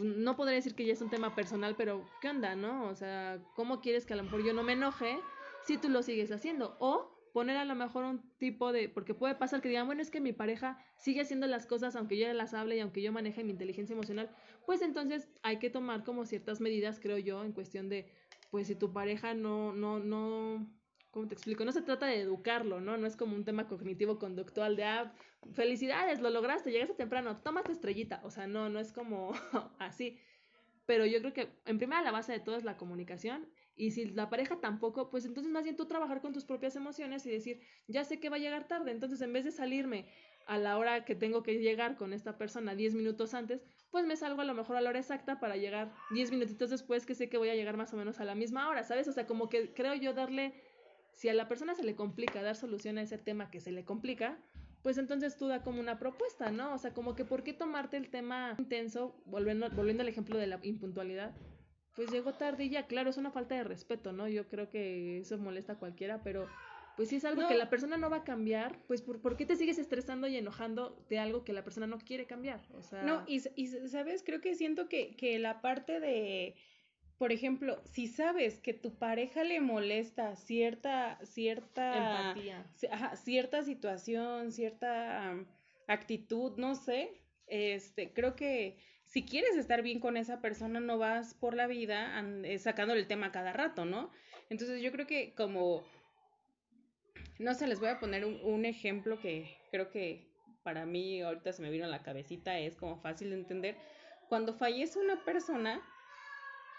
no 0.00 0.36
podría 0.36 0.56
decir 0.56 0.74
que 0.74 0.86
ya 0.86 0.92
es 0.92 1.02
un 1.02 1.10
tema 1.10 1.34
personal, 1.34 1.74
pero 1.76 2.04
¿qué 2.20 2.28
onda, 2.28 2.56
no? 2.56 2.88
O 2.88 2.94
sea, 2.94 3.40
¿cómo 3.54 3.80
quieres 3.80 4.06
que 4.06 4.14
a 4.14 4.16
lo 4.16 4.24
mejor 4.24 4.44
yo 4.44 4.52
no 4.52 4.62
me 4.62 4.72
enoje 4.72 5.18
si 5.64 5.78
tú 5.78 5.88
lo 5.88 6.02
sigues 6.02 6.32
haciendo? 6.32 6.76
O 6.80 7.20
poner 7.32 7.56
a 7.56 7.64
lo 7.64 7.74
mejor 7.74 8.04
un 8.04 8.22
tipo 8.38 8.72
de, 8.72 8.88
porque 8.88 9.14
puede 9.14 9.34
pasar 9.34 9.60
que 9.60 9.68
digan, 9.68 9.86
bueno, 9.86 10.02
es 10.02 10.10
que 10.10 10.20
mi 10.20 10.32
pareja 10.32 10.78
sigue 10.96 11.20
haciendo 11.20 11.46
las 11.46 11.66
cosas 11.66 11.94
aunque 11.96 12.18
yo 12.18 12.32
las 12.32 12.54
hable 12.54 12.76
y 12.76 12.80
aunque 12.80 13.02
yo 13.02 13.12
maneje 13.12 13.44
mi 13.44 13.52
inteligencia 13.52 13.94
emocional, 13.94 14.30
pues 14.66 14.82
entonces 14.82 15.28
hay 15.42 15.58
que 15.58 15.70
tomar 15.70 16.04
como 16.04 16.24
ciertas 16.24 16.60
medidas, 16.60 16.98
creo 17.00 17.18
yo, 17.18 17.44
en 17.44 17.52
cuestión 17.52 17.88
de, 17.88 18.10
pues 18.50 18.66
si 18.66 18.74
tu 18.74 18.92
pareja 18.92 19.34
no, 19.34 19.72
no, 19.72 19.98
no, 20.00 20.66
¿cómo 21.10 21.28
te 21.28 21.34
explico? 21.34 21.64
No 21.64 21.72
se 21.72 21.82
trata 21.82 22.06
de 22.06 22.20
educarlo, 22.20 22.80
¿no? 22.80 22.96
No 22.96 23.06
es 23.06 23.16
como 23.16 23.34
un 23.34 23.44
tema 23.44 23.68
cognitivo-conductual 23.68 24.76
de, 24.76 24.84
ah, 24.84 25.14
felicidades, 25.52 26.20
lo 26.20 26.30
lograste, 26.30 26.70
llegaste 26.70 26.94
temprano, 26.94 27.40
toma 27.42 27.62
tu 27.62 27.72
estrellita, 27.72 28.20
o 28.24 28.30
sea, 28.30 28.46
no, 28.46 28.68
no 28.68 28.78
es 28.78 28.92
como 28.92 29.32
así. 29.78 30.18
Pero 30.86 31.06
yo 31.06 31.20
creo 31.20 31.32
que 31.32 31.48
en 31.66 31.78
primera 31.78 32.02
la 32.02 32.10
base 32.10 32.32
de 32.32 32.40
todo 32.40 32.56
es 32.56 32.64
la 32.64 32.76
comunicación 32.76 33.48
y 33.76 33.92
si 33.92 34.06
la 34.06 34.28
pareja 34.28 34.60
tampoco, 34.60 35.08
pues 35.08 35.24
entonces 35.24 35.52
más 35.52 35.64
bien 35.64 35.76
tú 35.76 35.86
trabajar 35.86 36.20
con 36.20 36.32
tus 36.32 36.44
propias 36.44 36.76
emociones 36.76 37.24
y 37.26 37.30
decir, 37.30 37.60
ya 37.86 38.04
sé 38.04 38.18
que 38.18 38.28
va 38.28 38.36
a 38.36 38.40
llegar 38.40 38.66
tarde, 38.66 38.90
entonces 38.90 39.20
en 39.22 39.32
vez 39.32 39.44
de 39.44 39.52
salirme 39.52 40.06
a 40.46 40.58
la 40.58 40.78
hora 40.78 41.04
que 41.04 41.14
tengo 41.14 41.42
que 41.42 41.60
llegar 41.60 41.96
con 41.96 42.12
esta 42.12 42.36
persona 42.36 42.74
10 42.74 42.94
minutos 42.94 43.34
antes, 43.34 43.62
pues 43.90 44.04
me 44.04 44.16
salgo 44.16 44.40
a 44.40 44.44
lo 44.44 44.54
mejor 44.54 44.76
a 44.76 44.80
la 44.80 44.90
hora 44.90 44.98
exacta 44.98 45.38
para 45.38 45.56
llegar 45.56 45.94
10 46.10 46.30
minutitos 46.32 46.70
después 46.70 47.06
que 47.06 47.14
sé 47.14 47.28
que 47.28 47.38
voy 47.38 47.50
a 47.50 47.54
llegar 47.54 47.76
más 47.76 47.94
o 47.94 47.96
menos 47.96 48.20
a 48.20 48.24
la 48.24 48.34
misma 48.34 48.68
hora, 48.68 48.82
¿sabes? 48.82 49.06
O 49.08 49.12
sea, 49.12 49.26
como 49.26 49.48
que 49.48 49.72
creo 49.72 49.94
yo 49.94 50.12
darle, 50.12 50.54
si 51.20 51.28
a 51.28 51.34
la 51.34 51.48
persona 51.48 51.74
se 51.74 51.84
le 51.84 51.94
complica 51.94 52.40
dar 52.40 52.56
solución 52.56 52.96
a 52.96 53.02
ese 53.02 53.18
tema 53.18 53.50
que 53.50 53.60
se 53.60 53.72
le 53.72 53.84
complica, 53.84 54.38
pues 54.80 54.96
entonces 54.96 55.36
tú 55.36 55.48
da 55.48 55.62
como 55.62 55.78
una 55.78 55.98
propuesta, 55.98 56.50
¿no? 56.50 56.72
O 56.72 56.78
sea, 56.78 56.94
como 56.94 57.14
que 57.14 57.26
¿por 57.26 57.44
qué 57.44 57.52
tomarte 57.52 57.98
el 57.98 58.08
tema 58.08 58.54
intenso, 58.56 59.20
volviendo, 59.26 59.68
volviendo 59.68 60.02
al 60.02 60.08
ejemplo 60.08 60.38
de 60.38 60.46
la 60.46 60.58
impuntualidad? 60.62 61.34
pues 61.94 62.10
llegó 62.10 62.32
tarde 62.32 62.64
y 62.64 62.70
ya, 62.70 62.86
claro, 62.86 63.10
es 63.10 63.18
una 63.18 63.30
falta 63.30 63.54
de 63.54 63.64
respeto, 63.64 64.12
¿no? 64.12 64.26
Yo 64.28 64.48
creo 64.48 64.70
que 64.70 65.18
eso 65.18 65.36
molesta 65.36 65.74
a 65.74 65.78
cualquiera, 65.78 66.22
pero 66.22 66.48
pues 66.96 67.10
si 67.10 67.16
es 67.16 67.26
algo 67.26 67.46
que 67.46 67.54
la 67.54 67.68
persona 67.68 67.98
no 67.98 68.08
va 68.08 68.18
a 68.18 68.24
cambiar, 68.24 68.78
pues 68.86 69.02
¿por, 69.02 69.36
qué 69.36 69.44
te 69.44 69.56
sigues 69.56 69.78
estresando 69.78 70.26
y 70.26 70.36
enojando 70.36 71.04
de 71.10 71.18
algo 71.18 71.44
que 71.44 71.52
la 71.52 71.62
persona 71.62 71.86
no 71.86 71.98
quiere 71.98 72.26
cambiar? 72.26 72.62
O 72.72 72.80
sea... 72.80 73.02
No, 73.02 73.24
y, 73.26 73.42
y 73.54 73.66
sabes, 73.66 74.22
creo 74.24 74.40
que 74.40 74.54
siento 74.54 74.88
que, 74.88 75.14
que 75.14 75.38
la 75.38 75.60
parte 75.60 76.00
de, 76.00 76.54
por 77.20 77.32
ejemplo, 77.32 77.82
si 77.84 78.06
sabes 78.06 78.58
que 78.60 78.72
tu 78.72 78.94
pareja 78.94 79.44
le 79.44 79.60
molesta 79.60 80.36
cierta, 80.36 81.18
cierta... 81.22 82.30
Empatía. 82.32 82.64
cierta 83.14 83.62
situación, 83.62 84.52
cierta 84.52 85.34
actitud, 85.86 86.56
no 86.56 86.74
sé, 86.74 87.10
este, 87.46 88.14
creo 88.14 88.36
que 88.36 88.78
si 89.04 89.26
quieres 89.26 89.54
estar 89.58 89.82
bien 89.82 90.00
con 90.00 90.16
esa 90.16 90.40
persona, 90.40 90.80
no 90.80 90.96
vas 90.96 91.34
por 91.34 91.52
la 91.52 91.66
vida 91.66 92.18
eh, 92.42 92.58
sacándole 92.58 93.02
el 93.02 93.06
tema 93.06 93.32
cada 93.32 93.52
rato, 93.52 93.84
¿no? 93.84 94.10
Entonces 94.48 94.80
yo 94.80 94.90
creo 94.90 95.06
que 95.06 95.34
como, 95.34 95.84
no 97.38 97.52
sé, 97.52 97.66
les 97.66 97.80
voy 97.80 97.90
a 97.90 98.00
poner 98.00 98.24
un, 98.24 98.64
ejemplo 98.64 99.20
que 99.20 99.58
creo 99.70 99.90
que 99.90 100.26
para 100.62 100.86
mí 100.86 101.20
ahorita 101.20 101.52
se 101.52 101.60
me 101.60 101.68
vino 101.68 101.84
a 101.84 101.88
la 101.88 102.02
cabecita, 102.02 102.58
es 102.58 102.76
como 102.76 102.98
fácil 103.02 103.28
de 103.28 103.36
entender. 103.36 103.76
Cuando 104.30 104.54
fallece 104.54 104.98
una 104.98 105.22
persona, 105.22 105.82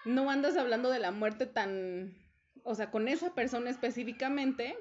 no 0.05 0.29
andas 0.29 0.57
hablando 0.57 0.89
de 0.89 0.99
la 0.99 1.11
muerte 1.11 1.45
tan, 1.45 2.15
o 2.63 2.75
sea, 2.75 2.91
con 2.91 3.07
esa 3.07 3.33
persona 3.33 3.69
específicamente, 3.69 4.75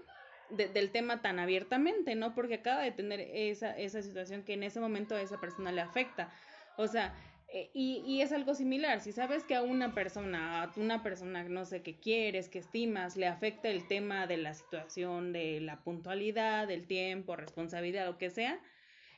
del 0.51 0.91
tema 0.91 1.23
tan 1.23 1.39
abiertamente, 1.39 2.15
¿no? 2.15 2.35
Porque 2.35 2.55
acaba 2.55 2.83
de 2.83 2.91
tener 2.91 3.21
esa, 3.21 3.77
esa 3.79 4.03
situación 4.03 4.43
que 4.43 4.55
en 4.55 4.65
ese 4.65 4.81
momento 4.81 5.15
a 5.15 5.23
esa 5.23 5.41
persona 5.41 5.71
le 5.71 5.81
afecta. 5.81 6.29
O 6.77 6.89
sea, 6.89 7.15
eh, 7.53 7.71
y, 7.73 8.03
y, 8.07 8.23
es 8.23 8.33
algo 8.33 8.55
similar, 8.55 9.01
si 9.01 9.13
sabes 9.13 9.45
que 9.45 9.55
a 9.57 9.63
una 9.63 9.95
persona, 9.95 10.63
a 10.63 10.73
una 10.77 11.03
persona, 11.03 11.45
no 11.45 11.65
sé, 11.65 11.83
que 11.83 11.99
quieres, 11.99 12.49
que 12.49 12.61
estimas, 12.61 13.17
le 13.17 13.27
afecta 13.27 13.69
el 13.69 13.89
tema 13.89 14.27
de 14.27 14.37
la 14.37 14.55
situación, 14.55 15.33
de 15.33 15.61
la 15.61 15.83
puntualidad, 15.83 16.69
del 16.69 16.87
tiempo, 16.87 17.37
responsabilidad, 17.37 18.07
lo 18.07 18.19
que 18.19 18.31
sea, 18.31 18.61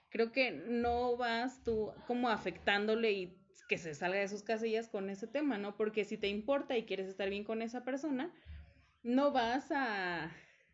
creo 0.08 0.32
que 0.32 0.50
no 0.50 1.16
vas 1.16 1.62
tú 1.62 1.92
como 2.06 2.30
afectándole 2.30 3.12
y 3.12 3.38
que 3.68 3.78
se 3.78 3.94
salga 3.94 4.18
de 4.18 4.28
sus 4.28 4.42
casillas 4.42 4.88
con 4.88 5.10
ese 5.10 5.26
tema, 5.26 5.58
¿no? 5.58 5.76
Porque 5.76 6.04
si 6.04 6.16
te 6.16 6.28
importa 6.28 6.76
y 6.76 6.84
quieres 6.84 7.08
estar 7.08 7.28
bien 7.28 7.44
con 7.44 7.62
esa 7.62 7.84
persona, 7.84 8.32
no 9.02 9.32
vas 9.32 9.70
a 9.70 10.32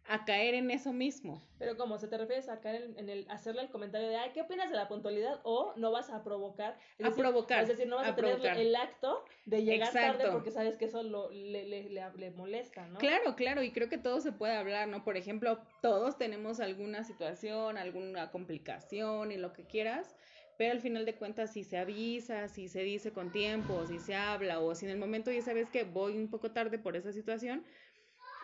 a 0.09 0.25
caer 0.25 0.55
en 0.55 0.71
eso 0.71 0.93
mismo. 0.93 1.43
Pero 1.59 1.77
como 1.77 1.99
se 1.99 2.09
te 2.09 2.17
refieres 2.17 2.49
a 2.49 2.61
caer 2.61 2.95
en, 2.97 3.11
el 3.11 3.31
hacerle 3.31 3.63
el 3.63 3.69
comentario 3.69 4.09
de, 4.09 4.17
ay, 4.17 4.31
¿qué 4.33 4.41
opinas 4.41 4.71
de 4.71 4.77
la 4.77 4.89
puntualidad? 4.89 5.41
O 5.45 5.75
no 5.77 5.93
vas 5.93 6.09
a 6.09 6.25
provocar. 6.25 6.79
a 7.03 7.11
provocar. 7.11 7.63
Es 7.63 7.69
decir, 7.69 7.87
no 7.87 7.97
vas 7.97 8.09
a, 8.09 8.15
tener 8.17 8.41
el 8.57 8.75
acto 8.75 9.23
de 9.45 9.65
llegar 9.65 9.93
tarde 9.93 10.31
porque 10.33 10.51
sabes 10.51 10.79
que 10.79 10.87
eso 10.87 11.03
lo, 11.03 11.31
le, 11.31 11.65
le, 11.67 11.91
le, 11.91 12.31
molesta, 12.31 12.87
¿no? 12.87 12.99
Claro, 12.99 13.37
claro, 13.37 13.63
y 13.63 13.71
creo 13.71 13.91
que 13.91 13.99
todo 13.99 14.21
se 14.21 14.33
puede 14.33 14.57
hablar, 14.57 14.89
¿no? 14.89 15.05
Por 15.05 15.19
ejemplo, 15.19 15.61
todos 15.83 16.17
tenemos 16.17 16.59
alguna 16.61 17.05
situación, 17.05 17.77
alguna 17.77 18.31
complicación 18.31 19.31
y 19.31 19.37
lo 19.37 19.53
que 19.53 19.67
quieras. 19.67 20.17
Pero 20.59 20.73
al 20.73 20.81
final 20.81 21.07
de 21.07 21.15
cuentas, 21.15 21.53
si 21.53 21.63
se 21.63 21.79
avisa, 21.79 22.49
si 22.49 22.69
se 22.69 22.83
dice 22.83 23.13
con 23.13 23.31
tiempo, 23.31 23.87
si 23.87 24.01
se 24.01 24.17
habla, 24.17 24.59
o 24.59 24.75
si 24.75 24.87
en 24.87 24.91
el 24.91 24.99
momento 24.99 25.31
ya 25.31 25.41
sabes 25.41 25.71
que 25.71 25.85
voy 25.85 26.19
un 26.19 26.29
poco 26.29 26.51
tarde 26.51 26.79
por 26.79 26.97
esa 26.97 27.13
situación, 27.13 27.65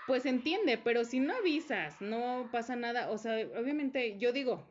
pues 0.07 0.25
entiende, 0.25 0.79
pero 0.79 1.05
si 1.05 1.19
no 1.19 1.35
avisas, 1.35 2.01
no 2.01 2.49
pasa 2.53 2.77
nada, 2.77 3.11
o 3.11 3.19
sea, 3.19 3.35
obviamente 3.59 4.17
yo 4.19 4.33
digo, 4.33 4.65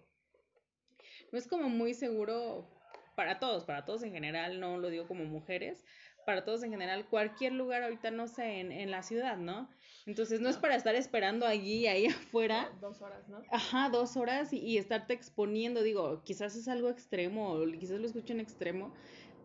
no 1.33 1.37
es 1.37 1.47
como 1.47 1.67
muy 1.67 1.93
seguro 1.93 2.69
para 3.15 3.39
todos, 3.39 3.65
para 3.65 3.83
todos 3.83 4.03
en 4.03 4.13
general, 4.13 4.61
no 4.61 4.77
lo 4.77 4.89
digo 4.89 5.05
como 5.05 5.25
mujeres, 5.25 5.83
para 6.25 6.43
todos 6.43 6.63
en 6.63 6.71
general, 6.71 7.05
cualquier 7.07 7.53
lugar 7.53 7.83
ahorita, 7.83 8.11
no 8.11 8.27
sé, 8.27 8.59
en, 8.59 8.71
en 8.71 8.91
la 8.91 9.03
ciudad, 9.03 9.37
¿no? 9.37 9.69
Entonces 10.05 10.41
no, 10.41 10.49
es 10.49 10.57
para 10.57 10.75
estar 10.75 10.95
esperando 10.95 11.45
allí, 11.45 11.87
ahí 11.87 12.05
afuera. 12.07 12.71
Dos 12.81 13.01
horas, 13.01 13.27
¿no? 13.29 13.41
Ajá, 13.51 13.89
dos 13.89 14.17
horas 14.17 14.51
y, 14.53 14.59
y, 14.59 14.77
estarte 14.77 15.13
exponiendo, 15.13 15.81
digo, 15.81 16.21
quizás 16.23 16.55
es 16.55 16.67
algo 16.67 16.89
extremo, 16.89 17.59
quizás 17.79 17.99
lo 17.99 18.07
escucho 18.07 18.33
en 18.33 18.39
extremo, 18.39 18.93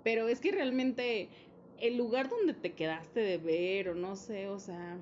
pero 0.03 0.29
es 0.29 0.41
que 0.41 0.53
realmente 0.53 1.29
el 1.81 1.97
lugar 1.97 2.29
donde 2.29 2.55
te 2.55 2.73
quedaste 2.73 3.21
de 3.21 3.39
ver, 3.39 3.91
o 3.91 3.95
no 3.95 4.17
sé, 4.17 4.49
o 4.49 4.59
sea, 4.59 4.99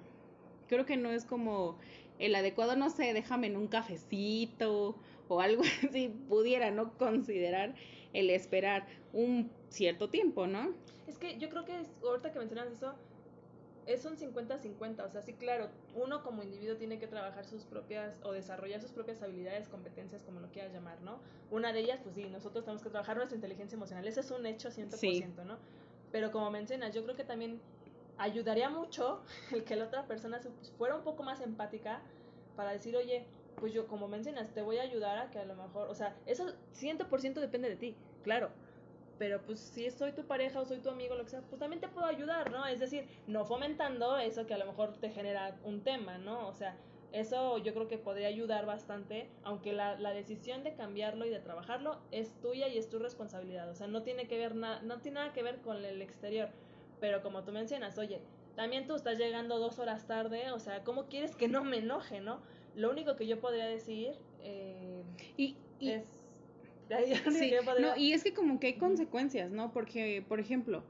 creo 0.68 0.84
que 0.84 0.96
no 0.96 1.10
es 1.10 1.24
como 1.24 1.78
el 2.18 2.34
adecuado, 2.34 2.76
no 2.76 2.90
sé, 2.90 3.12
déjame 3.12 3.46
en 3.48 3.56
un 3.56 3.68
cafecito 3.68 4.96
o 5.28 5.40
algo 5.40 5.62
así, 5.88 6.08
pudiera 6.28 6.70
no 6.70 6.96
considerar 6.98 7.74
el 8.12 8.30
esperar 8.30 8.86
un 9.12 9.50
cierto 9.68 10.08
tiempo, 10.08 10.46
¿no? 10.46 10.74
Es 11.06 11.18
que 11.18 11.38
yo 11.38 11.48
creo 11.48 11.64
que 11.64 11.82
ahorita 12.02 12.32
que 12.32 12.38
mencionas 12.38 12.72
eso, 12.72 12.94
es 13.86 14.04
un 14.04 14.16
50-50, 14.16 15.04
o 15.04 15.08
sea, 15.08 15.22
sí, 15.22 15.32
claro, 15.34 15.68
uno 15.94 16.22
como 16.24 16.42
individuo 16.42 16.76
tiene 16.76 16.98
que 16.98 17.06
trabajar 17.06 17.44
sus 17.44 17.64
propias 17.64 18.18
o 18.24 18.32
desarrollar 18.32 18.80
sus 18.80 18.90
propias 18.90 19.22
habilidades, 19.22 19.68
competencias, 19.68 20.24
como 20.24 20.40
lo 20.40 20.48
quieras 20.50 20.72
llamar, 20.72 21.00
¿no? 21.02 21.20
Una 21.52 21.72
de 21.72 21.80
ellas, 21.80 22.00
pues 22.02 22.16
sí, 22.16 22.24
nosotros 22.24 22.64
tenemos 22.64 22.82
que 22.82 22.90
trabajar 22.90 23.16
nuestra 23.16 23.36
inteligencia 23.36 23.76
emocional, 23.76 24.06
ese 24.06 24.20
es 24.20 24.30
un 24.32 24.44
hecho 24.44 24.70
100%, 24.70 25.44
¿no? 25.44 25.56
Pero 26.10 26.32
como 26.32 26.50
mencionas, 26.50 26.94
yo 26.94 27.04
creo 27.04 27.14
que 27.14 27.24
también 27.24 27.60
ayudaría 28.18 28.68
mucho 28.68 29.22
el 29.52 29.62
que 29.62 29.76
la 29.76 29.84
otra 29.84 30.06
persona 30.06 30.40
fuera 30.76 30.96
un 30.96 31.04
poco 31.04 31.22
más 31.22 31.40
empática 31.40 32.00
para 32.56 32.72
decir, 32.72 32.96
oye, 32.96 33.24
pues 33.56 33.72
yo 33.72 33.86
como 33.86 34.08
mencionas, 34.08 34.52
te 34.52 34.62
voy 34.62 34.78
a 34.78 34.82
ayudar 34.82 35.18
a 35.18 35.30
que 35.30 35.38
a 35.38 35.44
lo 35.44 35.54
mejor, 35.54 35.88
o 35.88 35.94
sea, 35.94 36.16
eso 36.26 36.46
100% 36.74 37.34
depende 37.34 37.68
de 37.68 37.76
ti, 37.76 37.94
claro, 38.24 38.50
pero 39.18 39.42
pues 39.42 39.60
si 39.60 39.90
soy 39.90 40.12
tu 40.12 40.24
pareja 40.24 40.60
o 40.60 40.64
soy 40.64 40.78
tu 40.78 40.90
amigo, 40.90 41.14
lo 41.14 41.24
que 41.24 41.30
sea, 41.30 41.40
pues 41.42 41.58
también 41.58 41.80
te 41.80 41.88
puedo 41.88 42.06
ayudar, 42.06 42.50
¿no? 42.50 42.66
Es 42.66 42.80
decir, 42.80 43.06
no 43.26 43.44
fomentando 43.44 44.18
eso 44.18 44.46
que 44.46 44.54
a 44.54 44.58
lo 44.58 44.66
mejor 44.66 44.92
te 44.98 45.10
genera 45.10 45.56
un 45.64 45.82
tema, 45.82 46.18
¿no? 46.18 46.46
O 46.48 46.52
sea, 46.52 46.76
eso 47.12 47.58
yo 47.58 47.72
creo 47.72 47.88
que 47.88 47.98
podría 47.98 48.28
ayudar 48.28 48.66
bastante, 48.66 49.28
aunque 49.44 49.72
la, 49.72 49.98
la 49.98 50.12
decisión 50.12 50.64
de 50.64 50.74
cambiarlo 50.74 51.24
y 51.24 51.30
de 51.30 51.38
trabajarlo 51.38 51.98
es 52.10 52.32
tuya 52.40 52.68
y 52.68 52.78
es 52.78 52.88
tu 52.88 52.98
responsabilidad, 52.98 53.70
o 53.70 53.74
sea, 53.74 53.86
no 53.86 54.02
tiene 54.02 54.28
que 54.28 54.36
ver 54.38 54.54
nada, 54.54 54.82
no 54.82 54.98
tiene 55.00 55.20
nada 55.20 55.32
que 55.32 55.42
ver 55.42 55.60
con 55.60 55.84
el 55.84 56.02
exterior 56.02 56.50
pero 57.00 57.22
como 57.22 57.42
tú 57.44 57.52
mencionas, 57.52 57.98
oye, 57.98 58.20
también 58.54 58.86
tú 58.86 58.94
estás 58.94 59.18
llegando 59.18 59.58
dos 59.58 59.78
horas 59.78 60.06
tarde, 60.06 60.50
o 60.52 60.58
sea, 60.58 60.82
¿cómo 60.84 61.06
quieres 61.06 61.36
que 61.36 61.48
no 61.48 61.64
me 61.64 61.78
enoje, 61.78 62.20
no? 62.20 62.40
Lo 62.74 62.90
único 62.90 63.16
que 63.16 63.26
yo 63.26 63.40
podría 63.40 63.66
decir 63.66 64.14
eh, 64.42 65.02
y, 65.36 65.56
es... 65.80 66.15
Sí, 67.30 67.52
no, 67.80 67.96
y 67.96 68.12
es 68.12 68.22
que 68.22 68.32
como 68.32 68.60
que 68.60 68.68
hay 68.68 68.78
consecuencias, 68.78 69.50
¿no? 69.50 69.72
Porque, 69.72 70.24
por 70.26 70.40
ejemplo, 70.40 70.84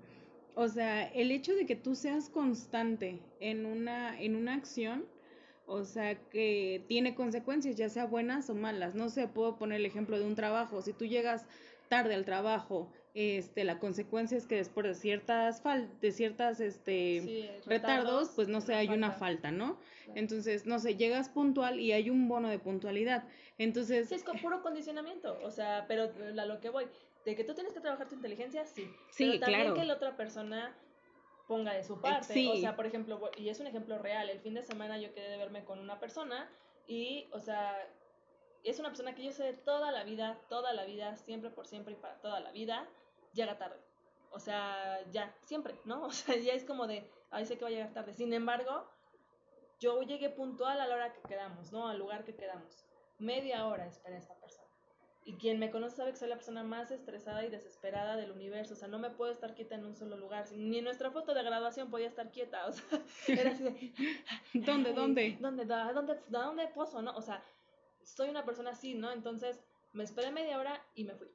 o 0.54 0.68
sea, 0.68 1.04
el 1.04 1.30
hecho 1.30 1.54
de 1.54 1.66
que 1.66 1.76
tú 1.76 1.94
seas 1.94 2.28
constante 2.28 3.20
en 3.40 3.66
una, 3.66 4.20
en 4.20 4.36
una 4.36 4.54
acción, 4.54 5.06
o 5.66 5.84
sea, 5.84 6.14
que 6.28 6.84
tiene 6.88 7.14
consecuencias, 7.14 7.76
ya 7.76 7.88
sea 7.88 8.06
buenas 8.06 8.48
o 8.50 8.54
malas. 8.54 8.94
No 8.94 9.08
sé, 9.08 9.26
puedo 9.28 9.58
poner 9.58 9.80
el 9.80 9.86
ejemplo 9.86 10.18
de 10.18 10.24
un 10.24 10.34
trabajo. 10.34 10.80
Si 10.82 10.92
tú 10.92 11.04
llegas 11.06 11.46
tarde 11.88 12.14
al 12.14 12.24
trabajo 12.24 12.92
este, 13.18 13.64
la 13.64 13.78
consecuencia 13.78 14.36
es 14.36 14.46
que 14.46 14.56
después 14.56 14.86
de 14.86 14.94
ciertas 14.94 15.62
fal 15.62 15.88
de 16.02 16.12
ciertas 16.12 16.60
este 16.60 17.50
retardos, 17.64 18.28
pues 18.36 18.46
no 18.48 18.60
sé, 18.60 18.74
hay 18.74 18.88
una 18.88 19.10
falta, 19.10 19.50
¿no? 19.50 19.78
Entonces, 20.14 20.66
no 20.66 20.78
sé, 20.78 20.96
llegas 20.96 21.30
puntual 21.30 21.80
y 21.80 21.92
hay 21.92 22.10
un 22.10 22.28
bono 22.28 22.50
de 22.50 22.58
puntualidad. 22.58 23.24
Entonces, 23.56 24.10
sí, 24.10 24.16
es 24.16 24.22
con 24.22 24.38
puro 24.38 24.60
condicionamiento, 24.60 25.38
o 25.42 25.50
sea, 25.50 25.86
pero 25.88 26.10
a 26.38 26.44
lo 26.44 26.60
que 26.60 26.68
voy, 26.68 26.88
de 27.24 27.34
que 27.34 27.42
tú 27.42 27.54
tienes 27.54 27.72
que 27.72 27.80
trabajar 27.80 28.06
tu 28.06 28.16
inteligencia, 28.16 28.66
sí. 28.66 28.84
Sí, 29.10 29.24
pero 29.30 29.40
también 29.40 29.60
claro. 29.62 29.74
que 29.74 29.84
la 29.84 29.94
otra 29.94 30.14
persona 30.14 30.76
ponga 31.48 31.72
de 31.72 31.84
su 31.84 31.98
parte, 31.98 32.48
o 32.48 32.56
sea, 32.56 32.76
por 32.76 32.84
ejemplo, 32.84 33.30
y 33.38 33.48
es 33.48 33.58
un 33.60 33.66
ejemplo 33.66 33.96
real, 33.98 34.28
el 34.28 34.40
fin 34.40 34.52
de 34.52 34.62
semana 34.62 34.98
yo 34.98 35.14
quedé 35.14 35.30
de 35.30 35.38
verme 35.38 35.64
con 35.64 35.78
una 35.78 35.98
persona 35.98 36.50
Y, 36.86 37.26
o 37.32 37.40
sea, 37.40 37.76
es 38.62 38.78
una 38.78 38.88
persona 38.88 39.14
que 39.14 39.24
yo 39.24 39.32
sé 39.32 39.54
toda 39.54 39.90
la 39.90 40.04
vida, 40.04 40.38
toda 40.48 40.72
la 40.72 40.84
vida, 40.84 41.16
siempre 41.16 41.50
por 41.50 41.66
siempre 41.66 41.94
y 41.94 41.96
para 41.96 42.20
toda 42.20 42.40
la 42.40 42.52
vida, 42.52 42.86
llega 43.36 43.58
tarde. 43.58 43.78
O 44.30 44.40
sea, 44.40 45.00
ya, 45.12 45.34
siempre, 45.44 45.74
¿no? 45.84 46.04
O 46.06 46.12
sea, 46.12 46.36
ya 46.36 46.52
es 46.52 46.64
como 46.64 46.86
de, 46.86 47.08
ahí 47.30 47.46
sé 47.46 47.56
que 47.56 47.64
va 47.64 47.68
a 47.68 47.72
llegar 47.72 47.92
tarde. 47.92 48.14
Sin 48.14 48.32
embargo, 48.32 48.90
yo 49.78 50.02
llegué 50.02 50.30
puntual 50.30 50.80
a 50.80 50.86
la 50.86 50.94
hora 50.94 51.12
que 51.12 51.22
quedamos, 51.28 51.72
¿no? 51.72 51.88
Al 51.88 51.98
lugar 51.98 52.24
que 52.24 52.34
quedamos. 52.34 52.84
Media 53.18 53.66
hora 53.66 53.86
esperé 53.86 54.16
a 54.16 54.18
esta 54.18 54.34
persona. 54.34 54.66
Y 55.24 55.38
quien 55.38 55.58
me 55.58 55.72
conoce 55.72 55.96
sabe 55.96 56.12
que 56.12 56.18
soy 56.18 56.28
la 56.28 56.36
persona 56.36 56.62
más 56.62 56.92
estresada 56.92 57.44
y 57.44 57.50
desesperada 57.50 58.16
del 58.16 58.30
universo. 58.30 58.74
O 58.74 58.76
sea, 58.76 58.86
no 58.86 59.00
me 59.00 59.10
puedo 59.10 59.32
estar 59.32 59.54
quieta 59.54 59.74
en 59.74 59.84
un 59.84 59.96
solo 59.96 60.16
lugar. 60.16 60.46
Ni 60.52 60.78
en 60.78 60.84
nuestra 60.84 61.10
foto 61.10 61.34
de 61.34 61.42
graduación 61.42 61.90
podía 61.90 62.06
estar 62.06 62.30
quieta. 62.30 62.64
O 62.66 62.72
sea, 62.72 63.02
era 63.26 63.50
así 63.50 63.64
de... 63.64 63.92
¿Dónde, 64.54 64.92
dónde? 64.92 65.36
¿Dónde, 65.40 65.64
da, 65.64 65.92
dónde, 65.92 66.20
da, 66.28 66.44
dónde 66.44 66.68
pozo, 66.68 67.02
no? 67.02 67.16
O 67.16 67.22
sea, 67.22 67.42
soy 68.04 68.28
una 68.28 68.44
persona 68.44 68.70
así, 68.70 68.94
¿no? 68.94 69.10
Entonces, 69.10 69.60
me 69.92 70.04
esperé 70.04 70.30
media 70.30 70.58
hora 70.58 70.80
y 70.94 71.04
me 71.04 71.16
fui. 71.16 71.28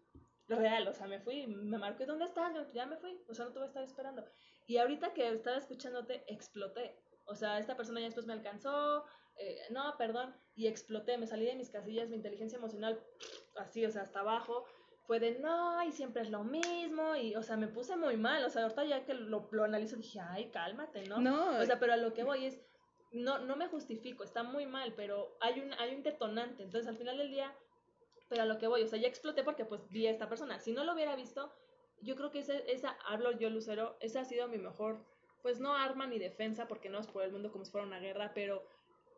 Real, 0.57 0.87
o 0.87 0.93
sea, 0.93 1.07
me 1.07 1.19
fui, 1.19 1.47
me 1.47 1.77
marqué, 1.77 2.05
¿dónde 2.05 2.25
estás? 2.25 2.71
Ya 2.73 2.85
me 2.85 2.97
fui, 2.97 3.21
o 3.27 3.33
sea, 3.33 3.45
no 3.45 3.51
te 3.51 3.59
voy 3.59 3.65
a 3.65 3.67
estar 3.67 3.83
esperando. 3.83 4.25
Y 4.67 4.77
ahorita 4.77 5.13
que 5.13 5.29
estaba 5.29 5.57
escuchándote, 5.57 6.23
exploté. 6.27 6.99
O 7.25 7.35
sea, 7.35 7.59
esta 7.59 7.77
persona 7.77 7.99
ya 7.99 8.07
después 8.07 8.25
me 8.25 8.33
alcanzó, 8.33 9.05
eh, 9.37 9.59
no, 9.69 9.95
perdón, 9.97 10.35
y 10.55 10.67
exploté, 10.67 11.17
me 11.17 11.27
salí 11.27 11.45
de 11.45 11.55
mis 11.55 11.69
casillas, 11.69 12.09
mi 12.09 12.15
inteligencia 12.15 12.57
emocional, 12.57 12.99
así, 13.55 13.85
o 13.85 13.91
sea, 13.91 14.03
hasta 14.03 14.19
abajo, 14.19 14.65
fue 15.07 15.19
de 15.19 15.39
no, 15.39 15.83
y 15.83 15.91
siempre 15.91 16.21
es 16.21 16.29
lo 16.29 16.43
mismo, 16.43 17.15
y, 17.15 17.35
o 17.35 17.43
sea, 17.43 17.57
me 17.57 17.67
puse 17.67 17.95
muy 17.95 18.17
mal, 18.17 18.43
o 18.43 18.49
sea, 18.49 18.63
ahorita 18.63 18.85
ya 18.85 19.05
que 19.05 19.13
lo, 19.13 19.49
lo 19.51 19.63
analizo 19.63 19.95
dije, 19.95 20.19
ay, 20.19 20.49
cálmate, 20.51 21.03
¿no? 21.05 21.19
No. 21.19 21.59
O 21.59 21.65
sea, 21.65 21.79
pero 21.79 21.93
a 21.93 21.97
lo 21.97 22.13
que 22.13 22.23
voy 22.23 22.45
es, 22.45 22.59
no, 23.11 23.39
no 23.39 23.55
me 23.55 23.67
justifico, 23.67 24.23
está 24.23 24.43
muy 24.43 24.65
mal, 24.65 24.93
pero 24.95 25.37
hay 25.41 25.59
un, 25.59 25.73
hay 25.73 25.95
un 25.95 26.03
detonante, 26.03 26.63
entonces 26.63 26.87
al 26.87 26.97
final 26.97 27.17
del 27.17 27.31
día, 27.31 27.53
pero 28.31 28.43
a 28.43 28.45
lo 28.45 28.57
que 28.59 28.67
voy, 28.67 28.81
o 28.81 28.87
sea, 28.87 28.97
ya 28.97 29.09
exploté 29.09 29.43
porque 29.43 29.65
pues 29.65 29.89
vi 29.89 30.07
a 30.07 30.09
esta 30.09 30.29
persona, 30.29 30.57
si 30.57 30.71
no 30.71 30.85
lo 30.85 30.93
hubiera 30.93 31.17
visto, 31.17 31.51
yo 32.01 32.15
creo 32.15 32.31
que 32.31 32.39
ese, 32.39 32.63
esa, 32.71 32.91
hablo 33.05 33.37
yo, 33.37 33.49
Lucero, 33.49 33.97
esa 33.99 34.21
ha 34.21 34.25
sido 34.25 34.47
mi 34.47 34.57
mejor, 34.57 35.05
pues 35.41 35.59
no 35.59 35.75
arma 35.75 36.07
ni 36.07 36.17
defensa, 36.17 36.65
porque 36.69 36.87
no 36.87 36.99
es 36.99 37.07
por 37.07 37.23
el 37.23 37.33
mundo 37.33 37.51
como 37.51 37.65
si 37.65 37.71
fuera 37.71 37.85
una 37.85 37.99
guerra, 37.99 38.31
pero 38.33 38.65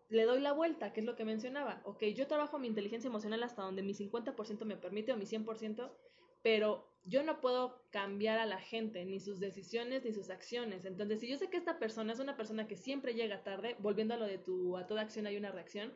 le 0.09 0.24
doy 0.24 0.39
la 0.39 0.51
vuelta, 0.51 0.93
que 0.93 1.01
es 1.01 1.05
lo 1.05 1.16
que 1.16 1.26
mencionaba. 1.26 1.84
Ok, 1.86 2.05
yo 2.05 2.26
trabajo 2.26 2.57
mi 2.57 2.68
inteligencia 2.68 3.07
emocional 3.07 3.43
hasta 3.43 3.61
donde 3.61 3.84
mi 3.84 3.93
50% 3.93 4.66
me 4.66 4.78
permite 4.78 5.14
o 5.14 5.16
mi 5.16 5.28
100%, 5.28 5.91
pero 6.41 6.91
yo 7.03 7.22
no 7.22 7.39
puedo 7.39 7.84
cambiar 7.91 8.39
a 8.39 8.47
la 8.47 8.57
gente, 8.57 9.05
ni 9.05 9.20
sus 9.20 9.39
decisiones, 9.39 10.05
ni 10.05 10.11
sus 10.11 10.32
acciones. 10.32 10.86
Entonces, 10.86 11.20
si 11.20 11.28
yo 11.28 11.38
sé 11.38 11.51
que 11.51 11.57
esta 11.57 11.78
persona 11.78 12.14
es 12.14 12.20
una 12.20 12.36
persona 12.36 12.68
que 12.68 12.78
siempre 12.78 13.14
llega 13.14 13.43
tarde, 13.43 13.76
volviendo 13.78 14.16
a 14.16 14.18
lo 14.18 14.26
de 14.26 14.39
tu, 14.39 14.76
a 14.76 14.88
toda 14.88 15.01
acción 15.01 15.28
hay 15.28 15.38
una 15.38 15.51
reacción, 15.51 15.93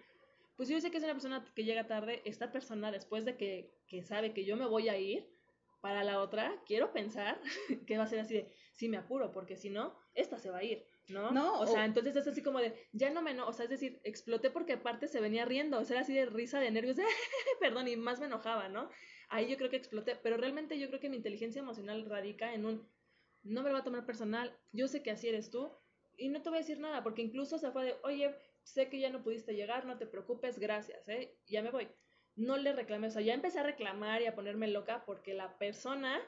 pues 0.58 0.68
yo 0.68 0.82
sé 0.82 0.92
que 0.92 0.98
es 0.98 1.04
una 1.04 1.14
persona 1.14 1.46
que 1.56 1.64
llega 1.64 1.88
tarde, 1.88 2.22
esta 2.26 2.52
persona 2.52 2.92
después 2.92 3.24
de 3.24 3.38
que, 3.38 3.72
que 3.88 4.04
sabe 4.04 4.34
que 4.34 4.44
yo 4.44 4.58
me 4.58 4.66
voy 4.66 4.90
a 4.90 4.98
ir, 4.98 5.30
para 5.82 6.04
la 6.04 6.20
otra, 6.20 6.54
quiero 6.66 6.92
pensar 6.92 7.40
que 7.88 7.98
va 7.98 8.04
a 8.04 8.08
ser 8.08 8.20
así 8.20 8.34
de, 8.34 8.52
sí 8.74 8.90
me 8.90 8.98
apuro, 8.98 9.32
porque 9.32 9.56
si 9.56 9.70
no, 9.70 9.96
esta 10.14 10.38
se 10.38 10.50
va 10.50 10.58
a 10.58 10.64
ir. 10.64 10.86
¿no? 11.10 11.32
No, 11.32 11.62
o 11.62 11.66
sea, 11.66 11.86
entonces 11.86 12.16
es 12.18 12.28
así 12.28 12.42
como 12.42 12.60
de, 12.60 12.76
ya 12.92 13.10
no 13.10 13.22
me, 13.22 13.34
no, 13.34 13.48
o 13.48 13.54
sea, 13.54 13.64
es 13.64 13.70
decir, 13.70 14.02
exploté 14.04 14.50
porque 14.50 14.74
aparte 14.74 15.08
se 15.08 15.22
venía 15.22 15.46
riendo, 15.46 15.80
o 15.80 15.86
sea, 15.86 15.96
era 15.96 16.02
así 16.02 16.14
de 16.14 16.26
risa, 16.26 16.60
de 16.60 16.72
nervios, 16.72 16.98
de, 16.98 17.06
perdón, 17.62 17.88
y 17.88 17.96
más 17.96 18.20
me 18.20 18.26
enojaba, 18.26 18.68
¿no? 18.68 18.90
Ahí 19.30 19.48
yo 19.50 19.56
creo 19.56 19.70
que 19.70 19.78
exploté, 19.78 20.18
pero 20.22 20.36
realmente 20.36 20.78
yo 20.78 20.88
creo 20.90 21.00
que 21.00 21.10
mi 21.10 21.16
inteligencia 21.18 21.62
emocional 21.62 22.06
radica 22.10 22.54
en 22.54 22.66
un, 22.66 22.90
no 23.44 23.62
me 23.62 23.70
lo 23.70 23.76
va 23.76 23.80
a 23.82 23.86
tomar 23.86 24.06
personal, 24.06 24.54
yo 24.74 24.90
sé 24.90 25.02
que 25.02 25.12
así 25.12 25.30
eres 25.30 25.50
tú, 25.50 25.72
y 26.18 26.28
no 26.28 26.42
te 26.42 26.50
voy 26.50 26.58
a 26.58 26.62
decir 26.62 26.80
nada, 26.80 27.04
porque 27.04 27.22
incluso 27.22 27.58
se 27.58 27.72
fue 27.72 27.86
de, 27.86 27.96
oye, 28.04 28.36
sé 28.68 28.90
que 28.90 29.00
ya 29.00 29.10
no 29.10 29.24
pudiste 29.24 29.56
llegar, 29.56 29.86
no 29.86 29.98
te 29.98 30.06
preocupes, 30.06 30.60
gracias, 30.60 31.08
¿eh? 31.08 31.38
Ya 31.48 31.62
me 31.62 31.72
voy. 31.72 31.88
No 32.36 32.58
le 32.58 32.74
reclamé, 32.74 33.08
o 33.08 33.12
sea, 33.12 33.22
ya 33.22 33.34
empecé 33.34 33.60
a 33.60 33.64
reclamar 33.64 34.22
y 34.22 34.26
a 34.26 34.36
ponerme 34.36 34.68
loca 34.68 35.04
porque 35.06 35.34
la 35.34 35.58
persona 35.58 36.20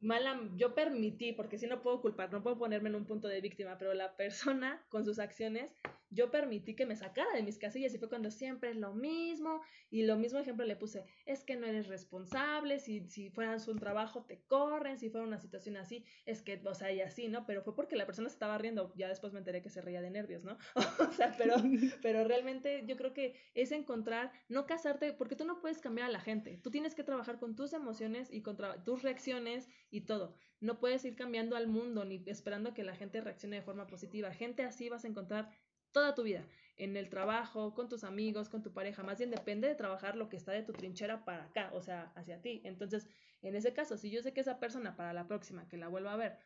mala, 0.00 0.38
yo 0.56 0.74
permití, 0.74 1.32
porque 1.32 1.58
si 1.58 1.66
no 1.66 1.82
puedo 1.82 2.02
culpar, 2.02 2.30
no 2.30 2.42
puedo 2.42 2.58
ponerme 2.58 2.90
en 2.90 2.96
un 2.96 3.06
punto 3.06 3.28
de 3.28 3.40
víctima, 3.40 3.78
pero 3.78 3.94
la 3.94 4.14
persona 4.16 4.84
con 4.90 5.04
sus 5.04 5.18
acciones, 5.18 5.74
yo 6.10 6.30
permití 6.30 6.74
que 6.74 6.86
me 6.86 6.96
sacara 6.96 7.32
de 7.34 7.42
mis 7.42 7.58
casillas 7.58 7.94
y 7.94 7.98
fue 7.98 8.08
cuando 8.08 8.30
siempre 8.30 8.70
es 8.70 8.76
lo 8.76 8.94
mismo 8.94 9.60
y 9.90 10.02
lo 10.04 10.16
mismo 10.16 10.38
ejemplo 10.38 10.64
le 10.64 10.76
puse, 10.76 11.04
es 11.24 11.44
que 11.44 11.56
no 11.56 11.66
eres 11.66 11.88
responsable, 11.88 12.78
si, 12.78 13.08
si 13.08 13.30
fueras 13.30 13.68
un 13.68 13.78
trabajo 13.78 14.24
te 14.24 14.42
corren, 14.46 14.98
si 14.98 15.10
fuera 15.10 15.26
una 15.26 15.38
situación 15.38 15.76
así, 15.76 16.04
es 16.24 16.42
que, 16.42 16.60
o 16.64 16.74
sea, 16.74 16.92
y 16.92 17.00
así, 17.00 17.28
¿no? 17.28 17.46
Pero 17.46 17.62
fue 17.62 17.74
porque 17.74 17.96
la 17.96 18.06
persona 18.06 18.28
se 18.28 18.34
estaba 18.34 18.58
riendo, 18.58 18.92
ya 18.96 19.08
después 19.08 19.32
me 19.32 19.40
enteré 19.40 19.62
que 19.62 19.70
se 19.70 19.80
reía 19.80 20.00
de 20.00 20.10
nervios, 20.10 20.44
¿no? 20.44 20.58
o 21.10 21.12
sea, 21.12 21.34
pero, 21.36 21.54
pero 22.02 22.24
realmente 22.24 22.84
yo 22.86 22.96
creo 22.96 23.12
que 23.12 23.34
es 23.54 23.72
encontrar, 23.72 24.32
no 24.48 24.66
casarte, 24.66 25.12
porque 25.12 25.36
tú 25.36 25.44
no 25.44 25.60
puedes 25.60 25.78
cambiar 25.78 26.08
a 26.08 26.12
la 26.12 26.20
gente, 26.20 26.58
tú 26.62 26.70
tienes 26.70 26.94
que 26.94 27.04
trabajar 27.04 27.38
con 27.38 27.56
tus 27.56 27.72
emociones 27.72 28.32
y 28.32 28.42
con 28.42 28.56
tus 28.84 29.02
reacciones 29.02 29.68
y 29.90 30.02
todo. 30.02 30.34
No 30.60 30.78
puedes 30.80 31.04
ir 31.04 31.16
cambiando 31.16 31.56
al 31.56 31.68
mundo 31.68 32.04
ni 32.04 32.22
esperando 32.26 32.72
que 32.72 32.82
la 32.82 32.96
gente 32.96 33.20
reaccione 33.20 33.56
de 33.56 33.62
forma 33.62 33.86
positiva. 33.86 34.32
Gente 34.32 34.62
así 34.62 34.88
vas 34.88 35.04
a 35.04 35.08
encontrar 35.08 35.50
toda 35.96 36.14
tu 36.14 36.24
vida, 36.24 36.46
en 36.76 36.94
el 36.94 37.08
trabajo, 37.08 37.72
con 37.72 37.88
tus 37.88 38.04
amigos, 38.04 38.50
con 38.50 38.62
tu 38.62 38.74
pareja. 38.74 39.02
Más 39.02 39.16
bien 39.16 39.30
depende 39.30 39.66
de 39.66 39.74
trabajar 39.74 40.14
lo 40.14 40.28
que 40.28 40.36
está 40.36 40.52
de 40.52 40.62
tu 40.62 40.74
trinchera 40.74 41.24
para 41.24 41.44
acá, 41.44 41.70
o 41.72 41.80
sea, 41.80 42.12
hacia 42.16 42.42
ti. 42.42 42.60
Entonces, 42.64 43.08
en 43.40 43.56
ese 43.56 43.72
caso, 43.72 43.96
si 43.96 44.10
yo 44.10 44.22
sé 44.22 44.34
que 44.34 44.42
esa 44.42 44.60
persona 44.60 44.94
para 44.94 45.14
la 45.14 45.26
próxima 45.26 45.66
que 45.68 45.78
la 45.78 45.88
vuelva 45.88 46.12
a 46.12 46.16
ver 46.18 46.38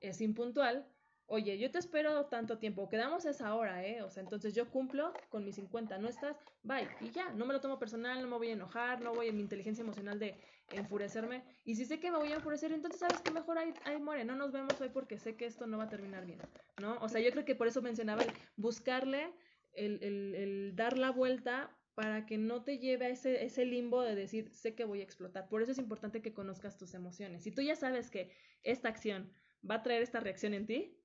es 0.00 0.20
impuntual, 0.20 0.86
oye, 1.26 1.58
yo 1.58 1.70
te 1.70 1.78
espero 1.78 2.26
tanto 2.26 2.58
tiempo, 2.58 2.88
quedamos 2.88 3.26
a 3.26 3.30
esa 3.30 3.54
hora, 3.54 3.84
¿eh? 3.86 4.02
O 4.02 4.10
sea, 4.10 4.22
entonces 4.22 4.54
yo 4.54 4.70
cumplo 4.70 5.12
con 5.30 5.44
mis 5.44 5.56
50, 5.56 5.98
no 5.98 6.08
estás, 6.08 6.36
bye, 6.62 6.88
y 7.00 7.10
ya, 7.10 7.32
no 7.32 7.46
me 7.46 7.54
lo 7.54 7.60
tomo 7.60 7.78
personal, 7.78 8.20
no 8.20 8.28
me 8.28 8.36
voy 8.36 8.48
a 8.48 8.52
enojar, 8.52 9.00
no 9.00 9.14
voy 9.14 9.28
en 9.28 9.36
mi 9.36 9.42
inteligencia 9.42 9.82
emocional 9.82 10.18
de 10.18 10.36
enfurecerme, 10.70 11.44
y 11.64 11.76
si 11.76 11.84
sé 11.84 12.00
que 12.00 12.10
me 12.10 12.18
voy 12.18 12.32
a 12.32 12.36
enfurecer, 12.36 12.72
entonces 12.72 13.00
sabes 13.00 13.20
que 13.22 13.30
mejor 13.30 13.58
ahí, 13.58 13.72
ahí 13.84 13.98
muere, 13.98 14.24
no 14.24 14.36
nos 14.36 14.52
vemos 14.52 14.80
hoy 14.80 14.90
porque 14.90 15.18
sé 15.18 15.36
que 15.36 15.46
esto 15.46 15.66
no 15.66 15.78
va 15.78 15.84
a 15.84 15.88
terminar 15.88 16.26
bien, 16.26 16.40
¿no? 16.80 16.98
O 17.00 17.08
sea, 17.08 17.20
yo 17.20 17.30
creo 17.30 17.44
que 17.44 17.54
por 17.54 17.68
eso 17.68 17.80
mencionaba 17.82 18.22
el 18.22 18.32
buscarle, 18.56 19.32
el, 19.72 20.02
el, 20.02 20.34
el 20.34 20.76
dar 20.76 20.98
la 20.98 21.10
vuelta 21.10 21.76
para 21.94 22.26
que 22.26 22.38
no 22.38 22.64
te 22.64 22.78
lleve 22.78 23.06
a 23.06 23.08
ese, 23.08 23.44
ese 23.44 23.64
limbo 23.64 24.02
de 24.02 24.14
decir, 24.14 24.52
sé 24.52 24.74
que 24.74 24.84
voy 24.84 25.00
a 25.00 25.04
explotar. 25.04 25.48
Por 25.48 25.62
eso 25.62 25.72
es 25.72 25.78
importante 25.78 26.22
que 26.22 26.34
conozcas 26.34 26.76
tus 26.76 26.92
emociones. 26.94 27.44
Si 27.44 27.52
tú 27.52 27.62
ya 27.62 27.76
sabes 27.76 28.10
que 28.10 28.32
esta 28.62 28.88
acción 28.88 29.32
va 29.68 29.76
a 29.76 29.82
traer 29.82 30.02
esta 30.02 30.20
reacción 30.20 30.54
en 30.54 30.66
ti, 30.66 31.03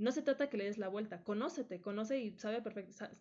no 0.00 0.12
se 0.12 0.22
trata 0.22 0.48
que 0.48 0.56
le 0.56 0.64
des 0.64 0.78
la 0.78 0.88
vuelta, 0.88 1.22
conócete, 1.22 1.80
conoce 1.80 2.18
y 2.18 2.38
sabe 2.38 2.62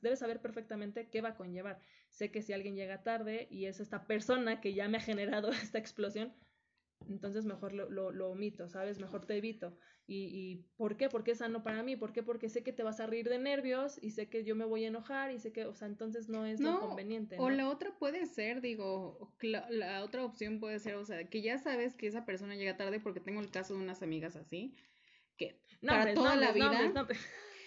debes 0.02 0.20
saber 0.20 0.42
perfectamente 0.42 1.10
qué 1.10 1.22
va 1.22 1.30
a 1.30 1.36
conllevar. 1.36 1.80
Sé 2.10 2.32
que 2.32 2.42
si 2.42 2.54
alguien 2.54 2.76
llega 2.76 3.04
tarde 3.04 3.48
y 3.52 3.66
es 3.66 3.82
esta 3.82 4.08
persona 4.08 4.62
que 4.62 4.74
ya 4.74 4.88
me 4.88 4.98
ha 4.98 5.02
generado 5.02 5.50
esta 5.74 5.78
explosión, 5.78 6.34
entonces 7.08 7.46
mejor 7.46 7.74
lo, 7.74 8.12
lo, 8.12 8.30
omito, 8.30 8.68
¿sabes? 8.70 9.00
Mejor 9.00 9.26
te 9.26 9.38
evito. 9.38 9.78
¿Y, 10.06 10.26
¿Y 10.26 10.66
por 10.76 10.98
qué? 10.98 11.08
Porque 11.08 11.32
es 11.32 11.38
sano 11.38 11.64
para 11.64 11.84
mí. 11.84 11.96
¿Por 11.96 12.14
qué? 12.14 12.24
Porque 12.24 12.50
sé 12.50 12.64
que 12.64 12.74
te 12.74 12.84
vas 12.84 13.00
a 13.00 13.08
reír 13.08 13.30
de 13.30 13.40
nervios 13.40 14.00
y 14.02 14.12
sé 14.12 14.28
que 14.28 14.44
yo 14.44 14.56
me 14.56 14.66
voy 14.66 14.84
a 14.84 14.88
enojar 14.88 15.32
y 15.32 15.40
sé 15.40 15.52
que, 15.52 15.66
o 15.66 15.74
sea, 15.74 15.88
entonces 15.88 16.30
no 16.30 16.46
es 16.46 16.60
lo 16.60 16.80
conveniente. 16.80 17.38
O 17.40 17.50
la 17.50 17.70
otra 17.70 17.98
puede 17.98 18.26
ser, 18.26 18.62
digo, 18.62 19.34
la, 19.42 19.70
la, 19.70 20.04
otra 20.04 20.26
opción 20.26 20.60
puede 20.60 20.80
ser, 20.80 20.96
o 20.96 21.06
sea, 21.06 21.30
que 21.30 21.42
ya 21.42 21.58
sabes 21.58 21.96
que 21.96 22.08
esa 22.08 22.26
persona 22.26 22.56
llega 22.56 22.76
tarde 22.76 23.00
porque 23.00 23.20
tengo 23.20 23.40
el 23.40 23.52
caso 23.52 23.76
de 23.76 23.82
unas 23.82 24.02
amigas 24.02 24.36
así, 24.36 24.76
que 25.40 25.56
para 25.86 26.14
toda 26.14 26.36
la 26.36 26.52
vida. 26.52 26.94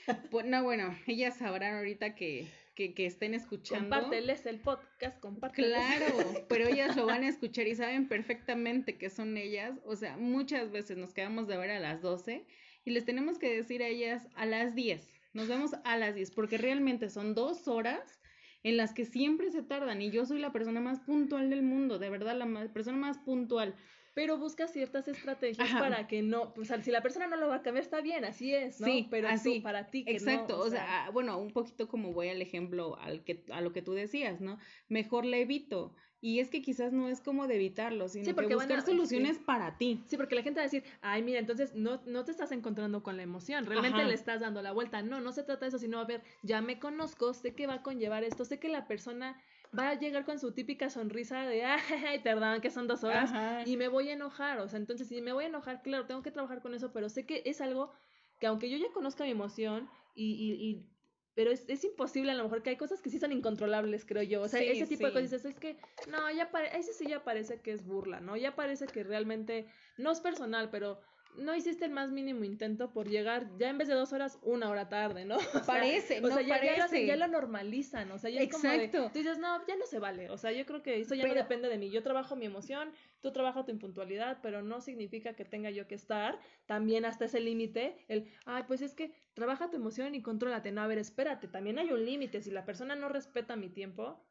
Pues, 0.32 0.44
no, 0.44 0.64
bueno, 0.64 0.98
ellas 1.06 1.38
sabrán 1.38 1.76
ahorita 1.76 2.16
que, 2.16 2.48
que, 2.74 2.92
que 2.92 3.06
estén 3.06 3.34
escuchando. 3.34 3.88
Compárteles 3.88 4.44
el 4.46 4.58
podcast, 4.58 5.20
compárteles. 5.20 5.70
Claro, 5.70 6.06
pero 6.48 6.66
ellas 6.66 6.96
lo 6.96 7.06
van 7.06 7.22
a 7.22 7.28
escuchar 7.28 7.68
y 7.68 7.76
saben 7.76 8.08
perfectamente 8.08 8.98
que 8.98 9.10
son 9.10 9.36
ellas. 9.36 9.78
O 9.84 9.94
sea, 9.94 10.16
muchas 10.16 10.72
veces 10.72 10.98
nos 10.98 11.14
quedamos 11.14 11.46
de 11.46 11.56
ver 11.56 11.70
a 11.70 11.78
las 11.78 12.02
12 12.02 12.44
y 12.84 12.90
les 12.90 13.04
tenemos 13.04 13.38
que 13.38 13.54
decir 13.54 13.80
a 13.80 13.86
ellas 13.86 14.26
a 14.34 14.44
las 14.44 14.74
10. 14.74 15.08
Nos 15.34 15.46
vemos 15.46 15.70
a 15.84 15.96
las 15.96 16.16
10 16.16 16.32
porque 16.32 16.58
realmente 16.58 17.08
son 17.08 17.36
dos 17.36 17.68
horas 17.68 18.20
en 18.64 18.76
las 18.76 18.92
que 18.92 19.04
siempre 19.04 19.52
se 19.52 19.62
tardan 19.62 20.02
y 20.02 20.10
yo 20.10 20.26
soy 20.26 20.40
la 20.40 20.52
persona 20.52 20.80
más 20.80 20.98
puntual 20.98 21.48
del 21.48 21.62
mundo, 21.62 22.00
de 22.00 22.10
verdad, 22.10 22.36
la 22.36 22.72
persona 22.72 22.98
más 22.98 23.18
puntual 23.18 23.76
pero 24.14 24.38
busca 24.38 24.66
ciertas 24.66 25.08
estrategias 25.08 25.70
para 25.72 26.06
que 26.06 26.22
no, 26.22 26.52
o 26.56 26.64
sea, 26.64 26.82
si 26.82 26.90
la 26.90 27.02
persona 27.02 27.26
no 27.26 27.36
lo 27.36 27.48
va 27.48 27.56
a 27.56 27.62
cambiar, 27.62 27.84
está 27.84 28.00
bien, 28.00 28.24
así 28.24 28.54
es, 28.54 28.80
¿no? 28.80 28.86
Sí, 28.86 29.06
pero 29.10 29.28
así, 29.28 29.60
para 29.60 29.90
ti 29.90 30.04
que 30.04 30.12
Exacto, 30.12 30.58
o, 30.58 30.68
sea, 30.68 31.10
bueno, 31.12 31.38
un 31.38 31.50
poquito 31.50 31.88
como 31.88 32.12
voy 32.12 32.28
al 32.28 32.42
ejemplo 32.42 32.98
al 32.98 33.24
que, 33.24 33.44
a 33.50 33.60
lo 33.60 33.72
que 33.72 33.82
tú 33.82 33.92
decías, 33.92 34.40
¿no? 34.40 34.58
Mejor 34.88 35.24
le 35.24 35.40
evito. 35.42 35.94
Y 36.24 36.38
es 36.38 36.50
que 36.50 36.62
quizás 36.62 36.92
no 36.92 37.08
es 37.08 37.20
como 37.20 37.48
de 37.48 37.56
evitarlo, 37.56 38.08
sino 38.08 38.24
que 38.36 38.54
buscar 38.54 38.82
soluciones 38.82 39.38
para 39.38 39.76
ti. 39.76 40.04
Sí, 40.06 40.16
porque 40.16 40.36
la 40.36 40.42
gente 40.42 40.60
va 40.60 40.62
a 40.62 40.66
decir, 40.70 40.84
ay, 41.00 41.20
mira, 41.20 41.40
entonces 41.40 41.74
no, 41.74 42.00
no 42.06 42.24
te 42.24 42.30
estás 42.30 42.52
encontrando 42.52 43.02
con 43.02 43.16
la 43.16 43.24
emoción, 43.24 43.66
realmente 43.66 44.04
le 44.04 44.14
estás 44.14 44.40
dando 44.40 44.62
la 44.62 44.70
vuelta. 44.70 45.02
No, 45.02 45.20
no 45.20 45.32
se 45.32 45.42
trata 45.42 45.64
de 45.64 45.70
eso, 45.70 45.80
sino 45.80 45.98
a 45.98 46.04
ver, 46.04 46.22
ya 46.44 46.62
me 46.62 46.78
conozco, 46.78 47.34
sé 47.34 47.56
que 47.56 47.66
va 47.66 47.74
a 47.74 47.82
conllevar 47.82 48.22
esto, 48.22 48.44
sé 48.44 48.60
que 48.60 48.68
la 48.68 48.86
persona 48.86 49.36
va 49.76 49.90
a 49.90 49.94
llegar 49.94 50.24
con 50.24 50.38
su 50.38 50.52
típica 50.52 50.90
sonrisa 50.90 51.46
de, 51.46 51.64
ay, 51.64 52.20
perdón, 52.22 52.60
que 52.60 52.70
son 52.70 52.86
dos 52.86 53.04
horas, 53.04 53.32
y 53.66 53.76
me 53.76 53.88
voy 53.88 54.08
a 54.08 54.12
enojar, 54.12 54.58
o 54.60 54.68
sea, 54.68 54.78
entonces 54.78 55.08
si 55.08 55.20
me 55.22 55.32
voy 55.32 55.44
a 55.44 55.48
enojar, 55.48 55.82
claro, 55.82 56.06
tengo 56.06 56.22
que 56.22 56.30
trabajar 56.30 56.60
con 56.60 56.74
eso, 56.74 56.92
pero 56.92 57.08
sé 57.08 57.26
que 57.26 57.42
es 57.46 57.60
algo 57.60 57.92
que 58.38 58.46
aunque 58.46 58.68
yo 58.68 58.76
ya 58.76 58.92
conozca 58.92 59.24
mi 59.24 59.30
emoción 59.30 59.88
y, 60.14 60.32
y, 60.32 60.86
pero 61.34 61.50
es, 61.50 61.64
es, 61.68 61.84
imposible 61.84 62.32
a 62.32 62.34
lo 62.34 62.42
mejor 62.42 62.62
que 62.62 62.70
hay 62.70 62.76
cosas 62.76 63.00
que 63.00 63.08
sí 63.08 63.18
son 63.18 63.32
incontrolables, 63.32 64.04
creo 64.04 64.22
yo. 64.22 64.42
O 64.42 64.48
sea, 64.48 64.60
ese 64.60 64.86
tipo 64.86 65.06
de 65.06 65.12
cosas 65.12 65.44
es 65.44 65.58
que, 65.58 65.78
no, 66.10 66.30
ya 66.30 66.50
ese 66.74 66.92
sí 66.92 67.06
ya 67.08 67.24
parece 67.24 67.60
que 67.60 67.72
es 67.72 67.86
burla, 67.86 68.20
¿no? 68.20 68.36
Ya 68.36 68.54
parece 68.54 68.86
que 68.86 69.04
realmente, 69.04 69.66
no 69.96 70.10
es 70.10 70.20
personal, 70.20 70.70
pero 70.70 71.00
no 71.37 71.55
hiciste 71.55 71.85
el 71.85 71.91
más 71.91 72.11
mínimo 72.11 72.45
intento 72.45 72.93
por 72.93 73.09
llegar 73.09 73.47
ya 73.59 73.70
en 73.70 73.78
vez 73.78 73.89
de 73.89 73.95
dos 73.95 74.12
horas, 74.12 74.39
una 74.43 74.68
hora 74.68 74.89
tarde, 74.89 75.24
¿no? 75.24 75.39
parece, 75.66 76.20
no 76.20 76.41
ya, 76.41 76.49
parece. 76.49 77.07
Ya 77.07 77.16
lo, 77.16 77.28
normalizan, 77.28 78.11
o 78.11 78.18
sea, 78.18 78.30
ya 78.30 78.41
es 78.41 78.51
como 78.51 78.70
de, 78.70 78.89
tú 78.89 79.11
dices, 79.14 79.39
no, 79.39 79.66
ya 79.66 79.76
no 79.76 79.87
se 79.87 79.99
vale, 79.99 80.30
o 80.30 80.37
sea, 80.37 80.53
yo 80.53 80.66
creo 80.66 80.83
que 80.83 81.01
eso 81.01 81.14
ya 81.14 81.26
no 81.26 81.35
depende 81.35 81.68
de 81.68 81.78
mí, 81.78 81.91
yo 81.91 82.03
trabajo 82.03 82.37
mi 82.37 82.47
emoción, 82.47 82.93
tú 83.20 83.33
trabajas 83.33 83.64
tu 83.64 83.72
impuntualidad, 83.72 84.39
pero 84.43 84.62
no 84.62 84.80
significa 84.80 85.35
que 85.35 85.45
tenga 85.45 85.70
yo 85.70 85.87
que 85.87 85.95
estar 85.95 86.39
también 86.66 87.05
hasta 87.05 87.24
ese 87.24 87.41
límite, 87.41 88.05
el, 88.09 88.30
ay, 88.45 88.64
pues 88.66 88.83
es 88.83 88.95
que 88.95 89.12
trabaja 89.35 89.70
tu 89.70 89.76
emoción 89.76 90.14
y 90.14 90.22
contrólate, 90.22 90.72
no, 90.72 90.83
a 90.83 90.87
ver, 90.87 90.99
espérate, 90.99 91.49
también 91.49 91.78
hay 91.78 91.93
un 91.93 92.05
límite, 92.05 92.43
si 92.43 92.51
la 92.51 92.64
persona 92.64 92.95
no 92.95 93.09
respeta 93.09 93.57
mi 93.57 93.70
tiempo, 93.70 94.22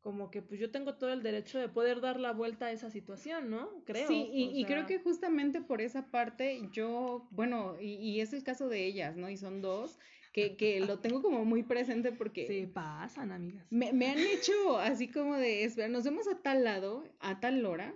como 0.00 0.30
que 0.30 0.40
pues 0.40 0.58
yo 0.58 0.70
tengo 0.70 0.94
todo 0.94 1.12
el 1.12 1.22
derecho 1.22 1.58
de 1.58 1.68
poder 1.68 2.00
dar 2.00 2.18
la 2.18 2.32
vuelta 2.32 2.66
a 2.66 2.72
esa 2.72 2.90
situación, 2.90 3.50
¿no? 3.50 3.84
Creo. 3.84 4.08
Sí, 4.08 4.28
y, 4.32 4.64
creo 4.64 4.86
que 4.86 4.98
justamente 4.98 5.60
por 5.60 5.80
esa 5.80 6.10
parte 6.10 6.68
yo, 6.72 7.28
bueno, 7.30 7.76
y, 7.80 7.94
y, 7.96 8.20
es 8.20 8.32
el 8.32 8.42
caso 8.42 8.68
de 8.68 8.86
ellas, 8.86 9.16
¿no? 9.16 9.28
Y 9.28 9.36
son 9.36 9.60
dos, 9.60 9.98
que, 10.32 10.56
que 10.56 10.80
lo 10.80 11.00
tengo 11.00 11.20
como 11.22 11.44
muy 11.44 11.62
presente 11.62 12.12
porque... 12.12 12.46
Se 12.46 12.66
pasan, 12.66 13.30
amigas. 13.32 13.66
Me, 13.70 13.92
me 13.92 14.08
han 14.08 14.18
hecho 14.18 14.78
así 14.78 15.08
como 15.08 15.36
de, 15.36 15.64
espera, 15.64 15.88
nos 15.88 16.04
vemos 16.04 16.26
a 16.28 16.40
tal 16.40 16.64
lado, 16.64 17.04
a 17.20 17.40
tal 17.40 17.64
hora, 17.66 17.94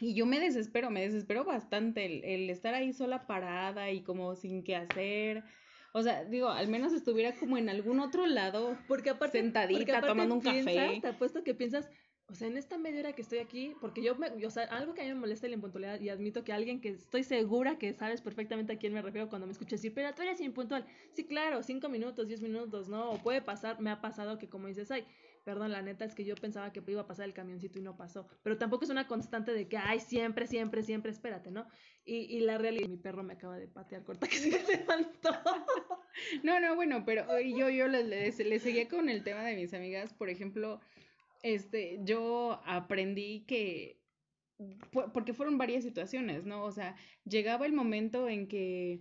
y 0.00 0.14
yo 0.14 0.24
me 0.24 0.40
desespero, 0.40 0.90
me 0.90 1.02
desespero 1.02 1.44
bastante 1.44 2.06
el, 2.06 2.24
el 2.24 2.50
estar 2.50 2.74
ahí 2.74 2.92
sola 2.92 3.26
parada 3.26 3.90
y 3.90 4.02
como 4.02 4.34
sin 4.34 4.64
qué 4.64 4.76
hacer 4.76 5.44
o 5.96 6.02
sea, 6.02 6.26
digo, 6.26 6.50
al 6.50 6.68
menos 6.68 6.92
estuviera 6.92 7.34
como 7.34 7.56
en 7.56 7.70
algún 7.70 8.00
otro 8.00 8.26
lado, 8.26 8.76
porque 8.86 9.08
aparte, 9.08 9.40
sentadita, 9.40 10.02
tomando 10.02 10.34
un 10.34 10.42
café. 10.42 10.98
Te 11.00 11.08
apuesto 11.08 11.42
que 11.42 11.54
piensas, 11.54 11.88
o 12.28 12.34
sea, 12.34 12.48
en 12.48 12.58
esta 12.58 12.76
media 12.76 13.00
hora 13.00 13.14
que 13.14 13.22
estoy 13.22 13.38
aquí, 13.38 13.74
porque 13.80 14.02
yo, 14.02 14.14
me, 14.14 14.28
o 14.44 14.50
sea, 14.50 14.64
algo 14.64 14.92
que 14.92 15.00
a 15.00 15.04
mí 15.04 15.14
me 15.14 15.20
molesta 15.20 15.48
la 15.48 15.54
impuntualidad, 15.54 15.98
y 15.98 16.10
admito 16.10 16.44
que 16.44 16.52
alguien 16.52 16.82
que 16.82 16.90
estoy 16.90 17.22
segura 17.22 17.78
que 17.78 17.94
sabes 17.94 18.20
perfectamente 18.20 18.74
a 18.74 18.78
quién 18.78 18.92
me 18.92 19.00
refiero 19.00 19.30
cuando 19.30 19.46
me 19.46 19.52
escuchas 19.52 19.80
decir, 19.80 19.94
pero 19.94 20.14
tú 20.14 20.20
eres 20.20 20.38
impuntual. 20.42 20.84
Sí, 21.14 21.24
claro, 21.24 21.62
cinco 21.62 21.88
minutos, 21.88 22.28
diez 22.28 22.42
minutos, 22.42 22.90
¿no? 22.90 23.12
O 23.12 23.22
puede 23.22 23.40
pasar, 23.40 23.80
me 23.80 23.88
ha 23.88 24.02
pasado 24.02 24.36
que 24.36 24.50
como 24.50 24.66
dices, 24.66 24.90
ay, 24.90 25.06
perdón, 25.44 25.72
la 25.72 25.80
neta 25.80 26.04
es 26.04 26.14
que 26.14 26.26
yo 26.26 26.34
pensaba 26.34 26.72
que 26.72 26.82
iba 26.88 27.00
a 27.00 27.06
pasar 27.06 27.24
el 27.24 27.32
camioncito 27.32 27.78
y 27.78 27.82
no 27.82 27.96
pasó. 27.96 28.26
Pero 28.42 28.58
tampoco 28.58 28.84
es 28.84 28.90
una 28.90 29.06
constante 29.06 29.54
de 29.54 29.66
que, 29.66 29.78
ay, 29.78 30.00
siempre, 30.00 30.46
siempre, 30.46 30.82
siempre, 30.82 31.10
espérate, 31.10 31.50
¿no? 31.50 31.66
Y, 32.08 32.36
y 32.36 32.40
la 32.40 32.56
realidad, 32.56 32.88
mi 32.88 32.96
perro 32.96 33.24
me 33.24 33.32
acaba 33.32 33.58
de 33.58 33.66
patear 33.66 34.04
corta 34.04 34.28
que 34.28 34.36
se 34.36 34.76
levantó. 34.76 35.30
no, 36.44 36.60
no, 36.60 36.76
bueno, 36.76 37.04
pero 37.04 37.26
yo, 37.40 37.68
yo 37.68 37.88
le, 37.88 38.04
le, 38.04 38.58
seguía 38.60 38.88
con 38.88 39.08
el 39.08 39.24
tema 39.24 39.42
de 39.42 39.56
mis 39.56 39.74
amigas, 39.74 40.14
por 40.14 40.30
ejemplo, 40.30 40.80
este, 41.42 41.98
yo 42.04 42.60
aprendí 42.64 43.44
que, 43.46 44.00
porque 45.12 45.34
fueron 45.34 45.58
varias 45.58 45.82
situaciones, 45.82 46.46
¿no? 46.46 46.62
O 46.62 46.70
sea, 46.70 46.94
llegaba 47.24 47.66
el 47.66 47.72
momento 47.72 48.28
en 48.28 48.46
que 48.46 49.00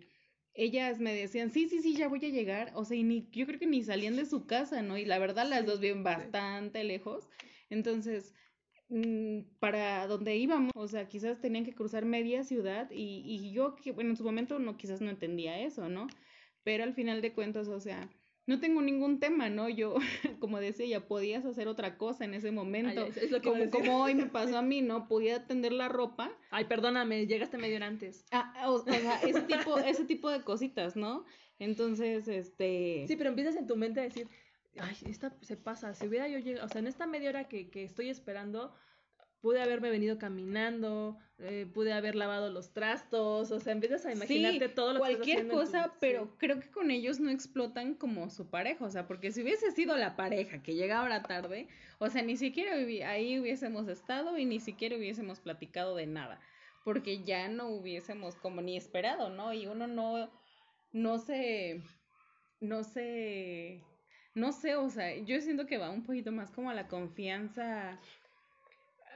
ellas 0.56 1.00
me 1.00 1.14
decían, 1.14 1.52
sí, 1.52 1.70
sí, 1.70 1.82
sí, 1.82 1.96
ya 1.96 2.08
voy 2.08 2.26
a 2.26 2.30
llegar, 2.30 2.72
o 2.74 2.86
sea, 2.86 2.98
y 2.98 3.04
ni, 3.04 3.30
yo 3.32 3.46
creo 3.46 3.60
que 3.60 3.68
ni 3.68 3.84
salían 3.84 4.16
de 4.16 4.26
su 4.26 4.48
casa, 4.48 4.82
¿no? 4.82 4.98
Y 4.98 5.06
la 5.06 5.20
verdad 5.20 5.48
las 5.48 5.66
dos 5.66 5.80
viven 5.80 6.04
bastante 6.04 6.84
lejos, 6.84 7.30
entonces, 7.70 8.34
para 9.60 10.08
donde 10.08 10.36
íbamos, 10.36 10.72
o 10.76 10.88
sea, 10.88 11.08
quizás 11.08 11.42
tenían 11.42 11.66
que 11.66 11.74
cruzar 11.74 12.06
media 12.06 12.44
ciudad 12.44 12.90
y, 12.92 13.24
y 13.26 13.52
yo, 13.52 13.76
que, 13.76 13.92
bueno, 13.92 14.12
en 14.12 14.18
su 14.18 14.24
momento 14.24 14.60
no, 14.60 14.78
quizás 14.78 15.02
no 15.02 15.10
entendía 15.10 15.60
eso, 15.60 15.90
¿no? 15.90 16.08
Pero 16.64 16.84
al 16.84 16.94
final 16.94 17.22
de 17.22 17.34
cuentas, 17.34 17.68
o 17.68 17.80
sea, 17.80 18.10
no 18.48 18.60
tengo 18.60 18.82
ningún 18.82 19.20
tema, 19.20 19.50
¿no? 19.50 19.70
Yo, 19.70 19.96
como 20.40 20.60
decía 20.60 20.86
ella, 20.86 21.08
podías 21.08 21.46
hacer 21.46 21.68
otra 21.68 21.98
cosa 21.98 22.26
en 22.26 22.34
ese 22.34 22.52
momento. 22.52 23.08
es 23.08 23.32
lo 23.32 23.42
que 23.42 23.50
como, 23.50 23.70
como, 23.70 24.04
hoy 24.04 24.16
me 24.16 24.28
pasó 24.28 24.58
a 24.58 24.62
mí, 24.62 24.82
¿no? 24.82 25.08
Podía 25.08 25.48
tender 25.48 25.74
la 25.74 25.90
ropa. 25.90 26.32
Ay, 26.52 26.66
perdóname, 26.66 27.26
llegaste 27.28 27.58
medio 27.58 27.84
antes. 27.84 28.26
Ah, 28.32 28.54
o, 28.68 28.80
sea, 28.80 29.20
ese 29.22 29.42
tipo, 29.42 29.78
ese 29.80 30.06
tipo 30.06 30.30
de 30.30 30.44
cositas, 30.44 30.96
¿no? 30.96 31.26
Entonces, 31.58 32.28
este... 32.28 33.06
Sí, 33.08 33.16
pero 33.16 33.30
empiezas 33.30 33.56
en 33.56 33.66
tu 33.66 33.76
mente 33.78 34.02
a 34.02 34.04
decir, 34.04 34.28
ay, 34.80 34.96
esta 35.06 35.36
se 35.42 35.58
pasa, 35.58 35.94
si 35.94 36.08
hubiera 36.08 36.28
yo 36.28 36.40
llegado, 36.40 36.66
o 36.66 36.70
sea, 36.70 36.80
en 36.80 36.88
esta 36.88 37.08
media 37.08 37.30
hora 37.30 37.48
que, 37.48 37.70
que 37.70 37.84
estoy 37.84 38.10
esperando, 38.10 38.76
pude 39.46 39.62
haberme 39.62 39.92
venido 39.92 40.18
caminando, 40.18 41.20
eh, 41.38 41.68
pude 41.72 41.94
haber 41.94 42.16
lavado 42.16 42.50
los 42.50 42.74
trastos, 42.74 43.52
o 43.52 43.60
sea, 43.60 43.74
empiezas 43.74 44.04
a 44.08 44.12
imaginarte 44.12 44.70
todo 44.70 44.94
lo 44.94 45.00
cualquier 45.00 45.44
que 45.44 45.50
cosa, 45.50 45.94
pero 46.00 46.36
creo 46.40 46.60
que 46.60 46.72
con 46.72 46.90
ellos 46.90 47.20
no 47.20 47.30
explotan 47.30 47.94
como 47.94 48.32
su 48.32 48.50
pareja, 48.50 48.84
o 48.84 48.90
sea, 48.90 49.06
porque 49.06 49.32
si 49.32 49.44
hubiese 49.44 49.72
sido 49.72 49.98
la 49.98 50.16
pareja 50.16 50.64
que 50.64 50.74
llega 50.74 51.00
ahora 51.00 51.22
tarde, 51.22 51.68
o 52.00 52.10
sea, 52.10 52.24
ni 52.24 52.38
siquiera 52.38 52.74
ahí 53.08 53.40
hubiésemos 53.40 53.88
estado 53.88 54.36
y 54.40 54.46
ni 54.46 54.60
siquiera 54.60 54.96
hubiésemos 54.98 55.42
platicado 55.42 55.96
de 55.96 56.08
nada, 56.08 56.40
porque 56.84 57.24
ya 57.24 57.48
no 57.48 57.68
hubiésemos 57.68 58.36
como 58.38 58.62
ni 58.62 58.78
esperado, 58.78 59.30
¿no? 59.30 59.54
Y 59.54 59.68
uno 59.68 59.86
no, 59.86 60.32
no 60.92 61.20
se, 61.20 61.84
no 62.62 62.84
se, 62.84 63.84
no 64.36 64.52
sé, 64.52 64.76
o 64.76 64.90
sea, 64.90 65.18
yo 65.18 65.42
siento 65.42 65.66
que 65.66 65.78
va 65.78 65.90
un 65.90 66.04
poquito 66.04 66.32
más 66.32 66.52
como 66.52 66.70
a 66.70 66.74
la 66.74 66.88
confianza 66.88 68.00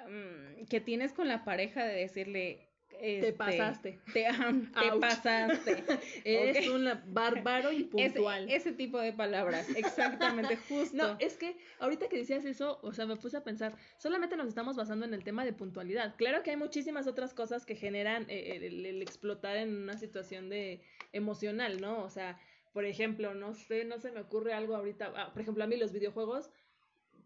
Mm, 0.10 0.66
que 0.66 0.82
tienes 0.82 1.14
con 1.14 1.28
la 1.28 1.44
pareja 1.44 1.84
de 1.84 1.96
decirle 1.96 2.66
te 2.90 3.20
este, 3.20 3.34
pasaste. 3.34 4.00
Te, 4.14 4.26
te 4.26 5.00
pasaste. 5.00 5.84
Eres 6.26 6.68
un 6.68 6.90
bárbaro 7.08 7.72
impuntual. 7.72 8.46
Ese, 8.46 8.56
ese, 8.56 8.72
tipo 8.74 9.00
de 9.00 9.14
palabras, 9.14 9.70
exactamente, 9.70 10.58
justo. 10.70 10.98
No, 10.98 11.16
es 11.20 11.38
que 11.38 11.56
ahorita 11.80 12.10
que 12.10 12.18
decías 12.18 12.44
eso, 12.44 12.78
o 12.82 12.92
sea, 12.92 13.06
me 13.06 13.16
puse 13.16 13.38
a 13.38 13.44
pensar, 13.44 13.74
solamente 13.98 14.36
nos 14.36 14.48
estamos 14.48 14.76
basando 14.76 15.06
en 15.06 15.14
el 15.14 15.24
tema 15.24 15.46
de 15.46 15.54
puntualidad. 15.54 16.16
Claro 16.18 16.44
que 16.44 16.52
hay 16.52 16.58
muchísimas 16.58 17.08
otras 17.08 17.34
cosas 17.34 17.66
que 17.66 17.76
generan 17.76 18.26
eh, 18.28 18.60
el, 18.64 18.86
el, 18.86 19.02
explotar 19.02 19.56
en 19.56 19.78
una 19.78 19.98
situación 19.98 20.50
de 20.50 20.82
emocional, 21.14 21.80
¿no? 21.80 22.04
O 22.04 22.10
sea, 22.10 22.38
por 22.74 22.86
ejemplo, 22.86 23.34
no 23.34 23.54
sé, 23.54 23.86
no 23.86 24.00
se 24.00 24.12
me 24.12 24.22
ocurre 24.22 24.54
algo 24.54 24.76
ahorita, 24.76 25.14
ah, 25.16 25.34
por 25.34 25.42
ejemplo, 25.42 25.64
a 25.64 25.68
mí 25.68 25.78
los 25.78 25.92
videojuegos 25.92 26.50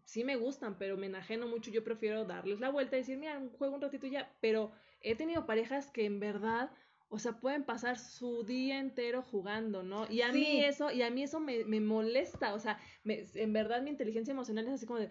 sí 0.04 0.24
me 0.24 0.36
gustan, 0.36 0.76
pero 0.78 0.96
me 0.96 1.06
enajeno 1.06 1.46
mucho, 1.46 1.70
yo 1.70 1.84
prefiero 1.84 2.24
darles 2.24 2.60
la 2.60 2.70
vuelta 2.70 2.96
y 2.96 3.00
decir, 3.00 3.18
mira, 3.18 3.40
juego 3.58 3.74
un 3.74 3.80
ratito 3.80 4.06
ya, 4.06 4.30
pero 4.40 4.72
he 5.00 5.14
tenido 5.14 5.46
parejas 5.46 5.90
que 5.90 6.04
en 6.04 6.20
verdad, 6.20 6.70
o 7.08 7.18
sea, 7.18 7.40
pueden 7.40 7.64
pasar 7.64 7.98
su 7.98 8.44
día 8.44 8.78
entero 8.78 9.22
jugando, 9.22 9.82
¿no? 9.82 10.10
Y 10.10 10.22
a 10.22 10.32
mí 10.32 10.64
eso, 10.64 10.90
y 10.90 11.02
a 11.02 11.10
mí 11.10 11.22
eso 11.22 11.40
me, 11.40 11.64
me 11.64 11.80
molesta, 11.80 12.54
o 12.54 12.58
sea, 12.58 12.78
me, 13.02 13.24
en 13.34 13.52
verdad 13.52 13.82
mi 13.82 13.90
inteligencia 13.90 14.32
emocional 14.32 14.66
es 14.66 14.74
así 14.74 14.86
como 14.86 15.00
de... 15.00 15.10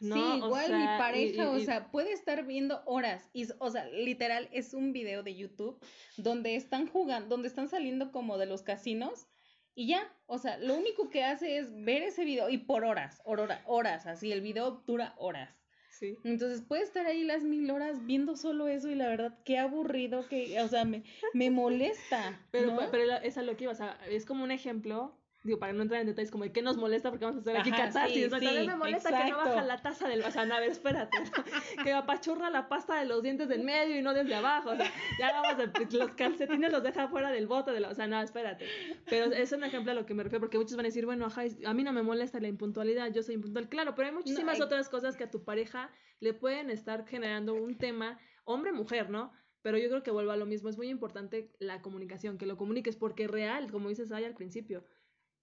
No, 0.00 0.14
sí, 0.14 0.38
igual 0.38 0.72
mi 0.72 0.86
pareja, 0.98 1.50
o 1.50 1.58
sea, 1.60 1.90
puede 1.90 2.12
estar 2.12 2.46
viendo 2.46 2.82
horas 2.86 3.28
y, 3.32 3.46
o 3.58 3.70
sea, 3.70 3.86
literal 3.88 4.48
es 4.52 4.72
un 4.72 4.92
video 4.92 5.22
de 5.22 5.36
YouTube 5.36 5.78
donde 6.16 6.56
están 6.56 6.86
jugando, 6.86 7.28
donde 7.28 7.48
están 7.48 7.68
saliendo 7.68 8.10
como 8.10 8.38
de 8.38 8.46
los 8.46 8.62
casinos 8.62 9.26
y 9.74 9.86
ya, 9.86 10.12
o 10.26 10.38
sea, 10.38 10.58
lo 10.58 10.74
único 10.74 11.10
que 11.10 11.24
hace 11.24 11.58
es 11.58 11.72
ver 11.84 12.02
ese 12.02 12.24
video 12.24 12.48
y 12.50 12.58
por 12.58 12.84
horas, 12.84 13.20
horas, 13.24 13.62
horas, 13.66 14.06
así, 14.06 14.32
el 14.32 14.40
video 14.40 14.82
dura 14.86 15.14
horas. 15.16 15.56
Sí. 15.90 16.16
Entonces 16.24 16.62
puede 16.62 16.82
estar 16.82 17.06
ahí 17.06 17.24
las 17.24 17.42
mil 17.42 17.70
horas 17.70 18.04
viendo 18.06 18.36
solo 18.36 18.68
eso 18.68 18.88
y 18.88 18.94
la 18.94 19.08
verdad, 19.08 19.38
qué 19.44 19.58
aburrido 19.58 20.26
que, 20.28 20.60
o 20.60 20.68
sea, 20.68 20.84
me, 20.84 21.04
me 21.34 21.50
molesta. 21.50 22.40
Pero, 22.50 22.78
pero 22.90 23.16
es 23.22 23.38
a 23.38 23.42
lo 23.42 23.56
que 23.56 23.64
iba, 23.64 23.72
o 23.72 23.76
sea, 23.76 23.98
es 24.08 24.24
como 24.24 24.44
un 24.44 24.50
ejemplo 24.50 25.19
digo, 25.42 25.58
para 25.58 25.72
no 25.72 25.82
entrar 25.82 26.00
en 26.00 26.06
detalles, 26.06 26.30
como 26.30 26.44
de 26.44 26.52
qué 26.52 26.60
nos 26.60 26.76
molesta 26.76 27.10
porque 27.10 27.24
vamos 27.24 27.38
a 27.38 27.40
hacer 27.40 27.56
aquí 27.56 27.70
catarsis. 27.70 28.30
Sí, 28.30 28.38
sí, 28.40 28.66
me 28.66 28.76
molesta 28.76 29.10
que 29.10 29.30
no 29.30 29.38
baja 29.38 29.62
la 29.62 29.80
taza 29.80 30.08
del, 30.08 30.22
o 30.22 30.30
sea, 30.30 30.44
no, 30.44 30.54
a 30.54 30.60
ver, 30.60 30.70
espérate, 30.70 31.16
que 31.84 31.92
apachurra 31.92 32.50
la 32.50 32.68
pasta 32.68 32.98
de 32.98 33.06
los 33.06 33.22
dientes 33.22 33.48
del 33.48 33.64
medio 33.64 33.98
y 33.98 34.02
no 34.02 34.12
desde 34.12 34.34
abajo, 34.34 34.70
o 34.70 34.76
sea, 34.76 34.90
ya 35.18 35.32
vamos 35.32 35.64
a, 35.64 35.96
los 35.96 36.10
calcetines 36.12 36.70
los 36.70 36.82
deja 36.82 37.08
fuera 37.08 37.30
del 37.30 37.46
bote, 37.46 37.72
de 37.72 37.80
la, 37.80 37.88
o 37.88 37.94
sea, 37.94 38.06
no, 38.06 38.20
espérate. 38.20 38.66
Pero 39.08 39.32
es 39.32 39.52
un 39.52 39.64
ejemplo 39.64 39.92
a 39.92 39.94
lo 39.94 40.04
que 40.04 40.14
me 40.14 40.22
refiero, 40.22 40.40
porque 40.40 40.58
muchos 40.58 40.76
van 40.76 40.84
a 40.86 40.88
decir, 40.88 41.06
bueno, 41.06 41.26
ajá, 41.26 41.42
a 41.64 41.74
mí 41.74 41.82
no 41.84 41.92
me 41.92 42.02
molesta 42.02 42.38
la 42.40 42.48
impuntualidad, 42.48 43.10
yo 43.12 43.22
soy 43.22 43.36
impuntual, 43.36 43.68
claro, 43.68 43.94
pero 43.94 44.08
hay 44.08 44.14
muchísimas 44.14 44.60
otras 44.60 44.88
cosas 44.88 45.16
que 45.16 45.24
a 45.24 45.30
tu 45.30 45.44
pareja 45.44 45.90
le 46.20 46.34
pueden 46.34 46.70
estar 46.70 47.06
generando 47.06 47.54
un 47.54 47.78
tema, 47.78 48.18
hombre-mujer, 48.44 49.08
¿no? 49.08 49.32
Pero 49.62 49.78
yo 49.78 49.88
creo 49.88 50.02
que 50.02 50.10
vuelvo 50.10 50.32
a 50.32 50.36
lo 50.36 50.46
mismo, 50.46 50.68
es 50.68 50.76
muy 50.76 50.88
importante 50.88 51.50
la 51.58 51.82
comunicación, 51.82 52.38
que 52.38 52.46
lo 52.46 52.56
comuniques, 52.56 52.96
porque 52.96 53.26
real, 53.26 53.70
como 53.70 53.88
dices 53.88 54.10
ahí 54.12 54.24
al 54.24 54.34
principio, 54.34 54.84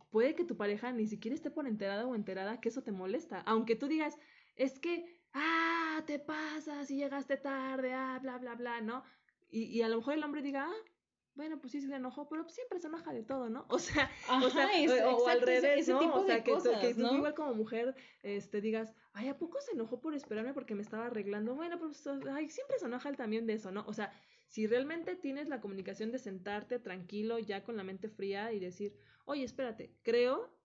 puede 0.09 0.35
que 0.35 0.45
tu 0.45 0.57
pareja 0.57 0.91
ni 0.91 1.07
siquiera 1.07 1.35
esté 1.35 1.49
por 1.51 1.67
enterada 1.67 2.05
o 2.05 2.15
enterada 2.15 2.59
que 2.59 2.69
eso 2.69 2.83
te 2.83 2.91
molesta. 2.91 3.41
Aunque 3.45 3.75
tú 3.75 3.87
digas, 3.87 4.17
es 4.55 4.79
que, 4.79 5.21
ah, 5.33 6.03
te 6.05 6.19
pasa 6.19 6.85
si 6.85 6.97
llegaste 6.97 7.37
tarde, 7.37 7.93
ah, 7.93 8.19
bla, 8.21 8.37
bla, 8.37 8.55
bla, 8.55 8.81
¿no? 8.81 9.03
Y, 9.49 9.63
y 9.65 9.81
a 9.81 9.89
lo 9.89 9.97
mejor 9.97 10.15
el 10.15 10.23
hombre 10.23 10.41
diga, 10.41 10.65
ah, 10.69 10.91
bueno, 11.37 11.59
pues 11.59 11.71
sí 11.71 11.81
se 11.81 11.95
enojó, 11.95 12.27
pero 12.27 12.49
siempre 12.49 12.79
se 12.79 12.87
enoja 12.87 13.13
de 13.13 13.23
todo, 13.23 13.47
¿no? 13.49 13.65
O 13.69 13.79
sea, 13.79 14.09
o, 14.27 14.49
sea 14.49 14.67
o, 15.07 15.27
al 15.27 15.41
revés, 15.41 15.87
¿no? 15.87 15.99
o 16.15 16.25
sea, 16.25 16.43
que, 16.43 16.51
que 16.81 16.93
tú 16.95 17.15
igual 17.15 17.35
como 17.35 17.53
mujer 17.53 17.95
este, 18.23 18.59
digas, 18.59 18.93
ay, 19.13 19.29
¿a 19.29 19.37
poco 19.37 19.61
se 19.61 19.73
enojó 19.73 20.01
por 20.01 20.15
esperarme 20.15 20.53
porque 20.53 20.73
me 20.73 20.81
estaba 20.81 21.05
arreglando? 21.05 21.55
Bueno, 21.55 21.77
pues 21.77 22.05
ay, 22.07 22.49
siempre 22.49 22.79
se 22.79 22.87
enoja 22.87 23.09
él 23.09 23.17
también 23.17 23.45
de 23.45 23.53
eso, 23.53 23.71
¿no? 23.71 23.85
O 23.87 23.93
sea, 23.93 24.11
si 24.47 24.67
realmente 24.67 25.15
tienes 25.15 25.47
la 25.49 25.61
comunicación 25.61 26.11
de 26.11 26.19
sentarte 26.19 26.79
tranquilo, 26.79 27.39
ya 27.39 27.63
con 27.63 27.77
la 27.77 27.83
mente 27.83 28.09
fría 28.09 28.51
y 28.53 28.59
decir, 28.59 28.95
oye, 29.25 29.43
espérate, 29.43 29.95
creo 30.03 30.57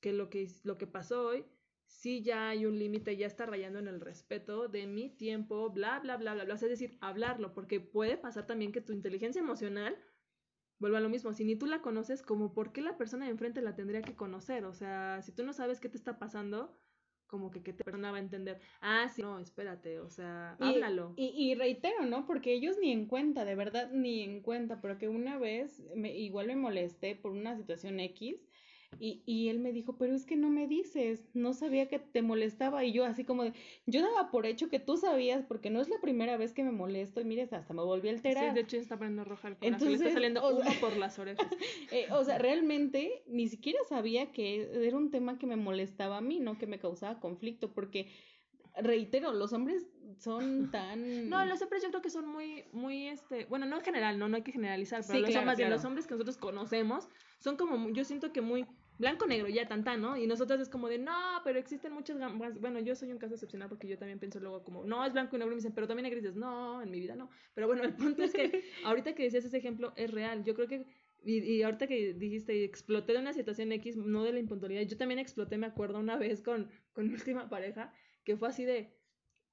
que 0.00 0.12
lo 0.12 0.28
que, 0.28 0.48
lo 0.64 0.78
que 0.78 0.86
pasó 0.86 1.26
hoy, 1.26 1.46
sí 1.86 2.22
ya 2.22 2.48
hay 2.48 2.66
un 2.66 2.78
límite, 2.78 3.16
ya 3.16 3.26
está 3.26 3.46
rayando 3.46 3.78
en 3.78 3.88
el 3.88 4.00
respeto 4.00 4.68
de 4.68 4.86
mi 4.86 5.10
tiempo, 5.10 5.70
bla, 5.70 6.00
bla, 6.00 6.16
bla, 6.16 6.34
bla, 6.34 6.44
bla. 6.44 6.54
Es 6.54 6.60
decir, 6.60 6.98
hablarlo, 7.00 7.54
porque 7.54 7.80
puede 7.80 8.16
pasar 8.16 8.46
también 8.46 8.72
que 8.72 8.80
tu 8.80 8.92
inteligencia 8.92 9.40
emocional 9.40 9.96
vuelva 10.78 10.98
a 10.98 11.00
lo 11.00 11.08
mismo. 11.08 11.32
Si 11.32 11.44
ni 11.44 11.56
tú 11.56 11.66
la 11.66 11.80
conoces, 11.80 12.22
como 12.22 12.52
por 12.54 12.72
qué 12.72 12.82
la 12.82 12.98
persona 12.98 13.26
de 13.26 13.30
enfrente 13.30 13.62
la 13.62 13.76
tendría 13.76 14.02
que 14.02 14.16
conocer. 14.16 14.64
O 14.64 14.74
sea, 14.74 15.22
si 15.22 15.32
tú 15.32 15.44
no 15.44 15.52
sabes 15.52 15.80
qué 15.80 15.88
te 15.88 15.96
está 15.96 16.18
pasando, 16.18 16.76
como 17.32 17.50
que 17.50 17.62
qué 17.62 17.72
persona 17.72 18.10
va 18.10 18.18
a 18.18 18.20
entender. 18.20 18.60
Ah, 18.82 19.08
sí, 19.08 19.22
no, 19.22 19.38
espérate, 19.38 19.98
o 20.00 20.10
sea, 20.10 20.54
háblalo. 20.60 21.14
Y, 21.16 21.28
y, 21.34 21.54
reitero, 21.54 22.04
¿no? 22.04 22.26
Porque 22.26 22.52
ellos 22.52 22.76
ni 22.78 22.92
en 22.92 23.06
cuenta, 23.06 23.46
de 23.46 23.54
verdad, 23.54 23.90
ni 23.90 24.20
en 24.20 24.42
cuenta, 24.42 24.82
pero 24.82 24.98
que 24.98 25.08
una 25.08 25.38
vez 25.38 25.82
me, 25.96 26.14
igual 26.14 26.48
me 26.48 26.56
molesté 26.56 27.16
por 27.16 27.32
una 27.32 27.56
situación 27.56 28.00
X 28.00 28.36
y, 28.98 29.22
y 29.26 29.48
él 29.48 29.58
me 29.58 29.72
dijo, 29.72 29.96
pero 29.96 30.14
es 30.14 30.26
que 30.26 30.36
no 30.36 30.48
me 30.48 30.66
dices, 30.66 31.24
no 31.34 31.54
sabía 31.54 31.88
que 31.88 31.98
te 31.98 32.22
molestaba. 32.22 32.84
Y 32.84 32.92
yo 32.92 33.04
así 33.04 33.24
como 33.24 33.44
de, 33.44 33.52
yo 33.86 34.02
daba 34.02 34.30
por 34.30 34.46
hecho 34.46 34.68
que 34.68 34.78
tú 34.78 34.96
sabías, 34.96 35.44
porque 35.44 35.70
no 35.70 35.80
es 35.80 35.88
la 35.88 36.00
primera 36.00 36.36
vez 36.36 36.52
que 36.52 36.62
me 36.62 36.72
molesto 36.72 37.20
y 37.20 37.24
mires, 37.24 37.52
hasta 37.52 37.74
me 37.74 37.82
volví 37.82 38.08
a 38.08 38.12
alterar. 38.12 38.50
Sí, 38.50 38.54
de 38.54 38.60
hecho 38.60 38.76
está 38.76 38.96
poniendo 38.96 39.24
roja 39.24 39.48
el 39.48 39.56
corazón, 39.56 39.74
Entonces, 39.74 40.00
le 40.00 40.06
está 40.06 40.14
saliendo 40.14 40.48
humo 40.48 40.70
por 40.80 40.96
las 40.96 41.18
orejas. 41.18 41.46
Eh, 41.90 42.06
o 42.10 42.24
sea, 42.24 42.38
realmente 42.38 43.22
ni 43.26 43.48
siquiera 43.48 43.78
sabía 43.88 44.32
que 44.32 44.86
era 44.86 44.96
un 44.96 45.10
tema 45.10 45.38
que 45.38 45.46
me 45.46 45.56
molestaba 45.56 46.18
a 46.18 46.20
mí, 46.20 46.40
no 46.40 46.56
que 46.56 46.66
me 46.66 46.78
causaba 46.78 47.20
conflicto, 47.20 47.72
porque 47.72 48.08
reitero, 48.76 49.32
los 49.32 49.52
hombres 49.52 49.86
son 50.18 50.70
tan... 50.70 51.28
No, 51.28 51.44
los 51.44 51.60
hombres 51.60 51.82
yo 51.82 51.90
creo 51.90 52.02
que 52.02 52.10
son 52.10 52.26
muy, 52.26 52.64
muy, 52.72 53.08
este, 53.08 53.44
bueno, 53.46 53.66
no 53.66 53.76
en 53.76 53.82
general, 53.82 54.18
no, 54.18 54.28
no 54.28 54.36
hay 54.36 54.42
que 54.42 54.52
generalizar, 54.52 55.02
pero 55.06 55.20
los, 55.20 55.36
hombres, 55.36 55.68
los 55.68 55.84
hombres 55.84 56.06
que 56.06 56.14
nosotros 56.14 56.36
conocemos 56.36 57.08
son 57.38 57.56
como, 57.56 57.90
yo 57.90 58.04
siento 58.04 58.32
que 58.32 58.40
muy 58.40 58.66
blanco-negro, 58.98 59.48
ya 59.48 59.66
tan 59.68 59.84
¿no? 60.00 60.16
Y 60.16 60.26
nosotros 60.26 60.60
es 60.60 60.68
como 60.68 60.88
de, 60.88 60.98
no, 60.98 61.40
pero 61.44 61.58
existen 61.58 61.92
muchas 61.92 62.18
gamas. 62.18 62.60
Bueno, 62.60 62.80
yo 62.80 62.94
soy 62.94 63.12
un 63.12 63.18
caso 63.18 63.34
excepcional 63.34 63.68
porque 63.68 63.88
yo 63.88 63.98
también 63.98 64.18
pienso 64.18 64.40
luego 64.40 64.62
como, 64.62 64.84
no, 64.84 65.04
es 65.04 65.12
blanco 65.12 65.36
y 65.36 65.38
negro. 65.38 65.52
Y 65.52 65.56
me 65.56 65.60
dicen, 65.60 65.72
pero 65.74 65.86
también 65.86 66.06
hay 66.06 66.12
grises. 66.12 66.36
No, 66.36 66.82
en 66.82 66.90
mi 66.90 67.00
vida 67.00 67.16
no. 67.16 67.30
Pero 67.54 67.66
bueno, 67.66 67.82
el 67.82 67.94
punto 67.94 68.22
es 68.22 68.32
que 68.32 68.64
ahorita 68.84 69.14
que 69.14 69.24
decías 69.24 69.44
ese 69.44 69.58
ejemplo 69.58 69.92
es 69.96 70.10
real. 70.10 70.44
Yo 70.44 70.54
creo 70.54 70.68
que, 70.68 70.86
y, 71.24 71.38
y 71.38 71.62
ahorita 71.62 71.86
que 71.86 72.14
dijiste, 72.14 72.64
exploté 72.64 73.12
de 73.12 73.18
una 73.18 73.32
situación 73.32 73.72
X, 73.72 73.96
no 73.96 74.24
de 74.24 74.32
la 74.32 74.38
impuntualidad. 74.38 74.82
Yo 74.82 74.96
también 74.96 75.18
exploté, 75.18 75.58
me 75.58 75.66
acuerdo, 75.66 75.98
una 75.98 76.16
vez 76.16 76.42
con, 76.42 76.70
con 76.92 77.08
mi 77.08 77.14
última 77.14 77.48
pareja, 77.48 77.92
que 78.24 78.36
fue 78.36 78.48
así 78.48 78.64
de, 78.64 78.94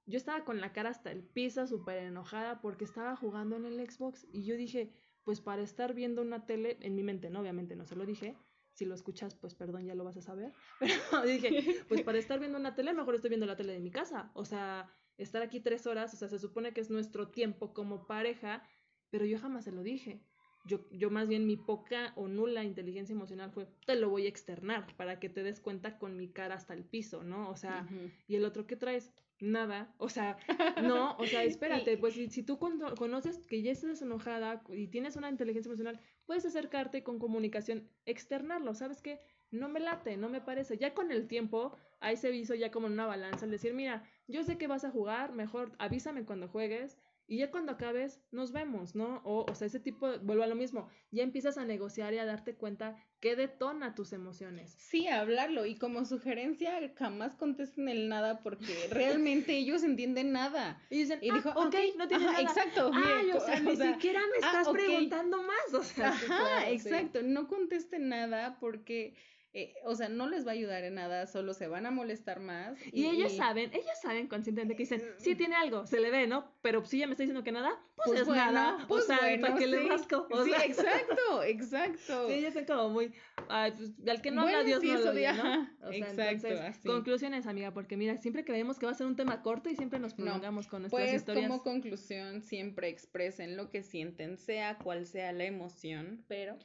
yo 0.05 0.17
estaba 0.17 0.43
con 0.43 0.59
la 0.59 0.73
cara 0.73 0.89
hasta 0.89 1.11
el 1.11 1.23
piso, 1.23 1.67
súper 1.67 1.97
enojada 1.97 2.61
porque 2.61 2.83
estaba 2.83 3.15
jugando 3.15 3.55
en 3.57 3.65
el 3.65 3.89
Xbox 3.89 4.27
y 4.31 4.43
yo 4.43 4.55
dije, 4.55 4.91
pues 5.23 5.39
para 5.39 5.61
estar 5.61 5.93
viendo 5.93 6.23
una 6.23 6.47
tele, 6.47 6.77
en 6.81 6.95
mi 6.95 7.03
mente, 7.03 7.29
no, 7.29 7.41
obviamente 7.41 7.75
no 7.75 7.85
se 7.85 7.95
lo 7.95 8.05
dije, 8.07 8.35
si 8.79 8.85
lo 8.85 8.95
escuchas, 8.95 9.35
pues 9.35 9.55
perdón, 9.55 9.85
ya 9.85 9.93
lo 9.93 10.05
vas 10.05 10.15
a 10.15 10.21
saber. 10.21 10.53
Pero 10.79 11.23
dije, 11.23 11.83
pues 11.89 12.01
para 12.01 12.17
estar 12.17 12.39
viendo 12.39 12.57
una 12.57 12.75
tele, 12.75 12.93
mejor 12.93 13.13
estoy 13.13 13.29
viendo 13.29 13.45
la 13.45 13.57
tele 13.57 13.73
de 13.73 13.79
mi 13.79 13.91
casa. 13.91 14.31
O 14.33 14.45
sea, 14.45 14.89
estar 15.17 15.41
aquí 15.41 15.59
tres 15.59 15.85
horas, 15.85 16.13
o 16.13 16.17
sea, 16.17 16.29
se 16.29 16.39
supone 16.39 16.73
que 16.73 16.79
es 16.79 16.89
nuestro 16.89 17.27
tiempo 17.27 17.73
como 17.73 18.07
pareja, 18.07 18.63
pero 19.09 19.25
yo 19.25 19.37
jamás 19.37 19.65
se 19.65 19.73
lo 19.73 19.83
dije. 19.83 20.21
Yo, 20.65 20.89
yo 20.91 21.09
más 21.09 21.27
bien 21.27 21.45
mi 21.45 21.57
poca 21.57 22.13
o 22.15 22.29
nula 22.29 22.63
inteligencia 22.63 23.13
emocional 23.13 23.51
fue, 23.51 23.67
te 23.85 23.95
lo 23.95 24.09
voy 24.09 24.25
a 24.25 24.29
externar 24.29 24.95
para 24.95 25.19
que 25.19 25.27
te 25.27 25.43
des 25.43 25.59
cuenta 25.59 25.97
con 25.97 26.15
mi 26.15 26.29
cara 26.29 26.55
hasta 26.55 26.73
el 26.73 26.85
piso, 26.85 27.23
¿no? 27.23 27.49
O 27.49 27.57
sea, 27.57 27.85
y 28.27 28.35
el 28.35 28.45
otro, 28.45 28.65
¿qué 28.65 28.77
traes? 28.77 29.11
Nada, 29.39 29.93
o 29.97 30.09
sea, 30.09 30.37
no, 30.83 31.15
o 31.17 31.25
sea, 31.25 31.43
espérate, 31.43 31.97
pues 31.97 32.13
si, 32.13 32.29
si 32.29 32.43
tú 32.43 32.57
conoces 32.57 33.45
que 33.47 33.61
ya 33.61 33.71
estás 33.71 34.01
enojada 34.01 34.63
y 34.69 34.87
tienes 34.87 35.15
una 35.15 35.29
inteligencia 35.29 35.69
emocional, 35.69 35.99
puedes 36.25 36.45
acercarte 36.45 37.03
con 37.03 37.19
comunicación, 37.19 37.89
externarlo, 38.05 38.73
¿sabes 38.73 39.01
qué? 39.01 39.19
No 39.51 39.67
me 39.69 39.79
late, 39.79 40.17
no 40.17 40.29
me 40.29 40.41
parece. 40.41 40.77
Ya 40.77 40.93
con 40.93 41.11
el 41.11 41.27
tiempo, 41.27 41.75
ahí 41.99 42.17
se 42.17 42.29
visto 42.29 42.53
ya 42.53 42.71
como 42.71 42.87
en 42.87 42.93
una 42.93 43.07
balanza, 43.07 43.45
el 43.45 43.51
decir, 43.51 43.73
mira, 43.73 44.03
yo 44.27 44.43
sé 44.43 44.57
que 44.57 44.67
vas 44.67 44.85
a 44.85 44.91
jugar, 44.91 45.33
mejor 45.33 45.71
avísame 45.79 46.25
cuando 46.25 46.47
juegues, 46.47 46.97
y 47.29 47.37
ya 47.37 47.51
cuando 47.51 47.73
acabes, 47.73 48.19
nos 48.31 48.51
vemos, 48.51 48.95
¿no? 48.95 49.21
O, 49.23 49.45
o 49.49 49.53
sea, 49.53 49.67
ese 49.67 49.79
tipo, 49.79 50.17
vuelvo 50.23 50.43
a 50.43 50.47
lo 50.47 50.55
mismo, 50.55 50.89
ya 51.11 51.21
empiezas 51.21 51.59
a 51.59 51.63
negociar 51.63 52.11
y 52.15 52.17
a 52.17 52.25
darte 52.25 52.55
cuenta 52.55 52.97
qué 53.19 53.35
detona 53.35 53.93
tus 53.93 54.13
emociones. 54.13 54.75
Sí, 54.79 55.07
hablarlo. 55.07 55.67
Y 55.67 55.75
como 55.75 56.05
sugerencia, 56.05 56.79
jamás 56.97 57.35
contesten 57.35 57.87
el 57.87 58.09
nada 58.09 58.41
porque 58.41 58.73
realmente 58.91 59.55
ellos 59.55 59.83
entienden 59.83 60.31
nada. 60.31 60.81
Y 60.89 60.97
dicen, 60.97 61.19
y 61.21 61.31
dijo, 61.31 61.49
ah, 61.49 61.67
ok, 61.67 61.75
no 61.97 62.07
tiene 62.07 62.25
nada. 62.25 62.41
Exacto. 62.41 62.89
Ay, 62.95 63.31
o 63.31 63.39
sea, 63.39 63.59
ni 63.59 63.75
siquiera 63.75 64.21
me 64.21 64.45
ah, 64.45 64.47
estás 64.47 64.69
preguntando 64.69 65.43
más. 65.43 65.73
O 65.75 65.83
sea, 65.83 66.09
ajá, 66.09 66.67
exacto. 66.71 67.21
No 67.21 67.47
contesten 67.47 68.09
nada 68.09 68.57
porque 68.59 69.13
eh, 69.51 69.73
o 69.83 69.95
sea, 69.95 70.09
no 70.09 70.29
les 70.29 70.45
va 70.45 70.51
a 70.51 70.53
ayudar 70.53 70.83
en 70.83 70.93
nada, 70.93 71.25
solo 71.25 71.55
se 71.55 71.67
van 71.67 71.87
a 71.87 71.91
molestar 71.91 72.39
más. 72.39 72.77
Y, 72.93 73.07
ellos 73.07 73.35
saben, 73.35 73.71
ellos 73.73 73.97
saben 73.99 74.27
conscientemente 74.27 74.75
que 74.75 74.83
dicen, 74.83 75.01
sí 75.17 75.33
tiene 75.33 75.55
algo, 75.55 75.87
se 75.87 75.99
le 75.99 76.11
ve, 76.11 76.27
¿no? 76.27 76.53
Pero 76.61 76.85
si 76.85 76.97
ella 76.97 77.07
me 77.07 77.13
está 77.13 77.23
diciendo 77.23 77.43
que 77.43 77.51
nada, 77.51 77.71
pues, 77.95 78.09
pues 78.09 78.21
es 78.21 78.27
nada. 78.27 78.85
Pues 78.87 79.05
o 79.05 79.07
sea, 79.07 79.17
¿para 79.41 79.55
qué 79.55 79.65
le 79.65 79.87
rasco? 79.87 80.27
sí, 80.45 80.51
exacto, 80.51 81.43
exacto. 81.43 82.27
Sí, 82.27 82.33
ellos 82.33 82.53
son 82.53 82.65
como 82.65 82.89
muy, 82.89 83.11
ay, 83.47 83.71
pues, 83.71 84.07
al 84.07 84.21
que 84.21 84.29
no 84.29 84.41
habla 84.41 84.63
Dios 84.63 84.83
no 84.83 84.99
lo 84.99 85.11
oye, 85.11 85.33
¿no? 85.33 85.67
O 85.81 85.91
sea, 85.91 85.97
exacto, 85.97 86.47
entonces, 86.47 86.81
conclusiones, 86.85 87.47
amiga, 87.47 87.73
porque 87.73 87.97
mira, 87.97 88.17
siempre 88.17 88.45
creemos 88.45 88.77
que 88.77 88.85
va 88.85 88.91
a 88.91 88.95
ser 88.95 89.07
un 89.07 89.15
tema 89.15 89.41
corto 89.41 89.69
y 89.69 89.75
siempre 89.75 89.97
nos 89.97 90.13
prolongamos 90.13 90.67
con 90.67 90.83
nuestras 90.83 91.03
pues, 91.03 91.15
historias. 91.15 91.47
como 91.47 91.63
conclusión, 91.63 92.43
siempre 92.43 92.89
expresen 92.89 93.57
lo 93.57 93.71
que 93.71 93.81
sienten, 93.81 94.37
sea 94.37 94.77
cual 94.77 95.07
sea 95.07 95.31
la 95.31 95.45
emoción, 95.45 96.23
pero 96.27 96.55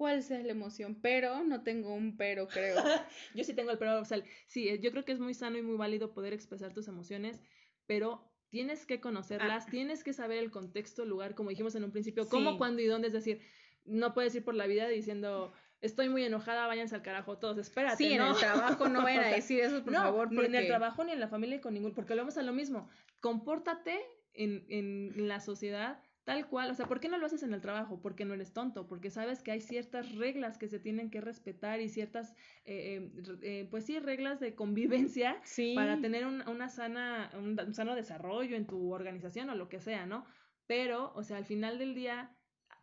cuál 0.00 0.22
sea 0.22 0.42
la 0.42 0.52
emoción, 0.52 0.98
pero 1.02 1.44
no 1.44 1.62
tengo 1.62 1.92
un 1.92 2.16
pero, 2.16 2.48
creo. 2.48 2.74
yo 3.34 3.44
sí 3.44 3.52
tengo 3.52 3.70
el 3.70 3.76
pero, 3.76 4.00
o 4.00 4.04
sea, 4.06 4.22
sí, 4.46 4.66
eh, 4.66 4.80
yo 4.80 4.92
creo 4.92 5.04
que 5.04 5.12
es 5.12 5.20
muy 5.20 5.34
sano 5.34 5.58
y 5.58 5.62
muy 5.62 5.76
válido 5.76 6.14
poder 6.14 6.32
expresar 6.32 6.72
tus 6.72 6.88
emociones, 6.88 7.42
pero 7.84 8.26
tienes 8.48 8.86
que 8.86 8.98
conocerlas, 8.98 9.64
ah. 9.66 9.70
tienes 9.70 10.02
que 10.02 10.14
saber 10.14 10.38
el 10.38 10.50
contexto, 10.50 11.02
el 11.02 11.10
lugar, 11.10 11.34
como 11.34 11.50
dijimos 11.50 11.74
en 11.74 11.84
un 11.84 11.92
principio, 11.92 12.26
cómo, 12.30 12.56
cuándo 12.56 12.80
y 12.80 12.86
dónde, 12.86 13.08
es 13.08 13.12
decir, 13.12 13.42
no 13.84 14.14
puedes 14.14 14.34
ir 14.34 14.42
por 14.42 14.54
la 14.54 14.66
vida 14.66 14.88
diciendo, 14.88 15.52
estoy 15.82 16.08
muy 16.08 16.24
enojada, 16.24 16.66
váyanse 16.66 16.94
al 16.94 17.02
carajo 17.02 17.36
todos, 17.36 17.58
espérate, 17.58 17.98
Sí, 17.98 18.14
en 18.14 18.22
el 18.22 18.36
trabajo 18.36 18.88
no 18.88 19.02
vayan 19.02 19.24
a 19.24 19.28
decir 19.36 19.60
eso, 19.60 19.84
por 19.84 19.92
favor, 19.92 20.28
porque... 20.28 20.48
ni 20.48 20.56
en 20.56 20.62
el 20.62 20.66
trabajo 20.66 21.04
ni 21.04 21.12
en 21.12 21.20
la 21.20 21.28
familia 21.28 21.60
con 21.60 21.74
ningún, 21.74 21.92
porque 21.92 22.14
vamos 22.14 22.38
a 22.38 22.42
lo 22.42 22.54
mismo, 22.54 22.88
compórtate 23.20 24.00
en, 24.32 24.64
en 24.70 25.28
la 25.28 25.40
sociedad 25.40 26.02
Tal 26.30 26.46
cual, 26.46 26.70
o 26.70 26.74
sea, 26.74 26.86
¿por 26.86 27.00
qué 27.00 27.08
no 27.08 27.18
lo 27.18 27.26
haces 27.26 27.42
en 27.42 27.52
el 27.54 27.60
trabajo? 27.60 28.00
Porque 28.00 28.24
no 28.24 28.34
eres 28.34 28.52
tonto, 28.52 28.86
porque 28.86 29.10
sabes 29.10 29.42
que 29.42 29.50
hay 29.50 29.60
ciertas 29.60 30.14
reglas 30.14 30.58
que 30.58 30.68
se 30.68 30.78
tienen 30.78 31.10
que 31.10 31.20
respetar 31.20 31.80
y 31.80 31.88
ciertas, 31.88 32.36
eh, 32.64 33.10
eh, 33.16 33.38
eh, 33.42 33.68
pues 33.68 33.84
sí, 33.84 33.98
reglas 33.98 34.38
de 34.38 34.54
convivencia 34.54 35.42
para 35.74 36.00
tener 36.00 36.26
una 36.26 36.68
sana, 36.68 37.32
un, 37.36 37.74
sano 37.74 37.96
desarrollo 37.96 38.54
en 38.54 38.68
tu 38.68 38.92
organización 38.92 39.50
o 39.50 39.56
lo 39.56 39.68
que 39.68 39.80
sea, 39.80 40.06
¿no? 40.06 40.24
Pero, 40.68 41.12
o 41.16 41.24
sea, 41.24 41.36
al 41.36 41.46
final 41.46 41.80
del 41.80 41.96
día, 41.96 42.32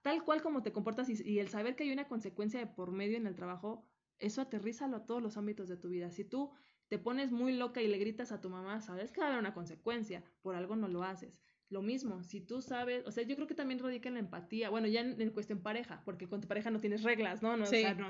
tal 0.02 0.26
cual 0.26 0.42
como 0.42 0.62
te 0.62 0.74
comportas 0.74 1.08
y, 1.08 1.40
el 1.40 1.48
saber 1.48 1.78
que 1.78 1.86
hay 1.86 1.94
una 1.94 2.10
consecuencia 2.10 2.60
de 2.60 2.68
por 2.68 2.92
medio 2.92 3.16
en 3.16 3.28
el 3.28 3.36
trabajo, 3.36 3.90
eso 4.20 4.42
aterrízalo 4.42 4.98
a 4.98 5.06
todos 5.06 5.24
los 5.24 5.38
ámbitos 5.38 5.70
de 5.70 5.78
tu 5.78 5.88
vida. 5.88 6.12
Si 6.12 6.26
tú 6.26 6.52
te 6.90 7.00
pones 7.00 7.32
muy 7.32 7.54
loca 7.54 7.82
y 7.82 7.88
le 7.88 7.98
gritas 7.98 8.34
a 8.34 8.42
tu 8.42 8.50
mamá, 8.50 8.82
sabes 8.82 9.14
que 9.14 9.22
va 9.22 9.28
a 9.28 9.30
haber 9.30 9.40
una 9.40 9.54
consecuencia, 9.54 10.22
por 10.42 10.56
algo 10.56 10.76
no 10.76 10.90
lo 10.90 11.04
haces 11.04 11.40
lo 11.70 11.82
mismo, 11.82 12.24
si 12.24 12.40
tú 12.40 12.62
sabes, 12.62 13.06
o 13.06 13.12
sea, 13.12 13.24
yo 13.24 13.36
creo 13.36 13.48
que 13.48 13.56
también 13.56 13.80
radica 13.80 14.08
en 14.08 14.16
la 14.16 14.22
empatía, 14.22 14.70
bueno, 14.70 14.88
ya 14.88 15.02
en, 15.02 15.30
cuestión 15.32 15.62
pareja, 15.62 16.02
porque 16.06 16.28
con 16.28 16.40
tu 16.40 16.48
pareja 16.48 16.72
no 16.72 16.80
tienes 16.80 17.04
reglas, 17.04 17.42
¿no? 17.42 17.58
no 17.58 17.66
o 17.66 17.68
sea, 17.68 17.94
no, 17.94 18.10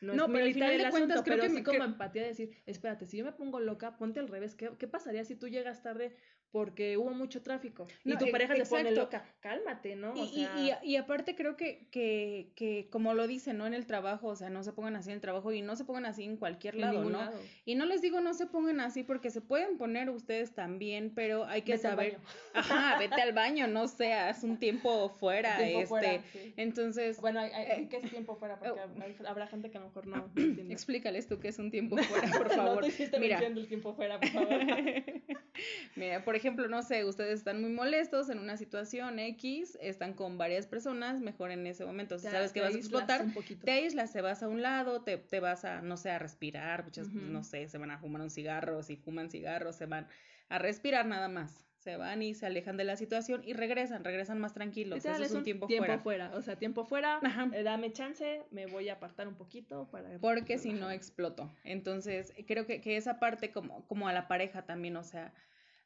no, 0.00 0.14
no 0.14 0.26
pero 0.26 0.44
al 0.44 0.54
final 0.54 0.78
de 0.78 0.90
cuentas 0.90 1.22
creo 1.22 1.38
que 1.38 1.50
sí 1.50 1.62
como 1.62 1.84
empatía 1.84 2.22
decir, 2.22 2.56
espérate, 2.64 3.04
si 3.04 3.18
yo 3.18 3.24
me 3.24 3.32
pongo 3.32 3.60
loca, 3.60 3.98
ponte 3.98 4.20
al 4.20 4.28
revés, 4.28 4.54
¿qué, 4.54 4.70
qué 4.78 4.88
pasaría 4.88 5.24
si 5.24 5.36
tú 5.36 5.48
llegas 5.48 5.82
tarde 5.82 6.16
porque 6.50 6.96
hubo 6.96 7.10
mucho 7.10 7.42
tráfico 7.42 7.86
y 8.04 8.16
tu 8.16 8.26
e, 8.26 8.30
pareja 8.30 8.56
se 8.56 8.66
pone 8.66 8.90
loca, 8.92 9.24
cálmate, 9.40 9.96
¿no? 9.96 10.12
O 10.12 10.24
y, 10.24 10.28
sea... 10.28 10.80
y, 10.82 10.92
y, 10.92 10.96
aparte 10.96 11.34
creo 11.34 11.56
que, 11.56 11.88
que, 11.90 12.52
que, 12.54 12.88
como 12.90 13.14
lo 13.14 13.26
dicen, 13.26 13.58
¿no? 13.58 13.66
En 13.66 13.74
el 13.74 13.86
trabajo, 13.86 14.28
o 14.28 14.36
sea, 14.36 14.50
no 14.50 14.62
se 14.62 14.72
pongan 14.72 14.96
así 14.96 15.10
en 15.10 15.16
el 15.16 15.20
trabajo 15.20 15.52
y 15.52 15.62
no 15.62 15.76
se 15.76 15.84
pongan 15.84 16.06
así 16.06 16.24
en 16.24 16.36
cualquier 16.36 16.76
lado, 16.76 17.04
¿no? 17.04 17.20
Y 17.64 17.74
no 17.74 17.84
les 17.86 18.00
digo 18.00 18.20
no 18.20 18.34
se 18.34 18.46
pongan 18.46 18.80
así 18.80 19.02
porque 19.02 19.30
se 19.30 19.40
pueden 19.40 19.76
poner 19.76 20.10
ustedes 20.10 20.54
también, 20.54 21.12
pero 21.14 21.44
hay 21.44 21.62
que 21.62 21.78
saber, 21.78 22.18
ajá, 22.54 22.98
vete 22.98 23.20
al 23.20 23.32
baño, 23.32 23.66
no 23.66 23.88
seas 23.88 24.42
un 24.42 24.58
tiempo 24.58 25.10
fuera, 25.10 25.66
este, 25.68 26.22
entonces... 26.56 27.20
Bueno, 27.20 27.40
hay, 27.40 27.50
eh, 27.54 27.88
¿qué 27.90 27.98
es 27.98 28.10
tiempo 28.10 28.36
fuera? 28.36 28.58
Porque 28.58 28.80
oh. 28.80 29.28
habrá 29.28 29.46
gente 29.46 29.70
que 29.70 29.78
a 29.78 29.80
lo 29.80 29.88
mejor 29.88 30.06
no 30.06 30.30
entiende. 30.36 30.72
Explícales 30.72 31.26
tú 31.26 31.38
qué 31.38 31.48
es 31.48 31.58
un 31.58 31.70
tiempo 31.70 31.96
fuera, 31.98 32.30
por 32.30 32.48
favor. 32.54 32.84
no 32.84 33.18
Mira. 33.18 33.38
el 33.38 33.68
tiempo 33.68 33.94
fuera, 33.94 34.18
por 34.20 34.28
favor. 34.28 34.48
Mira, 35.96 36.24
por 36.24 36.36
ejemplo, 36.38 36.68
no 36.68 36.82
sé, 36.82 37.04
ustedes 37.04 37.40
están 37.40 37.60
muy 37.60 37.70
molestos 37.70 38.30
en 38.30 38.38
una 38.38 38.56
situación 38.56 39.18
X, 39.18 39.76
están 39.80 40.14
con 40.14 40.38
varias 40.38 40.66
personas, 40.66 41.20
mejor 41.20 41.50
en 41.50 41.66
ese 41.66 41.84
momento, 41.84 42.18
si 42.18 42.28
sabes 42.28 42.52
que 42.52 42.60
vas 42.60 42.74
a 42.74 42.78
explotar, 42.78 43.26
te 43.64 43.70
aíslas, 43.70 44.12
te 44.12 44.22
vas 44.22 44.42
a 44.42 44.48
un 44.48 44.62
lado, 44.62 45.02
te, 45.02 45.18
te 45.18 45.40
vas 45.40 45.64
a, 45.64 45.82
no 45.82 45.96
sé, 45.96 46.10
a 46.10 46.18
respirar, 46.18 46.84
muchas, 46.84 47.08
no 47.08 47.44
sé, 47.44 47.68
se 47.68 47.78
van 47.78 47.90
a 47.90 47.98
fumar 47.98 48.22
un 48.22 48.30
cigarro, 48.30 48.82
si 48.82 48.96
fuman 48.96 49.30
cigarros, 49.30 49.76
se 49.76 49.86
van 49.86 50.08
a 50.48 50.58
respirar 50.58 51.06
nada 51.06 51.28
más 51.28 51.68
se 51.78 51.96
van 51.96 52.22
y 52.22 52.34
se 52.34 52.44
alejan 52.44 52.76
de 52.76 52.84
la 52.84 52.96
situación 52.96 53.42
y 53.44 53.52
regresan, 53.52 54.04
regresan 54.04 54.38
más 54.40 54.52
tranquilos. 54.52 54.98
Eso 54.98 55.22
es 55.22 55.32
un, 55.32 55.44
tiempo, 55.44 55.68
fuera. 56.02 56.32
O 56.34 56.42
sea, 56.42 56.56
tiempo 56.56 56.84
fuera, 56.84 57.20
eh, 57.52 57.62
dame 57.62 57.92
chance, 57.92 58.42
me 58.50 58.66
voy 58.66 58.88
a 58.88 58.94
apartar 58.94 59.28
un 59.28 59.36
poquito 59.36 59.88
para... 59.90 60.18
Porque 60.18 60.58
si 60.58 60.72
no 60.72 60.90
exploto. 60.90 61.50
Entonces, 61.64 62.34
creo 62.46 62.66
que, 62.66 62.80
que 62.80 62.96
esa 62.96 63.18
parte 63.18 63.52
como, 63.52 63.86
como 63.86 64.08
a 64.08 64.12
la 64.12 64.28
pareja 64.28 64.66
también, 64.66 64.96
o 64.96 65.04
sea, 65.04 65.32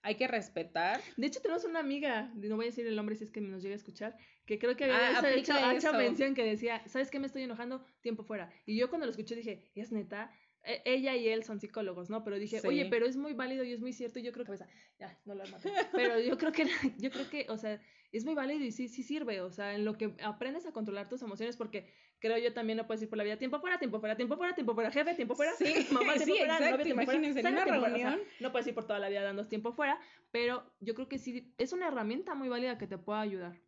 hay 0.03 0.17
que 0.17 0.27
respetar. 0.27 1.01
De 1.17 1.27
hecho, 1.27 1.41
tenemos 1.41 1.65
una 1.65 1.81
amiga, 1.81 2.33
no 2.35 2.57
voy 2.57 2.67
a 2.67 2.69
decir 2.69 2.87
el 2.87 2.97
nombre 2.97 3.15
si 3.17 3.25
es 3.25 3.31
que 3.31 3.41
nos 3.41 3.63
llega 3.63 3.75
a 3.75 3.77
escuchar, 3.77 4.17
que 4.47 4.59
creo 4.59 4.77
que 4.77 4.85
había 4.85 5.19
ah, 5.19 5.31
hecho, 5.31 5.93
mención 5.93 6.35
que 6.35 6.45
decía, 6.45 6.83
¿sabes 6.87 7.11
qué 7.11 7.21
me 7.21 7.27
estoy 7.27 7.43
enojando? 7.43 7.85
Tiempo 8.01 8.25
fuera. 8.25 8.53
Y 8.67 8.77
yo 8.77 8.89
cuando 8.89 9.07
lo 9.07 9.13
escuché 9.13 9.37
dije, 9.37 9.71
¿es 9.75 9.93
neta? 9.93 10.33
E, 10.65 10.83
ella 10.85 11.17
y 11.17 11.29
él 11.29 11.45
son 11.45 11.61
psicólogos, 11.61 12.11
¿no? 12.11 12.25
Pero 12.25 12.39
dije, 12.39 12.61
oye, 12.65 12.87
pero 12.87 13.07
es 13.07 13.17
muy 13.17 13.33
válido 13.33 13.65
y 13.65 13.73
es 13.73 13.81
muy 13.81 13.93
cierto. 13.93 14.19
Y 14.19 14.23
yo 14.23 14.33
creo 14.33 14.45
que, 14.45 14.59
ya, 14.99 15.19
no 15.25 15.35
lo 15.35 15.47
maté. 15.47 15.73
Pero 15.93 16.19
yo 16.21 16.37
creo 16.37 16.53
que, 16.53 16.65
yo 16.99 17.11
creo 17.11 17.31
que, 17.31 17.47
o 17.49 17.57
sea, 17.57 17.81
es 18.19 18.25
muy 18.25 18.35
válido 18.35 18.65
y 18.65 18.73
sí, 18.73 18.89
sí 18.89 19.03
sirve. 19.03 19.41
O 19.41 19.51
sea, 19.51 19.75
en 19.75 19.85
lo 19.85 19.97
que 19.97 20.15
aprendes 20.23 20.67
a 20.67 20.73
controlar 20.73 21.09
tus 21.09 21.23
emociones, 21.23 21.57
porque 21.57 21.87
creo 22.19 22.39
yo 22.39 22.53
también 22.53 22.77
no 22.77 22.87
puedes 22.87 23.03
ir 23.03 23.09
por 23.09 23.19
la 23.19 23.25
vida 23.25 23.37
tiempo 23.37 23.59
fuera, 23.59 23.79
tiempo 23.79 23.99
fuera, 23.99 24.17
tiempo 24.17 24.37
fuera, 24.37 24.55
tiempo 24.55 24.75
fuera, 24.75 24.91
jefe, 24.91 25.15
tiempo 25.15 25.35
fuera, 25.35 25.53
sí, 25.59 25.65
mamá, 25.91 26.15
tiempo 26.15 26.33
sí, 26.33 26.39
fuera, 26.39 26.59
exacto, 26.59 26.89
imagínense 26.89 27.41
en 27.41 27.47
una 27.47 27.65
reunión. 27.65 28.21
no 28.41 28.53
puedes 28.53 28.69
ir 28.69 28.75
por 28.75 28.87
toda 28.87 28.99
la 28.99 29.09
vida 29.09 29.23
dando 29.23 29.47
tiempo 29.49 29.73
fuera, 29.73 29.99
pero 30.31 30.63
yo 30.81 30.95
creo 30.95 31.09
que 31.09 31.19
sí 31.19 31.53
es 31.59 31.73
una 31.73 31.89
herramienta 31.89 32.35
muy 32.35 32.49
válida 32.49 32.79
que 32.79 32.87
te 32.87 32.97
pueda 32.99 33.21
ayudar. 33.21 33.61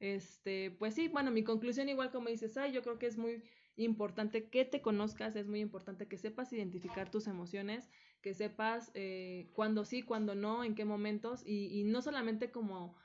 Este, 0.00 0.70
pues 0.78 0.94
sí, 0.94 1.08
bueno, 1.08 1.30
mi 1.30 1.44
conclusión 1.44 1.88
igual 1.88 2.10
como 2.10 2.28
dices, 2.28 2.56
ay, 2.58 2.72
yo 2.72 2.82
creo 2.82 2.98
que 2.98 3.06
es 3.06 3.16
muy 3.16 3.42
importante 3.76 4.50
que 4.50 4.64
te 4.64 4.82
conozcas, 4.82 5.34
es 5.34 5.48
muy 5.48 5.60
importante 5.60 6.06
que 6.06 6.18
sepas 6.18 6.52
identificar 6.52 7.10
tus 7.10 7.26
emociones, 7.26 7.88
que 8.20 8.34
sepas 8.34 8.90
eh, 8.94 9.48
cuándo 9.54 9.84
sí, 9.84 10.02
cuándo 10.02 10.34
no, 10.34 10.62
en 10.62 10.74
qué 10.74 10.84
momentos, 10.84 11.42
y, 11.46 11.80
y 11.80 11.84
no 11.84 12.02
solamente 12.02 12.50
como 12.50 12.96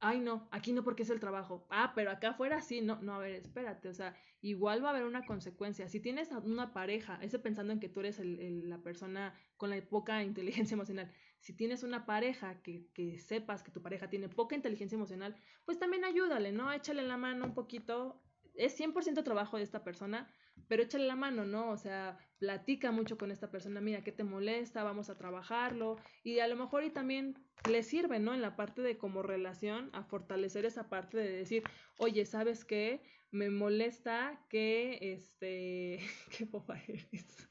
ay 0.00 0.20
no, 0.20 0.48
aquí 0.50 0.72
no 0.72 0.84
porque 0.84 1.02
es 1.02 1.10
el 1.10 1.20
trabajo, 1.20 1.66
ah, 1.70 1.92
pero 1.94 2.10
acá 2.10 2.30
afuera 2.30 2.60
sí, 2.62 2.80
no, 2.80 3.00
no, 3.02 3.14
a 3.14 3.18
ver, 3.18 3.34
espérate, 3.34 3.88
o 3.88 3.94
sea, 3.94 4.14
igual 4.40 4.82
va 4.82 4.88
a 4.88 4.90
haber 4.90 5.04
una 5.04 5.26
consecuencia. 5.26 5.88
Si 5.88 6.00
tienes 6.00 6.30
una 6.30 6.72
pareja, 6.72 7.18
ese 7.22 7.38
pensando 7.38 7.72
en 7.72 7.80
que 7.80 7.88
tú 7.88 8.00
eres 8.00 8.18
el, 8.18 8.68
la 8.68 8.78
persona 8.78 9.34
con 9.56 9.70
la 9.70 9.80
poca 9.82 10.22
inteligencia 10.22 10.74
emocional, 10.74 11.10
si 11.40 11.52
tienes 11.52 11.82
una 11.82 12.06
pareja 12.06 12.62
que, 12.62 12.88
que 12.94 13.18
sepas 13.18 13.62
que 13.62 13.70
tu 13.70 13.82
pareja 13.82 14.08
tiene 14.08 14.28
poca 14.28 14.54
inteligencia 14.56 14.96
emocional, 14.96 15.36
pues 15.64 15.78
también 15.78 16.04
ayúdale, 16.04 16.52
¿no? 16.52 16.72
Échale 16.72 17.02
la 17.02 17.16
mano 17.16 17.46
un 17.46 17.54
poquito, 17.54 18.20
es 18.58 18.78
100% 18.78 19.22
trabajo 19.22 19.56
de 19.56 19.62
esta 19.62 19.84
persona, 19.84 20.28
pero 20.66 20.82
échale 20.82 21.06
la 21.06 21.16
mano, 21.16 21.44
¿no? 21.46 21.70
O 21.70 21.76
sea, 21.76 22.18
platica 22.38 22.90
mucho 22.90 23.16
con 23.16 23.30
esta 23.30 23.50
persona, 23.50 23.80
mira, 23.80 24.02
¿qué 24.02 24.12
te 24.12 24.24
molesta? 24.24 24.82
Vamos 24.82 25.08
a 25.08 25.16
trabajarlo. 25.16 25.96
Y 26.24 26.40
a 26.40 26.48
lo 26.48 26.56
mejor 26.56 26.84
y 26.84 26.90
también 26.90 27.34
le 27.70 27.82
sirve, 27.82 28.18
¿no? 28.18 28.34
En 28.34 28.42
la 28.42 28.56
parte 28.56 28.82
de 28.82 28.98
como 28.98 29.22
relación, 29.22 29.90
a 29.92 30.02
fortalecer 30.02 30.66
esa 30.66 30.88
parte 30.88 31.16
de 31.16 31.30
decir, 31.30 31.62
oye, 31.96 32.26
¿sabes 32.26 32.64
qué? 32.64 33.02
Me 33.30 33.48
molesta 33.50 34.44
que, 34.48 34.98
este, 35.14 36.00
qué 36.36 36.44
boba 36.44 36.78
eres. 36.88 37.48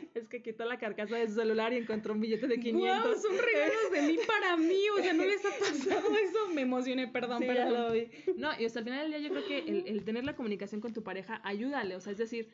es 0.14 0.28
que 0.28 0.42
quitó 0.42 0.64
la 0.64 0.78
carcasa 0.78 1.16
de 1.16 1.28
su 1.28 1.34
celular 1.34 1.72
y 1.72 1.76
encontró 1.76 2.14
un 2.14 2.20
billete 2.20 2.46
de 2.46 2.58
500. 2.58 3.04
Wow, 3.04 3.16
son 3.20 3.38
regalos 3.38 3.92
de 3.92 4.02
mí 4.02 4.18
para 4.26 4.56
mí, 4.56 4.88
o 4.96 5.02
sea, 5.02 5.12
no 5.12 5.24
les 5.24 5.44
ha 5.44 5.50
pasado 5.50 6.08
eso, 6.24 6.48
me 6.54 6.62
emocioné, 6.62 7.08
perdón, 7.08 7.40
perdón. 7.40 7.96
No, 8.36 8.50
y 8.58 8.64
hasta 8.64 8.80
el 8.80 8.84
final 8.84 9.10
del 9.10 9.20
día 9.20 9.28
yo 9.28 9.34
creo 9.34 9.46
que 9.46 9.58
el, 9.58 9.84
el 9.86 10.04
tener 10.04 10.24
la 10.24 10.36
comunicación 10.36 10.80
con 10.80 10.92
tu 10.92 11.02
pareja, 11.02 11.40
ayúdale, 11.44 11.96
o 11.96 12.00
sea, 12.00 12.12
es 12.12 12.18
decir, 12.18 12.48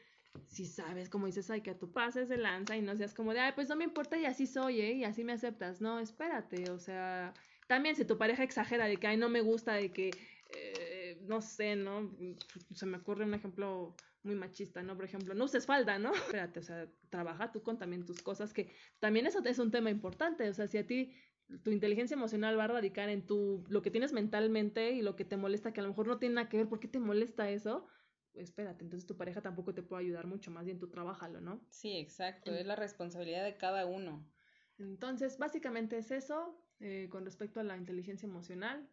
si 0.46 0.66
sabes, 0.66 1.08
como 1.08 1.26
dices, 1.26 1.50
ay, 1.50 1.60
que 1.60 1.74
tú 1.74 1.92
pases 1.92 2.28
de 2.28 2.36
lanza 2.36 2.76
y 2.76 2.82
no 2.82 2.96
seas 2.96 3.14
como 3.14 3.32
de, 3.32 3.40
ay, 3.40 3.52
pues 3.54 3.68
no 3.68 3.76
me 3.76 3.84
importa 3.84 4.16
y 4.16 4.24
así 4.24 4.46
soy, 4.46 4.80
¿eh? 4.80 4.92
Y 4.92 5.04
así 5.04 5.24
me 5.24 5.32
aceptas. 5.32 5.80
No, 5.80 5.98
espérate, 5.98 6.70
o 6.70 6.78
sea, 6.78 7.32
también 7.66 7.96
si 7.96 8.04
tu 8.04 8.18
pareja 8.18 8.42
exagera 8.42 8.86
de 8.86 8.96
que, 8.96 9.06
ay, 9.06 9.16
no 9.16 9.28
me 9.28 9.40
gusta, 9.40 9.74
de 9.74 9.92
que, 9.92 10.10
eh, 10.50 11.18
no 11.22 11.40
sé, 11.40 11.76
¿no? 11.76 12.10
Se 12.74 12.86
me 12.86 12.98
ocurre 12.98 13.24
un 13.24 13.34
ejemplo 13.34 13.94
muy 14.24 14.34
machista, 14.34 14.82
¿no? 14.82 14.96
Por 14.96 15.04
ejemplo, 15.04 15.34
no 15.34 15.44
uses 15.44 15.66
falda, 15.66 15.98
¿no? 15.98 16.12
Espérate, 16.38 16.60
o 16.60 16.62
sea, 16.62 16.88
trabaja 17.10 17.52
tú 17.52 17.62
con 17.62 17.78
también 17.78 18.04
tus 18.04 18.22
cosas, 18.22 18.52
que 18.52 18.72
también 18.98 19.26
eso 19.26 19.42
es 19.44 19.58
un 19.58 19.70
tema 19.70 19.90
importante, 19.90 20.48
o 20.48 20.54
sea, 20.54 20.66
si 20.66 20.78
a 20.78 20.86
ti 20.86 21.14
tu 21.62 21.70
inteligencia 21.70 22.14
emocional 22.14 22.58
va 22.58 22.64
a 22.64 22.68
radicar 22.68 23.10
en 23.10 23.26
tu, 23.26 23.64
lo 23.68 23.82
que 23.82 23.90
tienes 23.90 24.12
mentalmente 24.12 24.92
y 24.92 25.02
lo 25.02 25.14
que 25.14 25.24
te 25.24 25.36
molesta, 25.36 25.72
que 25.72 25.80
a 25.80 25.82
lo 25.82 25.90
mejor 25.90 26.06
no 26.06 26.18
tiene 26.18 26.36
nada 26.36 26.48
que 26.48 26.56
ver, 26.56 26.68
¿por 26.68 26.80
qué 26.80 26.88
te 26.88 26.98
molesta 26.98 27.50
eso? 27.50 27.86
espérate, 28.34 28.84
entonces 28.84 29.06
tu 29.06 29.16
pareja 29.16 29.40
tampoco 29.40 29.74
te 29.74 29.82
puede 29.82 30.04
ayudar 30.04 30.26
mucho, 30.26 30.50
más 30.50 30.64
bien 30.64 30.78
tú 30.78 30.88
trabajalo, 30.88 31.40
¿no? 31.40 31.60
Sí, 31.70 31.96
exacto, 31.96 32.52
es 32.52 32.66
la 32.66 32.76
responsabilidad 32.76 33.44
de 33.44 33.56
cada 33.56 33.86
uno. 33.86 34.28
Entonces, 34.78 35.38
básicamente 35.38 35.98
es 35.98 36.10
eso 36.10 36.60
eh, 36.80 37.08
con 37.10 37.24
respecto 37.24 37.60
a 37.60 37.62
la 37.62 37.76
inteligencia 37.76 38.26
emocional. 38.26 38.88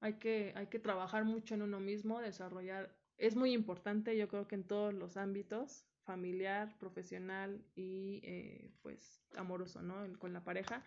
Hay 0.00 0.18
que, 0.18 0.52
hay 0.56 0.66
que 0.66 0.78
trabajar 0.78 1.24
mucho 1.24 1.54
en 1.54 1.62
uno 1.62 1.80
mismo, 1.80 2.20
desarrollar, 2.20 2.94
es 3.22 3.36
muy 3.36 3.52
importante, 3.52 4.16
yo 4.16 4.26
creo 4.26 4.48
que 4.48 4.56
en 4.56 4.64
todos 4.64 4.92
los 4.92 5.16
ámbitos, 5.16 5.86
familiar, 6.02 6.76
profesional 6.78 7.64
y 7.76 8.20
eh, 8.24 8.72
pues 8.82 9.22
amoroso, 9.36 9.80
¿no? 9.80 10.18
Con 10.18 10.32
la 10.32 10.42
pareja 10.42 10.84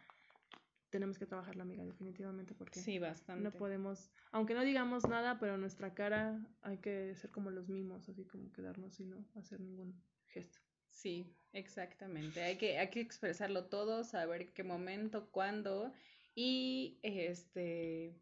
tenemos 0.90 1.18
que 1.18 1.26
trabajar 1.26 1.56
la 1.56 1.64
amiga 1.64 1.86
definitivamente 1.86 2.54
porque 2.54 2.82
sí, 2.82 3.00
bastante. 3.00 3.42
no 3.42 3.52
podemos, 3.52 4.12
aunque 4.34 4.54
no 4.54 4.64
digamos 4.64 5.08
nada, 5.08 5.40
pero 5.40 5.58
nuestra 5.58 5.94
cara 5.94 6.46
hay 6.62 6.78
que 6.80 7.16
ser 7.16 7.32
como 7.32 7.52
los 7.52 7.70
mimos, 7.70 8.10
así 8.10 8.26
como 8.26 8.52
quedarnos 8.52 9.00
y 9.00 9.06
no 9.06 9.26
hacer 9.36 9.62
ningún 9.62 10.04
gesto. 10.28 10.60
Sí, 10.90 11.34
exactamente. 11.54 12.44
Hay 12.44 12.58
que, 12.58 12.78
hay 12.80 12.90
que 12.90 13.00
expresarlo 13.00 13.68
todo, 13.68 14.04
saber 14.04 14.52
qué 14.52 14.66
momento, 14.66 15.32
cuándo 15.32 15.94
y 16.34 17.00
este 17.02 18.20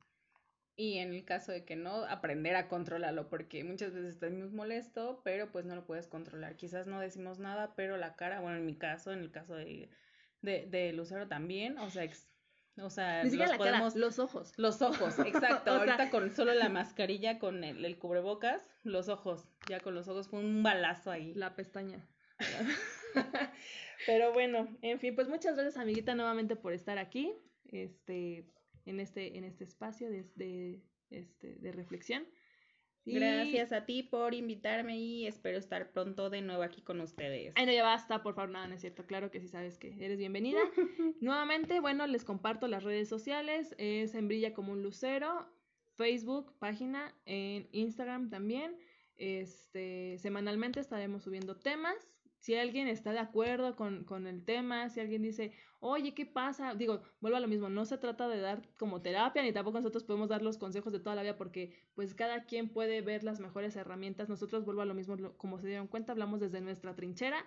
y 0.76 0.98
en 0.98 1.14
el 1.14 1.26
caso 1.26 1.52
de 1.52 1.66
que 1.66 1.76
no, 1.76 2.06
aprender 2.06 2.56
a 2.56 2.68
controlarlo, 2.68 3.30
porque 3.30 3.64
muchas 3.64 3.94
veces 3.94 4.16
estás 4.16 4.32
molesto, 4.52 5.22
pero 5.24 5.52
pues 5.52 5.66
no 5.66 5.76
lo 5.76 5.86
puedes 5.86 6.08
controlar. 6.08 6.56
Quizás 6.56 6.88
no 6.88 7.00
decimos 7.00 7.40
nada, 7.40 7.74
pero 7.76 7.98
la 7.98 8.16
cara, 8.16 8.42
bueno, 8.42 8.58
en 8.58 8.66
mi 8.66 8.76
caso, 8.76 9.12
en 9.12 9.20
el 9.20 9.32
caso 9.32 9.56
de, 9.56 9.90
de, 10.42 10.66
de 10.68 10.94
Lucero 10.94 11.28
también, 11.28 11.78
o 11.78 11.90
sea, 11.90 12.10
o 12.82 12.90
sea, 12.90 13.24
los 13.24 13.58
podemos... 13.58 13.96
los 13.96 14.18
ojos. 14.20 14.54
Los 14.58 14.82
ojos, 14.82 15.20
exacto. 15.26 15.72
Ahorita 15.72 16.10
con 16.10 16.32
solo 16.32 16.54
la 16.54 16.70
mascarilla, 16.70 17.38
con 17.38 17.64
el, 17.64 17.98
cubrebocas, 18.00 18.66
los 18.84 19.10
ojos. 19.10 19.46
Ya 19.70 19.80
con 19.80 19.94
los 19.94 20.08
ojos 20.08 20.28
fue 20.28 20.40
un 20.40 20.64
balazo 20.64 21.12
ahí. 21.12 21.34
La 21.36 21.56
pestaña. 21.56 22.08
Pero 24.08 24.34
bueno, 24.34 24.68
en 24.82 25.00
fin, 25.00 25.14
pues 25.16 25.30
muchas 25.30 25.56
gracias, 25.56 25.78
amiguita, 25.78 26.16
nuevamente 26.16 26.56
por 26.56 26.74
estar 26.74 26.98
aquí, 26.98 27.32
este, 27.72 28.46
en 28.86 29.00
este, 29.00 29.38
en 29.38 29.44
este 29.44 29.64
espacio 29.64 30.10
de, 30.10 30.26
de, 30.36 30.82
este, 31.10 31.56
de 31.56 31.72
reflexión. 31.72 32.26
Gracias 33.06 33.74
a 33.74 33.86
ti 33.86 34.04
por 34.04 34.34
invitarme 34.34 34.98
y 34.98 35.28
espero 35.28 35.58
estar 35.58 35.92
pronto 35.92 36.30
de 36.30 36.42
nuevo 36.42 36.64
aquí 36.64 36.82
con 36.82 37.02
ustedes. 37.02 37.54
Ay, 37.58 37.66
no, 37.66 37.74
ya 37.74 37.84
basta, 37.84 38.24
por 38.24 38.34
favor, 38.34 38.52
nada, 38.52 38.68
no 38.68 38.76
es 38.76 38.82
cierto. 38.82 39.06
Claro 39.06 39.30
que 39.30 39.42
sí 39.42 39.50
sabes 39.50 39.78
que 39.78 39.94
eres 40.00 40.18
bienvenida. 40.18 40.60
Nuevamente, 41.20 41.82
bueno, 41.82 42.08
les 42.08 42.24
comparto 42.24 42.68
las 42.68 42.84
redes 42.84 43.10
sociales. 43.10 43.76
Es 43.78 44.16
en 44.16 44.30
Brilla 44.30 44.54
como 44.54 44.72
un 44.72 44.84
Lucero, 44.84 45.50
Facebook, 45.96 46.58
página, 46.60 47.14
en 47.26 47.68
Instagram 47.74 48.30
también. 48.30 48.78
Este, 49.18 50.18
semanalmente 50.20 50.80
estaremos 50.80 51.24
subiendo 51.24 51.58
temas 51.58 52.13
si 52.44 52.56
alguien 52.56 52.90
está 52.90 53.14
de 53.14 53.20
acuerdo 53.20 53.78
con, 53.78 54.04
con, 54.04 54.28
el 54.28 54.44
tema, 54.44 54.90
si 54.90 55.00
alguien 55.00 55.22
dice, 55.22 55.54
oye, 55.80 56.14
¿qué 56.14 56.26
pasa? 56.26 56.76
Digo, 56.76 57.02
vuelvo 57.22 57.38
a 57.38 57.40
lo 57.40 57.48
mismo, 57.48 57.70
no 57.70 57.86
se 57.86 57.98
trata 57.98 58.28
de 58.28 58.42
dar 58.42 58.68
como 58.78 59.02
terapia, 59.02 59.42
ni 59.44 59.54
tampoco 59.54 59.78
nosotros 59.78 60.04
podemos 60.04 60.28
dar 60.28 60.42
los 60.42 60.58
consejos 60.58 60.92
de 60.92 61.00
toda 61.00 61.16
la 61.16 61.22
vida, 61.22 61.38
porque 61.38 61.72
pues 61.96 62.14
cada 62.14 62.44
quien 62.44 62.68
puede 62.68 63.00
ver 63.00 63.24
las 63.24 63.40
mejores 63.40 63.78
herramientas. 63.78 64.28
Nosotros, 64.28 64.66
vuelvo 64.66 64.82
a 64.82 64.86
lo 64.86 64.94
mismo, 64.94 65.16
como 65.38 65.58
se 65.58 65.68
dieron 65.68 65.88
cuenta, 65.88 66.12
hablamos 66.12 66.42
desde 66.42 66.60
nuestra 66.60 66.94
trinchera, 66.96 67.46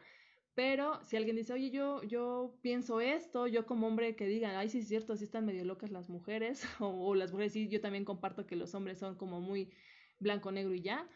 pero 0.54 1.04
si 1.04 1.18
alguien 1.18 1.36
dice, 1.36 1.52
oye, 1.52 1.70
yo, 1.70 2.02
yo 2.04 2.56
pienso 2.62 3.02
esto, 3.02 3.46
yo 3.48 3.66
como 3.66 3.88
hombre 3.88 4.16
que 4.16 4.26
diga, 4.26 4.58
ay, 4.58 4.70
sí 4.70 4.78
es 4.78 4.88
cierto, 4.88 5.12
así 5.12 5.24
están 5.24 5.44
medio 5.44 5.66
locas 5.66 5.90
las 5.90 6.08
mujeres, 6.08 6.64
o, 6.80 6.86
o 6.86 7.14
las 7.14 7.32
mujeres, 7.32 7.52
sí, 7.52 7.68
yo 7.68 7.82
también 7.82 8.06
comparto 8.06 8.46
que 8.46 8.56
los 8.56 8.74
hombres 8.74 8.98
son 8.98 9.16
como 9.16 9.42
muy 9.42 9.70
blanco, 10.20 10.50
negro 10.52 10.72
y 10.72 10.80
ya 10.80 11.06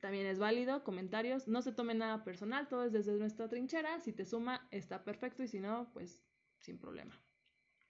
también 0.00 0.26
es 0.26 0.38
válido, 0.38 0.84
comentarios, 0.84 1.48
no 1.48 1.62
se 1.62 1.72
tome 1.72 1.94
nada 1.94 2.24
personal, 2.24 2.68
todo 2.68 2.84
es 2.84 2.92
desde 2.92 3.12
nuestra 3.12 3.48
trinchera, 3.48 4.00
si 4.00 4.12
te 4.12 4.24
suma 4.24 4.68
está 4.70 5.04
perfecto 5.04 5.42
y 5.42 5.48
si 5.48 5.58
no, 5.60 5.90
pues 5.92 6.22
sin 6.58 6.78
problema. 6.78 7.18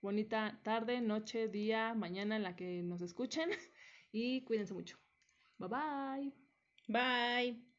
Bonita 0.00 0.60
tarde, 0.62 1.00
noche, 1.00 1.48
día, 1.48 1.94
mañana 1.94 2.36
en 2.36 2.42
la 2.42 2.56
que 2.56 2.82
nos 2.82 3.02
escuchen 3.02 3.50
y 4.12 4.44
cuídense 4.44 4.74
mucho. 4.74 4.98
Bye 5.58 5.68
bye. 5.68 6.32
Bye. 6.88 7.73